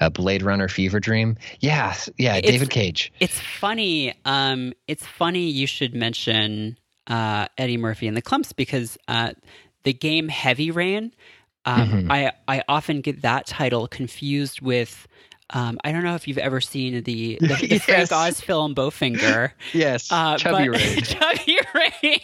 uh, 0.00 0.10
Blade 0.10 0.42
Runner 0.44 0.68
fever 0.68 1.00
dream. 1.00 1.36
Yeah, 1.58 1.92
yeah, 2.18 2.36
It's- 2.36 2.52
David 2.52 2.70
Cage. 2.70 3.12
It's 3.18 3.40
funny. 3.40 4.14
Um, 4.24 4.74
it's 4.86 5.04
funny 5.04 5.48
you 5.50 5.66
should 5.66 5.92
mention 5.92 6.78
uh, 7.06 7.46
Eddie 7.58 7.76
Murphy 7.76 8.06
and 8.06 8.16
the 8.16 8.22
Klumps 8.22 8.54
because 8.54 8.96
uh, 9.08 9.32
the 9.84 9.92
game 9.92 10.28
Heavy 10.28 10.70
Rain. 10.70 11.12
Um, 11.64 11.88
Mhm. 11.88 12.10
I 12.10 12.32
I 12.48 12.62
often 12.68 13.00
get 13.02 13.22
that 13.22 13.46
title 13.46 13.86
confused 13.88 14.60
with. 14.60 15.06
Um, 15.54 15.78
I 15.84 15.92
don't 15.92 16.02
know 16.02 16.14
if 16.14 16.26
you've 16.26 16.38
ever 16.38 16.60
seen 16.60 17.02
the 17.04 17.38
the, 17.40 17.46
the 17.46 17.78
Frank 17.78 18.10
Yes. 18.10 18.12
Oz 18.12 18.40
film 18.40 18.74
Bowfinger. 18.74 19.52
Yes, 19.72 20.10
Uh, 20.10 20.36
Chubby 20.38 20.68
but- 20.70 20.78
Ray. 20.80 20.96
Chubby 21.02 21.58
Rain. 22.02 22.18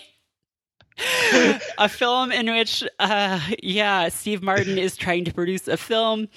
a 1.78 1.88
film 1.88 2.32
in 2.32 2.50
which, 2.50 2.82
uh, 2.98 3.38
yeah, 3.62 4.08
Steve 4.08 4.42
Martin 4.42 4.78
is 4.78 4.96
trying 4.96 5.24
to 5.26 5.32
produce 5.32 5.68
a 5.68 5.76
film 5.76 6.28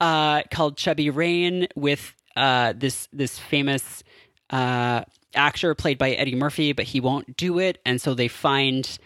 uh, 0.00 0.42
called 0.50 0.76
Chubby 0.78 1.10
Rain 1.10 1.66
with 1.76 2.14
uh, 2.36 2.72
this 2.76 3.08
this 3.12 3.38
famous 3.38 4.02
uh, 4.50 5.02
actor 5.36 5.74
played 5.74 5.98
by 5.98 6.10
Eddie 6.12 6.34
Murphy, 6.34 6.72
but 6.72 6.86
he 6.86 7.00
won't 7.00 7.36
do 7.36 7.58
it, 7.58 7.78
and 7.84 8.00
so 8.00 8.14
they 8.14 8.28
find 8.28 8.98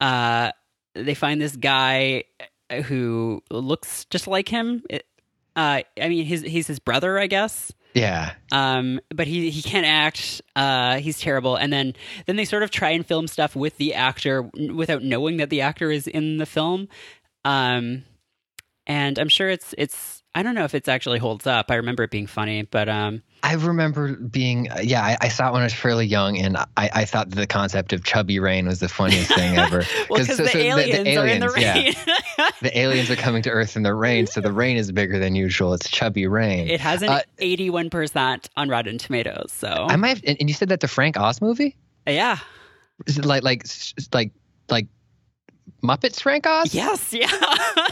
uh, 0.00 0.50
they 0.94 1.14
find 1.14 1.40
this 1.40 1.56
guy 1.56 2.24
who 2.84 3.42
looks 3.50 4.04
just 4.06 4.26
like 4.26 4.48
him. 4.48 4.82
It- 4.90 5.06
uh, 5.54 5.80
I 5.98 6.08
mean, 6.10 6.26
his 6.26 6.42
he's 6.42 6.66
his 6.66 6.78
brother, 6.78 7.18
I 7.18 7.28
guess. 7.28 7.72
Yeah, 7.94 8.34
um 8.52 9.00
but 9.14 9.26
he 9.26 9.48
he 9.48 9.62
can't 9.62 9.86
act. 9.86 10.42
Uh 10.54 10.98
he's 10.98 11.18
terrible. 11.18 11.56
And 11.56 11.72
then 11.72 11.94
then 12.26 12.36
they 12.36 12.44
sort 12.44 12.62
of 12.62 12.70
try 12.70 12.90
and 12.90 13.06
film 13.06 13.26
stuff 13.26 13.56
with 13.56 13.78
the 13.78 13.94
actor 13.94 14.42
without 14.74 15.02
knowing 15.02 15.38
that 15.38 15.48
the 15.48 15.62
actor 15.62 15.90
is 15.90 16.06
in 16.06 16.36
the 16.36 16.44
film. 16.44 16.88
Um 17.46 18.04
and 18.86 19.18
i'm 19.18 19.28
sure 19.30 19.48
it's 19.48 19.74
it's 19.78 20.15
i 20.36 20.42
don't 20.42 20.54
know 20.54 20.64
if 20.64 20.74
it's 20.74 20.88
actually 20.88 21.18
holds 21.18 21.46
up 21.46 21.70
i 21.70 21.74
remember 21.74 22.04
it 22.04 22.10
being 22.12 22.26
funny 22.28 22.62
but 22.62 22.88
um 22.88 23.22
I 23.42 23.54
remember 23.54 24.14
being. 24.16 24.66
Yeah, 24.82 25.04
I, 25.04 25.16
I 25.20 25.28
saw 25.28 25.50
it 25.50 25.52
when 25.52 25.60
I 25.60 25.66
was 25.66 25.74
fairly 25.74 26.04
young, 26.06 26.36
and 26.38 26.56
I, 26.56 26.66
I 26.76 27.04
thought 27.04 27.30
the 27.30 27.46
concept 27.46 27.92
of 27.92 28.02
Chubby 28.02 28.40
Rain 28.40 28.66
was 28.66 28.80
the 28.80 28.88
funniest 28.88 29.32
thing 29.32 29.56
ever. 29.58 29.84
well 30.10 30.18
because 30.18 30.36
so- 30.36 30.42
the, 30.42 30.48
so 30.48 30.58
aliens 30.58 31.16
are 31.16 31.26
in 31.28 31.40
the 31.40 31.54
yeah. 31.56 31.74
rain 31.74 31.94
the 32.62 32.76
aliens 32.76 33.08
are 33.08 33.14
coming 33.14 33.42
to 33.42 33.50
Earth 33.50 33.76
in 33.76 33.84
the 33.84 33.94
rain, 33.94 34.26
so 34.26 34.40
the 34.40 34.50
rain 34.50 34.76
is 34.78 34.90
bigger 34.90 35.20
than 35.20 35.36
usual. 35.36 35.74
It's 35.74 35.88
chubby 35.88 36.26
rain. 36.26 36.66
it 36.66 36.80
has 36.80 37.02
an 37.02 37.10
Uh, 37.10 37.20
81% 37.40 38.48
on 38.56 38.68
rotten 38.68 38.98
tomatoes 38.98 39.52
so 39.52 39.68
I 39.68 39.94
might, 39.96 40.08
have, 40.08 40.22
and 40.26 40.36
and 40.40 40.48
you 40.48 40.54
said 40.54 40.70
that 40.70 40.80
the 40.80 40.88
Frank 40.88 41.16
Oz 41.16 41.40
movie 41.40 41.76
yeah 42.06 42.38
is 43.06 43.18
it 43.18 43.24
like 43.26 43.44
like 43.44 43.64
like 44.12 44.32
like 44.70 44.86
Muppets 45.82 46.20
Frank 46.20 46.46
Oz? 46.46 46.74
yes 46.74 47.12
yeah 47.12 47.26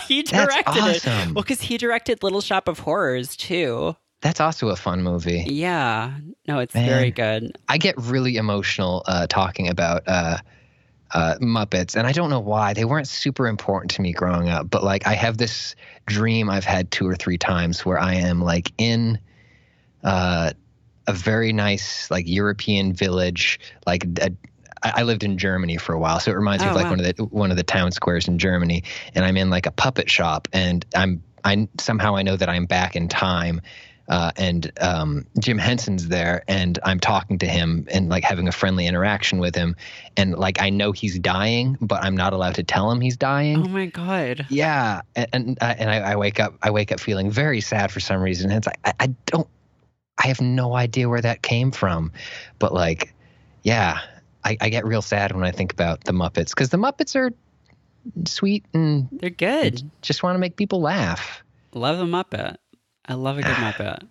he 0.09 0.23
that's 0.23 0.31
directed 0.31 0.85
it 0.97 1.05
well 1.35 1.43
because 1.43 1.61
he 1.61 1.77
directed 1.79 2.23
little 2.23 2.41
shop 2.41 2.69
of 2.69 2.79
horrors 2.81 3.37
too 3.37 3.95
That's 4.21 4.41
also 4.41 4.69
a 4.69 4.77
fun 4.77 5.03
movie. 5.03 5.45
yeah 5.49 6.15
no 6.49 6.59
it's 6.61 6.75
Man. 6.75 6.89
very 6.89 7.11
good 7.11 7.57
I 7.69 7.79
get 7.79 7.95
really 7.99 8.37
emotional 8.37 9.03
uh, 9.07 9.27
talking 9.29 9.69
about 9.69 10.03
uh, 10.07 10.39
uh, 11.13 11.37
Muppets, 11.41 11.95
and 11.95 12.09
I 12.09 12.13
don't 12.13 12.29
know 12.29 12.41
why. 12.41 12.75
They 12.75 12.85
weren't 12.85 13.07
super 13.07 13.47
important 13.47 13.93
to 13.93 14.03
me 14.03 14.13
growing 14.13 14.49
up, 14.49 14.69
but 14.69 14.83
like 14.83 15.07
I 15.07 15.15
have 15.15 15.39
this 15.39 15.77
dream 16.07 16.51
I've 16.51 16.65
had 16.65 16.91
two 16.91 17.07
or 17.07 17.15
three 17.15 17.39
times 17.39 17.85
where 17.87 18.01
I 18.01 18.15
am 18.15 18.41
like 18.43 18.73
in 18.79 19.19
uh, 20.03 20.51
a 21.07 21.13
very 21.13 21.53
nice 21.53 22.11
like 22.11 22.27
European 22.27 22.93
village, 22.93 23.61
like 23.87 24.05
a, 24.21 24.33
I 24.85 24.93
I 24.97 25.03
lived 25.03 25.25
in 25.25 25.39
Germany 25.39 25.77
for 25.79 25.95
a 25.95 25.99
while, 25.99 26.21
so 26.21 26.31
it 26.31 26.35
reminds 26.35 26.63
me 26.63 26.69
Oh, 26.69 26.71
of 26.71 26.77
like 26.77 26.85
wow. 26.85 26.91
one 26.91 27.01
of 27.01 27.17
the 27.17 27.25
one 27.25 27.51
of 27.51 27.57
the 27.57 27.63
town 27.65 27.91
squares 27.93 28.29
in 28.29 28.39
Germany, 28.39 28.85
and 29.15 29.25
I'm 29.25 29.37
in 29.37 29.51
like 29.51 29.67
a 29.67 29.73
puppet 29.73 30.11
shop, 30.11 30.47
and 30.53 30.85
I'm 30.95 31.23
I 31.45 31.69
somehow 31.81 32.17
I 32.17 32.23
know 32.23 32.37
that 32.37 32.49
I'm 32.49 32.67
back 32.67 32.97
in 32.97 33.09
time, 33.09 33.61
uh, 34.09 34.33
and 34.37 34.71
um, 34.81 35.27
Jim 35.39 35.59
Henson's 35.59 36.09
there, 36.09 36.43
and 36.49 36.79
I'm 36.85 37.01
talking 37.01 37.39
to 37.39 37.47
him 37.47 37.87
and 37.91 38.09
like 38.09 38.25
having 38.25 38.49
a 38.49 38.53
friendly 38.53 38.87
interaction 38.87 39.39
with 39.41 39.55
him, 39.55 39.77
and 40.17 40.39
like 40.39 40.61
I 40.63 40.71
know 40.71 40.93
he's 40.93 41.19
dying, 41.19 41.77
but 41.81 42.03
I'm 42.03 42.17
not 42.17 42.33
allowed 42.33 42.55
to 42.57 42.63
tell 42.63 42.91
him 42.91 43.01
he's 43.01 43.17
dying. 43.17 43.65
Oh 43.65 43.69
my 43.69 43.87
god. 43.87 44.47
Yeah, 44.51 45.01
and 45.17 45.29
and, 45.33 45.59
I- 45.61 45.73
and 45.75 45.91
I, 45.91 46.13
I 46.13 46.17
wake 46.17 46.41
up. 46.41 46.55
I 46.63 46.71
wake 46.71 46.93
up 46.93 47.01
feeling 47.01 47.31
very 47.31 47.61
sad 47.61 47.91
for 47.93 48.01
some 48.01 48.21
reason. 48.23 48.51
And 48.51 48.59
it's 48.59 48.67
like 48.67 48.81
I, 48.85 48.93
I 49.01 49.07
don't. 49.27 49.49
I 50.17 50.29
have 50.29 50.41
no 50.41 50.75
idea 50.75 51.09
where 51.09 51.21
that 51.21 51.43
came 51.43 51.73
from, 51.73 52.13
but 52.61 52.73
like, 52.73 53.13
yeah, 53.65 53.99
I, 54.45 54.57
I 54.61 54.69
get 54.69 54.85
real 54.85 55.03
sad 55.03 55.33
when 55.35 55.45
I 55.45 55.51
think 55.51 55.73
about 55.73 56.05
the 56.05 56.13
Muppets 56.13 56.51
because 56.51 56.69
the 56.69 56.77
Muppets 56.77 57.17
are 57.17 57.31
sweet 58.27 58.65
and 58.75 59.09
They're 59.13 59.31
good. 59.31 59.83
just 60.03 60.23
want 60.23 60.35
to 60.35 60.39
make 60.39 60.57
people 60.57 60.81
laugh. 60.81 61.43
Love 61.73 61.99
a 61.99 62.05
Muppet. 62.05 62.57
I 63.07 63.15
love 63.15 63.39
a 63.39 63.43
good 63.43 63.51
Muppet. 63.57 64.03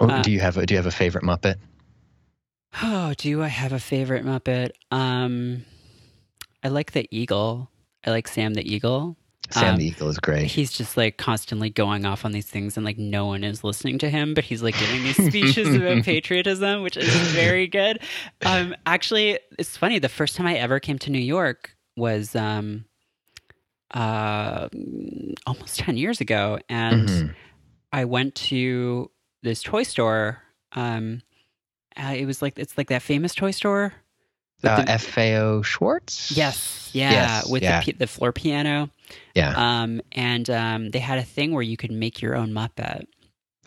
Oh, 0.00 0.08
Uh, 0.08 0.22
do 0.22 0.30
you 0.30 0.40
have 0.40 0.56
a 0.56 0.66
Do 0.66 0.74
you 0.74 0.78
have 0.78 0.86
a 0.86 0.90
favorite 0.90 1.24
Muppet? 1.24 1.56
Oh, 2.82 3.14
do 3.16 3.42
I 3.42 3.48
have 3.48 3.72
a 3.72 3.78
favorite 3.80 4.24
Muppet? 4.24 4.70
Um 4.90 5.64
I 6.62 6.68
like 6.68 6.92
the 6.92 7.06
Eagle. 7.10 7.70
I 8.04 8.10
like 8.10 8.26
Sam 8.28 8.54
the 8.54 8.74
Eagle. 8.74 9.16
Sam 9.50 9.74
um, 9.74 9.76
the 9.76 9.86
Eagle 9.86 10.08
is 10.08 10.18
great. 10.18 10.50
He's 10.50 10.72
just 10.72 10.96
like 10.96 11.16
constantly 11.16 11.70
going 11.70 12.04
off 12.04 12.24
on 12.24 12.32
these 12.32 12.46
things 12.46 12.76
and 12.76 12.84
like 12.84 12.98
no 12.98 13.26
one 13.26 13.44
is 13.44 13.64
listening 13.64 13.98
to 13.98 14.10
him, 14.10 14.34
but 14.34 14.44
he's 14.44 14.62
like 14.62 14.78
giving 14.78 15.02
these 15.02 15.16
speeches 15.28 15.74
about 15.74 16.02
patriotism, 16.04 16.82
which 16.82 16.96
is 16.96 17.06
very 17.32 17.66
good. 17.66 17.98
Um 18.44 18.74
actually 18.86 19.38
it's 19.58 19.76
funny, 19.76 19.98
the 19.98 20.08
first 20.08 20.36
time 20.36 20.46
I 20.46 20.54
ever 20.56 20.80
came 20.80 20.98
to 21.00 21.10
New 21.10 21.18
York 21.18 21.74
was 21.96 22.36
um 22.36 22.84
uh 23.94 24.68
almost 25.46 25.78
10 25.78 25.96
years 25.96 26.20
ago 26.20 26.58
and 26.68 27.08
Mhm. 27.08 27.34
I 27.92 28.04
went 28.04 28.34
to 28.34 29.10
this 29.42 29.62
toy 29.62 29.82
store. 29.82 30.42
Um, 30.72 31.22
uh, 31.96 32.12
it 32.14 32.26
was 32.26 32.42
like 32.42 32.58
it's 32.58 32.76
like 32.76 32.88
that 32.88 33.00
famous 33.00 33.34
toy 33.34 33.50
store. 33.50 33.94
Uh, 34.62 34.82
the- 34.82 34.90
F.A.O. 34.92 35.62
Schwarz. 35.62 36.30
yes, 36.34 36.90
yeah, 36.92 37.12
Yes, 37.12 37.48
with 37.48 37.62
yeah. 37.62 37.80
the 37.82 37.92
the 37.92 38.06
floor 38.06 38.32
piano. 38.32 38.90
Yeah. 39.34 39.54
Um, 39.56 40.00
and 40.12 40.48
um, 40.50 40.90
they 40.90 40.98
had 40.98 41.18
a 41.18 41.22
thing 41.24 41.52
where 41.52 41.62
you 41.62 41.76
could 41.76 41.92
make 41.92 42.20
your 42.22 42.36
own 42.36 42.50
Muppet, 42.50 43.04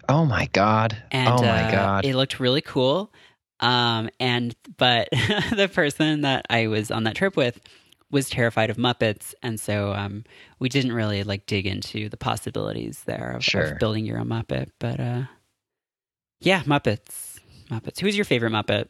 oh 0.10 0.26
my 0.26 0.48
God. 0.54 0.98
and 1.12 1.30
oh 1.30 1.42
my 1.42 1.64
uh, 1.64 1.72
God. 1.72 2.06
it 2.06 2.16
looked 2.16 2.40
really 2.40 2.62
cool. 2.62 3.12
Um, 3.60 4.10
and 4.20 4.56
but 4.78 5.10
the 5.56 5.70
person 5.72 6.22
that 6.22 6.46
I 6.50 6.68
was 6.68 6.90
on 6.92 7.04
that 7.04 7.16
trip 7.16 7.36
with 7.38 7.60
was 8.10 8.30
terrified 8.30 8.70
of 8.70 8.78
Muppets, 8.78 9.34
and 9.42 9.58
so 9.60 9.94
um, 9.94 10.24
we 10.60 10.68
didn't 10.68 10.92
really 10.94 11.24
like 11.24 11.46
dig 11.46 11.66
into 11.66 12.10
the 12.10 12.18
possibilities 12.18 13.04
there 13.06 13.32
of, 13.38 13.44
Sure. 13.44 13.62
of 13.74 13.80
building 13.80 14.06
your 14.06 14.18
own 14.20 14.28
Muppet. 14.28 14.70
But 14.80 15.00
uh, 15.00 15.22
yeah, 16.42 16.64
Muppets, 16.64 17.40
Muppets. 17.70 18.00
Who's 18.00 18.16
your 18.18 18.26
favorite 18.26 18.52
Muppet? 18.52 18.88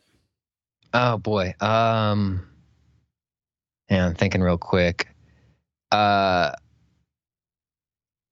Oh 0.93 1.18
boy. 1.18 1.54
Um 1.60 2.47
yeah, 3.89 4.06
I'm 4.08 4.16
thinking 4.16 4.41
real 4.41 4.58
quick. 4.58 5.10
Uh 5.92 6.52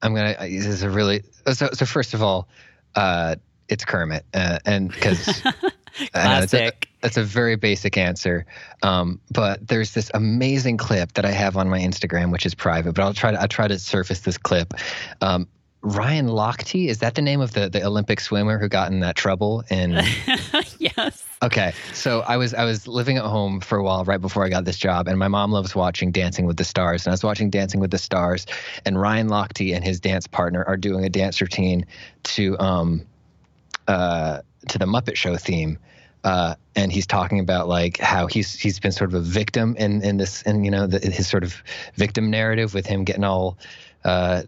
I'm 0.01 0.13
gonna 0.15 0.35
this 0.39 0.65
is 0.65 0.83
a 0.83 0.89
really 0.89 1.23
so 1.53 1.69
so 1.73 1.85
first 1.85 2.13
of 2.13 2.23
all, 2.23 2.47
uh 2.95 3.35
it's 3.67 3.85
Kermit. 3.85 4.25
Uh, 4.33 4.57
and 4.65 4.89
because 4.91 5.41
I 5.45 5.51
know, 5.51 6.43
it's 6.43 6.53
a- 6.53 6.57
Classic. 6.57 6.89
that's 7.01 7.17
a 7.17 7.23
very 7.23 7.55
basic 7.55 7.97
answer. 7.97 8.45
Um, 8.81 9.19
but 9.31 9.67
there's 9.67 9.93
this 9.93 10.09
amazing 10.13 10.77
clip 10.77 11.13
that 11.13 11.25
I 11.25 11.31
have 11.31 11.55
on 11.55 11.69
my 11.69 11.79
Instagram, 11.79 12.31
which 12.31 12.45
is 12.47 12.55
private, 12.55 12.93
but 12.93 13.03
I'll 13.03 13.13
try 13.13 13.31
to 13.31 13.39
I'll 13.39 13.47
try 13.47 13.67
to 13.67 13.77
surface 13.77 14.21
this 14.21 14.37
clip. 14.37 14.73
Um, 15.21 15.47
Ryan 15.81 16.27
Lochte. 16.27 16.87
Is 16.87 16.97
that 16.99 17.15
the 17.15 17.21
name 17.21 17.39
of 17.41 17.53
the, 17.53 17.69
the 17.69 17.83
Olympic 17.85 18.19
swimmer 18.19 18.57
who 18.59 18.67
got 18.67 18.91
in 18.91 18.99
that 19.01 19.15
trouble? 19.15 19.63
And 19.69 19.93
yes. 20.79 21.23
Okay, 21.41 21.73
so 21.93 22.21
I 22.21 22.37
was 22.37 22.53
I 22.53 22.65
was 22.65 22.87
living 22.87 23.17
at 23.17 23.23
home 23.23 23.61
for 23.61 23.77
a 23.77 23.83
while 23.83 24.03
right 24.05 24.21
before 24.21 24.45
I 24.45 24.49
got 24.49 24.65
this 24.65 24.77
job, 24.77 25.07
and 25.07 25.17
my 25.17 25.27
mom 25.27 25.51
loves 25.51 25.75
watching 25.75 26.11
Dancing 26.11 26.45
with 26.45 26.57
the 26.57 26.63
Stars, 26.63 27.05
and 27.05 27.11
I 27.11 27.13
was 27.13 27.23
watching 27.23 27.49
Dancing 27.49 27.79
with 27.79 27.91
the 27.91 27.97
Stars, 27.97 28.45
and 28.85 28.99
Ryan 28.99 29.29
Lochte 29.29 29.73
and 29.75 29.83
his 29.83 29.99
dance 29.99 30.27
partner 30.27 30.63
are 30.63 30.77
doing 30.77 31.05
a 31.05 31.09
dance 31.09 31.41
routine 31.41 31.85
to 32.23 32.57
um 32.59 33.05
uh 33.87 34.41
to 34.67 34.77
the 34.77 34.85
Muppet 34.85 35.15
Show 35.15 35.37
theme. 35.37 35.77
Uh, 36.21 36.55
and 36.75 36.91
he's 36.91 37.07
talking 37.07 37.39
about 37.39 37.69
like 37.69 37.97
how 37.97 38.27
he's 38.27 38.59
he's 38.59 38.77
been 38.77 38.91
sort 38.91 39.09
of 39.09 39.13
a 39.13 39.21
victim 39.21 39.75
in 39.77 40.01
in 40.01 40.17
this 40.17 40.41
and 40.43 40.65
you 40.65 40.71
know 40.71 40.85
the, 40.85 40.99
his 40.99 41.27
sort 41.27 41.43
of 41.43 41.63
victim 41.95 42.29
narrative 42.29 42.73
with 42.73 42.85
him 42.85 43.05
getting 43.05 43.23
all 43.23 43.57
uh, 44.03 44.43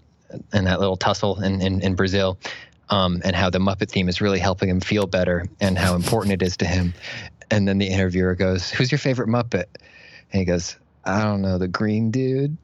in 0.53 0.65
that 0.65 0.79
little 0.79 0.97
tussle 0.97 1.41
in 1.41 1.61
in, 1.61 1.81
in 1.81 1.95
Brazil. 1.95 2.37
Um, 2.91 3.21
and 3.23 3.35
how 3.35 3.49
the 3.49 3.59
Muppet 3.59 3.89
theme 3.89 4.09
is 4.09 4.19
really 4.19 4.39
helping 4.39 4.69
him 4.69 4.81
feel 4.81 5.07
better 5.07 5.45
and 5.61 5.77
how 5.77 5.95
important 5.95 6.33
it 6.33 6.41
is 6.45 6.57
to 6.57 6.65
him. 6.65 6.93
And 7.49 7.67
then 7.67 7.77
the 7.77 7.87
interviewer 7.87 8.35
goes, 8.35 8.69
Who's 8.69 8.91
your 8.91 8.99
favorite 8.99 9.29
Muppet? 9.29 9.65
And 10.31 10.39
he 10.39 10.45
goes, 10.45 10.77
I 11.05 11.23
don't 11.23 11.41
know, 11.41 11.57
the 11.57 11.67
green 11.67 12.11
dude. 12.11 12.57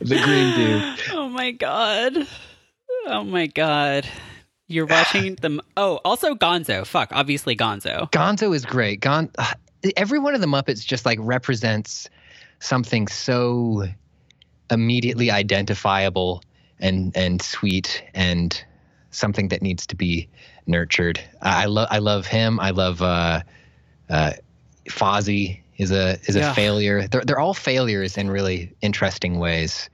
the 0.00 0.22
green 0.24 0.54
dude. 0.56 1.00
Oh 1.12 1.28
my 1.28 1.50
god. 1.50 2.26
Oh 3.06 3.24
my 3.24 3.46
god. 3.46 4.06
You're 4.66 4.86
watching 4.86 5.34
them. 5.40 5.60
Oh, 5.76 6.00
also 6.04 6.34
Gonzo. 6.34 6.86
Fuck, 6.86 7.10
obviously 7.12 7.56
Gonzo. 7.56 8.10
Gonzo 8.10 8.54
is 8.54 8.64
great. 8.64 9.00
Gon 9.00 9.30
uh, 9.38 9.52
every 9.96 10.18
one 10.18 10.34
of 10.34 10.40
the 10.40 10.46
Muppets 10.46 10.84
just 10.84 11.06
like 11.06 11.18
represents 11.20 12.08
something 12.60 13.08
so 13.08 13.86
immediately 14.70 15.30
identifiable 15.30 16.42
and 16.80 17.16
and 17.16 17.42
sweet 17.42 18.04
and 18.14 18.62
something 19.10 19.48
that 19.48 19.62
needs 19.62 19.86
to 19.86 19.96
be 19.96 20.28
nurtured. 20.66 21.20
I 21.42 21.64
love 21.66 21.88
I 21.90 21.98
love 21.98 22.26
him. 22.26 22.60
I 22.60 22.70
love 22.70 23.02
uh, 23.02 23.40
uh, 24.10 24.32
Fozzie 24.88 25.60
is 25.78 25.90
a 25.90 26.18
is 26.26 26.36
a 26.36 26.40
Yeah. 26.40 26.52
failure. 26.54 27.08
They're 27.08 27.24
they're 27.24 27.40
all 27.40 27.54
failures 27.54 28.16
in 28.16 28.30
really 28.30 28.72
interesting 28.82 29.38
ways. 29.38 29.88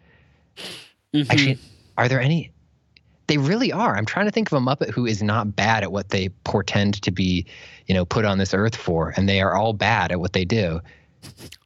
Mhm. 1.14 1.30
Actually, 1.30 1.58
are 1.96 2.08
there 2.08 2.20
any? 2.20 2.50
They 3.26 3.38
really 3.38 3.72
are. 3.72 3.96
I'm 3.96 4.04
trying 4.04 4.26
to 4.26 4.32
think 4.32 4.52
of 4.52 4.58
a 4.58 4.60
Muppet 4.60 4.90
who 4.90 5.06
is 5.06 5.22
not 5.22 5.56
bad 5.56 5.82
at 5.82 5.92
what 5.92 6.10
they 6.10 6.28
portend 6.44 7.00
to 7.02 7.10
be, 7.10 7.46
you 7.86 7.94
know, 7.94 8.04
put 8.04 8.26
on 8.26 8.36
this 8.36 8.52
earth 8.52 8.76
for, 8.76 9.14
and 9.16 9.26
they 9.28 9.40
are 9.40 9.56
all 9.56 9.72
bad 9.72 10.12
at 10.12 10.20
what 10.20 10.34
they 10.34 10.44
do. 10.44 10.80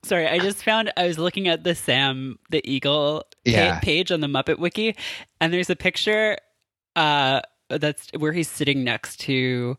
Sorry, 0.04 0.26
I 0.26 0.38
just 0.38 0.62
found 0.64 0.90
I 0.96 1.06
was 1.06 1.18
looking 1.18 1.48
at 1.48 1.64
the 1.64 1.74
Sam 1.74 2.38
the 2.50 2.60
Eagle 2.70 3.24
Yeah. 3.44 3.78
page 3.80 4.10
on 4.10 4.20
the 4.20 4.26
Muppet 4.26 4.58
Wiki, 4.58 4.96
and 5.40 5.52
there's 5.52 5.70
a 5.70 5.76
picture 5.76 6.38
uh, 6.96 7.40
that's 7.68 8.08
where 8.16 8.32
he's 8.32 8.48
sitting 8.48 8.82
next 8.84 9.20
to 9.20 9.76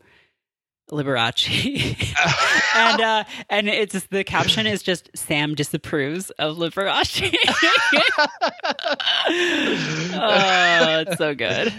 Liberace, 0.92 1.46
and 2.76 3.02
uh, 3.02 3.24
and 3.50 3.68
it's 3.70 4.06
the 4.08 4.24
caption 4.24 4.66
is 4.68 4.82
just 4.84 5.10
Sam 5.16 5.54
disapproves 5.56 6.30
of 6.32 6.58
Liberace. 6.58 7.22
oh, 10.14 11.00
it's 11.08 11.18
so 11.18 11.36
good. 11.36 11.74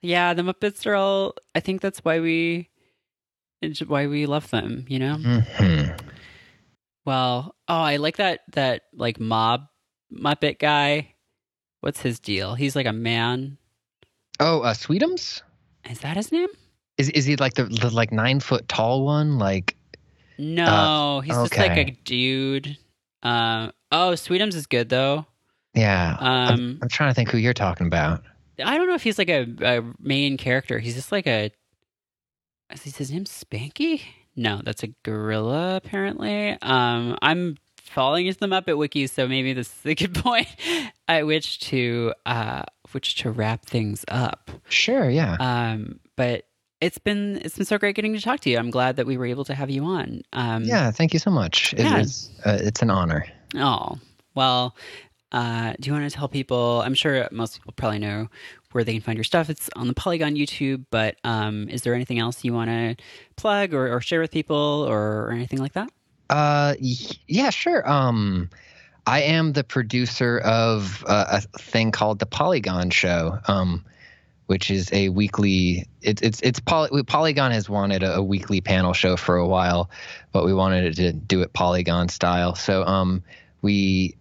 Yeah, 0.00 0.34
the 0.34 0.42
Muppets 0.42 0.86
are 0.86 0.94
all. 0.94 1.34
I 1.54 1.60
think 1.60 1.80
that's 1.80 2.00
why 2.04 2.20
we, 2.20 2.68
why 3.86 4.06
we 4.06 4.26
love 4.26 4.50
them. 4.50 4.84
You 4.88 4.98
know. 4.98 5.16
Mhm. 5.16 5.98
Well, 7.04 7.54
oh, 7.68 7.74
I 7.80 7.96
like 7.96 8.16
that 8.18 8.40
that 8.52 8.82
like 8.94 9.18
mob 9.18 9.62
Muppet 10.12 10.58
guy. 10.58 11.14
What's 11.80 12.00
his 12.00 12.20
deal? 12.20 12.54
He's 12.54 12.76
like 12.76 12.86
a 12.86 12.92
man. 12.92 13.58
Oh, 14.38 14.60
uh, 14.60 14.74
Sweetums. 14.74 15.42
Is 15.90 16.00
that 16.00 16.16
his 16.16 16.30
name? 16.30 16.48
Is 16.98 17.10
is 17.10 17.24
he 17.24 17.36
like 17.36 17.54
the, 17.54 17.64
the 17.64 17.90
like 17.90 18.12
nine 18.12 18.40
foot 18.40 18.68
tall 18.68 19.04
one? 19.04 19.38
Like 19.38 19.76
No, 20.38 21.22
he's 21.24 21.34
just 21.34 21.56
like 21.56 21.76
a 21.76 21.90
dude. 22.04 22.76
Um, 23.22 23.72
oh, 23.90 24.12
Sweetums 24.12 24.54
is 24.54 24.66
good 24.66 24.88
though. 24.88 25.26
yeah. 25.74 26.16
I'm, 26.20 26.54
Um, 26.54 26.78
I'm 26.82 26.88
trying 26.88 27.10
to 27.10 27.14
think 27.14 27.30
who 27.30 27.38
you're 27.38 27.54
talking 27.54 27.86
about. 27.86 28.22
I 28.62 28.76
don't 28.78 28.86
know 28.86 28.94
if 28.94 29.02
he's 29.02 29.18
like 29.18 29.30
a, 29.30 29.46
a 29.62 29.82
main 29.98 30.36
character. 30.36 30.78
He's 30.78 30.94
just 30.94 31.10
like 31.10 31.26
a. 31.26 31.50
Is 32.72 32.96
his 32.96 33.10
name 33.10 33.24
Spanky? 33.24 34.02
No, 34.36 34.60
that's 34.64 34.82
a 34.82 34.88
gorilla 35.02 35.76
apparently. 35.76 36.56
Um, 36.62 37.16
I'm 37.20 37.56
falling 37.92 38.26
into 38.26 38.40
the 38.40 38.46
Muppet 38.46 38.76
wiki, 38.76 39.06
so 39.06 39.28
maybe 39.28 39.52
this 39.52 39.68
is 39.68 39.86
a 39.86 39.94
good 39.94 40.14
point 40.22 40.48
at 41.08 41.26
which 41.26 41.60
to 41.60 42.14
uh, 42.26 42.62
which 42.92 43.16
to 43.16 43.30
wrap 43.30 43.66
things 43.66 44.04
up. 44.08 44.50
Sure. 44.68 45.08
Yeah. 45.08 45.36
Um, 45.38 46.00
but 46.16 46.46
it's 46.80 46.98
been 46.98 47.40
it's 47.44 47.56
been 47.56 47.66
so 47.66 47.78
great 47.78 47.94
getting 47.94 48.14
to 48.14 48.20
talk 48.20 48.40
to 48.40 48.50
you. 48.50 48.58
I'm 48.58 48.70
glad 48.70 48.96
that 48.96 49.06
we 49.06 49.16
were 49.16 49.26
able 49.26 49.44
to 49.44 49.54
have 49.54 49.70
you 49.70 49.84
on. 49.84 50.22
Um, 50.32 50.64
yeah. 50.64 50.90
Thank 50.90 51.12
you 51.12 51.18
so 51.18 51.30
much. 51.30 51.74
It 51.74 51.80
yeah. 51.80 51.98
is, 51.98 52.30
uh, 52.44 52.58
it's 52.60 52.82
an 52.82 52.90
honor. 52.90 53.26
Oh 53.54 53.98
well. 54.34 54.74
Uh, 55.30 55.72
do 55.80 55.88
you 55.88 55.94
want 55.94 56.08
to 56.10 56.14
tell 56.14 56.28
people? 56.28 56.82
I'm 56.84 56.92
sure 56.92 57.26
most 57.32 57.56
people 57.56 57.72
probably 57.74 57.98
know 57.98 58.28
where 58.72 58.84
they 58.84 58.92
can 58.92 59.02
find 59.02 59.16
your 59.16 59.24
stuff. 59.24 59.50
It's 59.50 59.68
on 59.76 59.86
the 59.86 59.94
Polygon 59.94 60.34
YouTube. 60.34 60.84
But 60.90 61.16
um, 61.24 61.68
is 61.68 61.82
there 61.82 61.94
anything 61.94 62.18
else 62.18 62.44
you 62.44 62.52
want 62.52 62.70
to 62.70 62.96
plug 63.36 63.74
or, 63.74 63.94
or 63.94 64.00
share 64.00 64.20
with 64.20 64.30
people 64.30 64.86
or, 64.88 65.26
or 65.26 65.30
anything 65.32 65.58
like 65.58 65.72
that? 65.72 65.90
Uh, 66.30 66.74
yeah, 66.80 67.50
sure. 67.50 67.88
Um, 67.88 68.48
I 69.06 69.22
am 69.22 69.52
the 69.52 69.64
producer 69.64 70.38
of 70.38 71.04
uh, 71.06 71.40
a 71.54 71.58
thing 71.58 71.90
called 71.90 72.20
the 72.20 72.26
Polygon 72.26 72.90
Show, 72.90 73.38
um, 73.48 73.84
which 74.46 74.70
is 74.70 74.90
a 74.92 75.08
weekly. 75.08 75.86
It's 76.00 76.22
it's 76.22 76.40
it's 76.42 76.60
Poly, 76.60 77.02
Polygon 77.02 77.50
has 77.50 77.68
wanted 77.68 78.02
a, 78.02 78.16
a 78.16 78.22
weekly 78.22 78.60
panel 78.60 78.92
show 78.92 79.16
for 79.16 79.36
a 79.36 79.46
while, 79.46 79.90
but 80.32 80.44
we 80.44 80.54
wanted 80.54 80.84
it 80.84 80.94
to 80.96 81.12
do 81.12 81.42
it 81.42 81.52
Polygon 81.52 82.08
style. 82.08 82.54
So 82.54 82.84
um, 82.84 83.22
we 83.60 84.16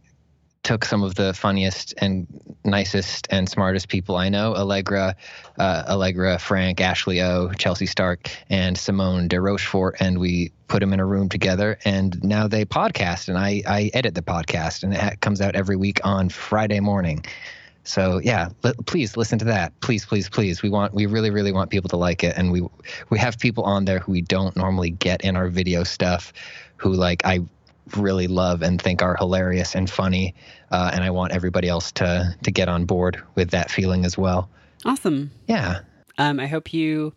took 0.63 0.85
some 0.85 1.01
of 1.01 1.15
the 1.15 1.33
funniest 1.33 1.93
and 1.97 2.27
nicest 2.63 3.27
and 3.31 3.49
smartest 3.49 3.87
people 3.87 4.15
I 4.15 4.29
know 4.29 4.55
Allegra, 4.55 5.15
uh, 5.57 5.83
Allegra, 5.87 6.37
Frank, 6.37 6.79
Ashley 6.79 7.21
O, 7.21 7.51
Chelsea 7.57 7.87
Stark, 7.87 8.29
and 8.49 8.77
Simone 8.77 9.27
de 9.27 9.41
Rochefort, 9.41 9.95
and 9.99 10.19
we 10.19 10.51
put 10.67 10.79
them 10.79 10.93
in 10.93 10.99
a 10.99 11.05
room 11.05 11.29
together. 11.29 11.79
And 11.83 12.23
now 12.23 12.47
they 12.47 12.65
podcast, 12.65 13.27
and 13.27 13.37
I, 13.37 13.63
I 13.67 13.89
edit 13.93 14.13
the 14.13 14.21
podcast, 14.21 14.83
and 14.83 14.93
it 14.93 15.21
comes 15.21 15.41
out 15.41 15.55
every 15.55 15.75
week 15.75 15.99
on 16.03 16.29
Friday 16.29 16.79
morning. 16.79 17.25
So 17.83 18.19
yeah, 18.23 18.49
li- 18.63 18.73
please 18.85 19.17
listen 19.17 19.39
to 19.39 19.45
that. 19.45 19.79
Please, 19.81 20.05
please, 20.05 20.29
please. 20.29 20.61
We 20.61 20.69
want, 20.69 20.93
we 20.93 21.07
really, 21.07 21.31
really 21.31 21.51
want 21.51 21.71
people 21.71 21.89
to 21.89 21.97
like 21.97 22.23
it, 22.23 22.37
and 22.37 22.51
we 22.51 22.61
we 23.09 23.17
have 23.17 23.39
people 23.39 23.63
on 23.63 23.85
there 23.85 23.97
who 23.97 24.11
we 24.11 24.21
don't 24.21 24.55
normally 24.55 24.91
get 24.91 25.21
in 25.21 25.35
our 25.35 25.47
video 25.49 25.83
stuff, 25.83 26.31
who 26.77 26.93
like 26.93 27.25
I 27.25 27.39
really 27.97 28.27
love 28.27 28.61
and 28.61 28.81
think 28.81 29.01
are 29.01 29.15
hilarious 29.15 29.75
and 29.75 29.89
funny. 29.89 30.35
Uh, 30.71 30.91
and 30.93 31.03
I 31.03 31.09
want 31.09 31.33
everybody 31.33 31.67
else 31.67 31.91
to 31.93 32.35
to 32.43 32.51
get 32.51 32.69
on 32.69 32.85
board 32.85 33.21
with 33.35 33.51
that 33.51 33.71
feeling 33.71 34.05
as 34.05 34.17
well. 34.17 34.49
Awesome. 34.85 35.31
Yeah. 35.47 35.81
Um, 36.17 36.39
I 36.39 36.47
hope 36.47 36.73
you 36.73 37.13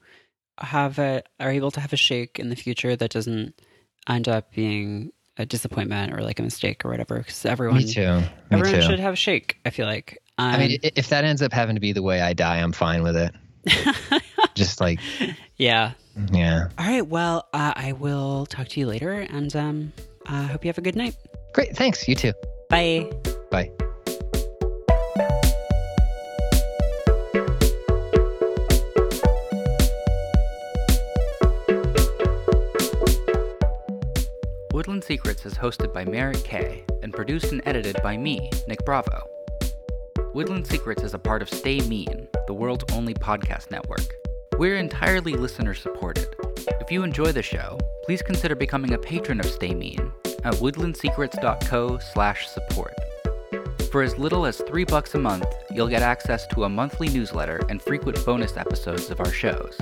have 0.59 0.99
a, 0.99 1.23
are 1.41 1.51
able 1.51 1.71
to 1.73 1.81
have 1.81 1.93
a 1.93 1.97
shake 1.97 2.39
in 2.39 2.49
the 2.49 2.57
future 2.57 2.95
that 2.97 3.11
doesn't 3.11 3.61
end 4.09 4.29
up 4.29 4.53
being 4.53 5.13
a 5.37 5.45
disappointment 5.45 6.13
or 6.13 6.23
like 6.23 6.39
a 6.39 6.43
mistake 6.43 6.85
or 6.85 6.91
whatever. 6.91 7.19
Because 7.19 7.45
everyone, 7.45 7.79
Me 7.79 7.93
too. 7.93 8.21
Me 8.21 8.27
everyone 8.53 8.81
too. 8.81 8.83
should 8.83 9.01
have 9.01 9.15
a 9.15 9.17
shake. 9.17 9.59
I 9.65 9.71
feel 9.71 9.87
like. 9.87 10.19
Um, 10.39 10.55
I 10.55 10.59
mean, 10.59 10.79
if 10.83 11.09
that 11.11 11.25
ends 11.25 11.43
up 11.43 11.53
having 11.53 11.77
to 11.77 11.81
be 11.81 11.93
the 11.93 12.03
way 12.03 12.21
I 12.21 12.33
die, 12.33 12.59
I'm 12.59 12.73
fine 12.73 13.03
with 13.03 13.17
it. 13.17 13.35
Just 14.55 14.81
like, 14.81 15.01
yeah. 15.57 15.93
yeah. 16.33 16.69
All 16.79 16.87
right. 16.87 17.07
Well, 17.07 17.49
uh, 17.53 17.73
I 17.75 17.93
will 17.93 18.47
talk 18.47 18.69
to 18.69 18.81
you 18.81 18.87
later, 18.87 19.13
and 19.13 19.55
um, 19.55 19.93
I 20.27 20.43
hope 20.45 20.65
you 20.65 20.69
have 20.69 20.79
a 20.79 20.83
good 20.83 20.97
night. 20.97 21.15
Great. 21.53 21.77
Thanks. 21.77 22.09
You 22.09 22.15
too. 22.15 22.33
Bye. 22.69 23.11
Bye. 23.51 23.71
Woodland 34.73 35.05
Secrets 35.05 35.47
is 35.47 35.55
hosted 35.55 35.93
by 35.93 36.05
Merritt 36.05 36.43
K 36.43 36.85
and 37.03 37.13
produced 37.13 37.53
and 37.53 37.63
edited 37.65 38.03
by 38.03 38.17
me, 38.17 38.51
Nick 38.67 38.85
Bravo. 38.85 39.23
Woodland 40.35 40.67
Secrets 40.67 41.05
is 41.05 41.15
a 41.15 41.19
part 41.19 41.43
of 41.43 41.49
Stay 41.49 41.81
Mean, 41.83 42.27
the 42.49 42.55
world's 42.55 42.85
only 42.93 43.15
podcast 43.15 43.71
network. 43.71 44.24
We're 44.57 44.77
entirely 44.77 45.35
listener 45.35 45.75
supported. 45.75 46.37
If 46.81 46.91
you 46.91 47.03
enjoy 47.03 47.33
the 47.33 47.43
show, 47.43 47.79
please 48.05 48.23
consider 48.23 48.55
becoming 48.55 48.93
a 48.93 48.99
patron 48.99 49.41
of 49.41 49.47
Stay 49.47 49.75
Mean 49.75 50.13
at 50.45 50.55
woodlandsecrets.co/support. 50.55 52.95
For 53.91 54.03
as 54.03 54.17
little 54.19 54.47
as 54.47 54.59
3 54.59 54.85
bucks 54.85 55.15
a 55.15 55.19
month, 55.19 55.47
you'll 55.71 55.89
get 55.89 56.03
access 56.03 56.47
to 56.49 56.65
a 56.65 56.69
monthly 56.69 57.09
newsletter 57.09 57.61
and 57.69 57.81
frequent 57.83 58.25
bonus 58.25 58.57
episodes 58.57 59.11
of 59.11 59.19
our 59.21 59.33
shows. 59.33 59.77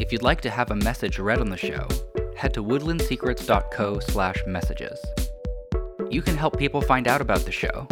If 0.00 0.12
you'd 0.12 0.22
like 0.22 0.40
to 0.42 0.50
have 0.50 0.70
a 0.70 0.76
message 0.76 1.18
read 1.18 1.40
on 1.40 1.50
the 1.50 1.56
show, 1.56 1.88
head 2.34 2.54
to 2.54 2.64
woodlandsecrets.co/messages. 2.64 5.04
You 6.10 6.22
can 6.22 6.36
help 6.36 6.58
people 6.58 6.80
find 6.80 7.06
out 7.06 7.20
about 7.20 7.44
the 7.44 7.52
show. 7.52 7.86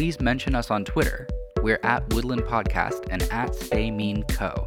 please 0.00 0.18
mention 0.18 0.54
us 0.54 0.70
on 0.70 0.82
Twitter. 0.82 1.28
We're 1.62 1.78
at 1.82 2.02
Woodland 2.14 2.44
Podcast 2.44 3.04
and 3.10 3.22
at 3.30 3.54
Stay 3.54 3.90
Mean 3.90 4.22
Co. 4.22 4.66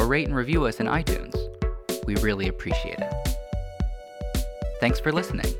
Or 0.00 0.06
rate 0.06 0.26
and 0.26 0.34
review 0.34 0.64
us 0.64 0.80
in 0.80 0.86
iTunes. 0.86 1.36
We 2.06 2.14
really 2.16 2.48
appreciate 2.48 2.98
it. 2.98 3.36
Thanks 4.80 4.98
for 4.98 5.12
listening. 5.12 5.54